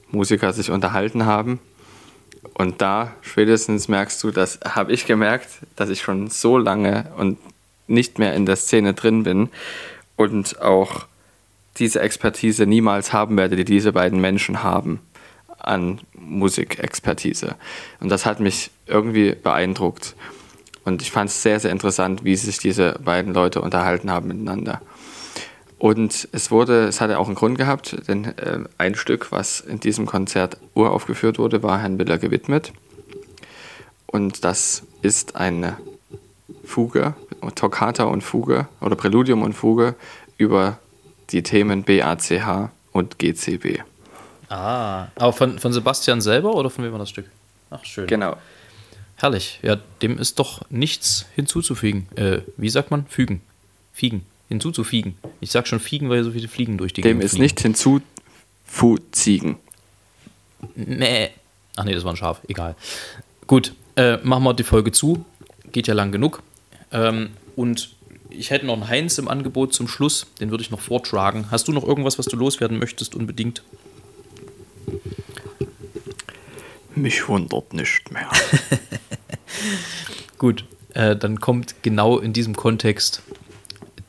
Musiker 0.09 0.53
sich 0.53 0.71
unterhalten 0.71 1.25
haben. 1.25 1.59
Und 2.53 2.81
da 2.81 3.13
spätestens 3.21 3.87
merkst 3.87 4.23
du, 4.23 4.31
das 4.31 4.59
habe 4.65 4.91
ich 4.91 5.05
gemerkt, 5.05 5.49
dass 5.75 5.89
ich 5.89 6.01
schon 6.01 6.29
so 6.29 6.57
lange 6.57 7.11
und 7.17 7.37
nicht 7.87 8.19
mehr 8.19 8.33
in 8.33 8.45
der 8.45 8.55
Szene 8.55 8.93
drin 8.93 9.23
bin 9.23 9.49
und 10.15 10.61
auch 10.61 11.05
diese 11.77 12.01
Expertise 12.01 12.65
niemals 12.65 13.13
haben 13.13 13.37
werde, 13.37 13.55
die 13.55 13.65
diese 13.65 13.93
beiden 13.93 14.19
Menschen 14.19 14.63
haben 14.63 14.99
an 15.67 16.01
Musikexpertise. 16.13 17.55
Und 17.99 18.09
das 18.09 18.25
hat 18.25 18.39
mich 18.39 18.71
irgendwie 18.85 19.33
beeindruckt. 19.33 20.15
Und 20.85 21.01
ich 21.01 21.11
fand 21.11 21.29
es 21.29 21.43
sehr, 21.43 21.59
sehr 21.59 21.71
interessant, 21.71 22.23
wie 22.23 22.35
sich 22.35 22.59
diese 22.59 22.97
beiden 23.03 23.33
Leute 23.33 23.61
unterhalten 23.61 24.09
haben 24.09 24.29
miteinander. 24.29 24.81
Und 25.79 26.27
es 26.31 26.49
wurde, 26.49 26.85
es 26.85 27.01
hatte 27.01 27.19
auch 27.19 27.27
einen 27.27 27.35
Grund 27.35 27.57
gehabt, 27.57 27.97
denn 28.07 28.25
äh, 28.25 28.59
ein 28.77 28.95
Stück, 28.95 29.31
was 29.31 29.59
in 29.59 29.79
diesem 29.79 30.05
Konzert 30.05 30.57
uraufgeführt 30.73 31.37
wurde, 31.37 31.61
war 31.61 31.79
Herrn 31.79 31.97
Biller 31.97 32.17
gewidmet. 32.17 32.73
Und 34.07 34.43
das 34.43 34.83
ist 35.01 35.35
eine 35.35 35.77
Fuge, 36.63 37.13
Toccata 37.55 38.05
und 38.05 38.21
Fuge 38.21 38.67
oder 38.81 38.95
Präludium 38.95 39.43
und 39.43 39.53
Fuge 39.53 39.95
über 40.37 40.79
die 41.29 41.43
Themen 41.43 41.83
BACH 41.83 42.69
und 42.91 43.19
GCB. 43.19 43.81
Ah, 44.49 45.07
aber 45.15 45.33
von, 45.33 45.59
von 45.59 45.73
Sebastian 45.73 46.21
selber 46.21 46.53
oder 46.55 46.69
von 46.69 46.83
wem 46.85 46.91
war 46.91 46.99
das 46.99 47.09
Stück? 47.09 47.25
Ach, 47.69 47.83
schön. 47.83 48.07
Genau. 48.07 48.37
Herrlich. 49.17 49.59
Ja, 49.63 49.77
dem 50.01 50.17
ist 50.19 50.39
doch 50.39 50.61
nichts 50.69 51.25
hinzuzufügen. 51.35 52.07
Äh, 52.15 52.41
wie 52.55 52.69
sagt 52.69 52.91
man? 52.91 53.05
Fügen. 53.07 53.41
Fiegen. 53.93 54.25
Hinzuzufügen. 54.47 55.17
Ich 55.41 55.51
sag 55.51 55.67
schon 55.67 55.79
Fiegen, 55.79 56.09
weil 56.09 56.23
so 56.23 56.31
viele 56.31 56.47
Fliegen 56.47 56.77
durch 56.77 56.93
die 56.93 57.01
Dem 57.01 57.19
Gegend 57.19 57.23
ist 57.23 57.31
fliegen. 57.31 57.43
nicht 57.43 57.59
hinzuzuziegen. 57.59 59.57
Nee. 60.75 61.31
Ach 61.75 61.83
nee, 61.83 61.93
das 61.93 62.03
war 62.03 62.13
ein 62.13 62.17
Schaf. 62.17 62.41
Egal. 62.47 62.75
Gut, 63.47 63.73
äh, 63.95 64.17
machen 64.17 64.43
wir 64.43 64.53
die 64.53 64.63
Folge 64.63 64.91
zu. 64.91 65.25
Geht 65.71 65.87
ja 65.87 65.93
lang 65.93 66.11
genug. 66.11 66.41
Ähm, 66.91 67.31
und 67.55 67.89
ich 68.29 68.51
hätte 68.51 68.65
noch 68.65 68.73
einen 68.73 68.87
Heinz 68.87 69.17
im 69.17 69.27
Angebot 69.27 69.73
zum 69.73 69.87
Schluss. 69.87 70.27
Den 70.39 70.51
würde 70.51 70.61
ich 70.63 70.71
noch 70.71 70.79
vortragen. 70.79 71.47
Hast 71.51 71.67
du 71.67 71.73
noch 71.73 71.83
irgendwas, 71.83 72.17
was 72.19 72.27
du 72.27 72.37
loswerden 72.37 72.77
möchtest, 72.79 73.15
unbedingt? 73.15 73.63
Mich 76.95 77.27
wundert 77.27 77.73
nicht 77.73 78.11
mehr. 78.11 78.29
Gut, 80.37 80.65
äh, 80.93 81.15
dann 81.15 81.39
kommt 81.39 81.75
genau 81.83 82.19
in 82.19 82.33
diesem 82.33 82.55
Kontext 82.55 83.21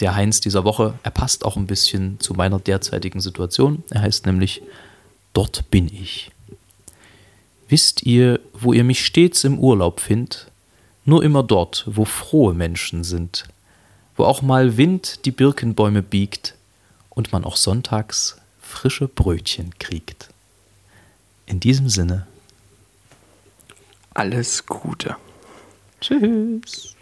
der 0.01 0.15
Heinz 0.15 0.41
dieser 0.41 0.65
Woche. 0.65 0.95
Er 1.03 1.11
passt 1.11 1.45
auch 1.45 1.57
ein 1.57 1.67
bisschen 1.67 2.19
zu 2.21 2.35
meiner 2.35 2.59
derzeitigen 2.59 3.21
Situation. 3.21 3.83
Er 3.91 4.03
heißt 4.03 4.27
nämlich 4.27 4.63
Dort 5.33 5.71
bin 5.71 5.87
ich. 5.87 6.31
Wisst 7.69 8.05
ihr, 8.05 8.41
wo 8.55 8.73
ihr 8.73 8.85
mich 8.85 9.05
stets 9.05 9.45
im 9.45 9.59
Urlaub 9.59 10.01
findet? 10.01 10.51
Nur 11.05 11.23
immer 11.23 11.43
dort, 11.43 11.85
wo 11.87 12.05
frohe 12.05 12.55
Menschen 12.55 13.05
sind, 13.05 13.45
wo 14.17 14.25
auch 14.25 14.43
mal 14.43 14.77
Wind 14.77 15.25
die 15.27 15.31
Birkenbäume 15.31 16.03
biegt 16.03 16.55
und 17.11 17.33
man 17.33 17.45
auch 17.45 17.57
sonntags 17.57 18.37
frische 18.61 19.07
Brötchen 19.07 19.79
kriegt. 19.79 20.29
In 21.49 21.61
diesem 21.61 21.89
Sinne, 21.89 22.27
Alles 24.13 24.67
Gute. 24.67 25.17
tschüss. 26.01 26.95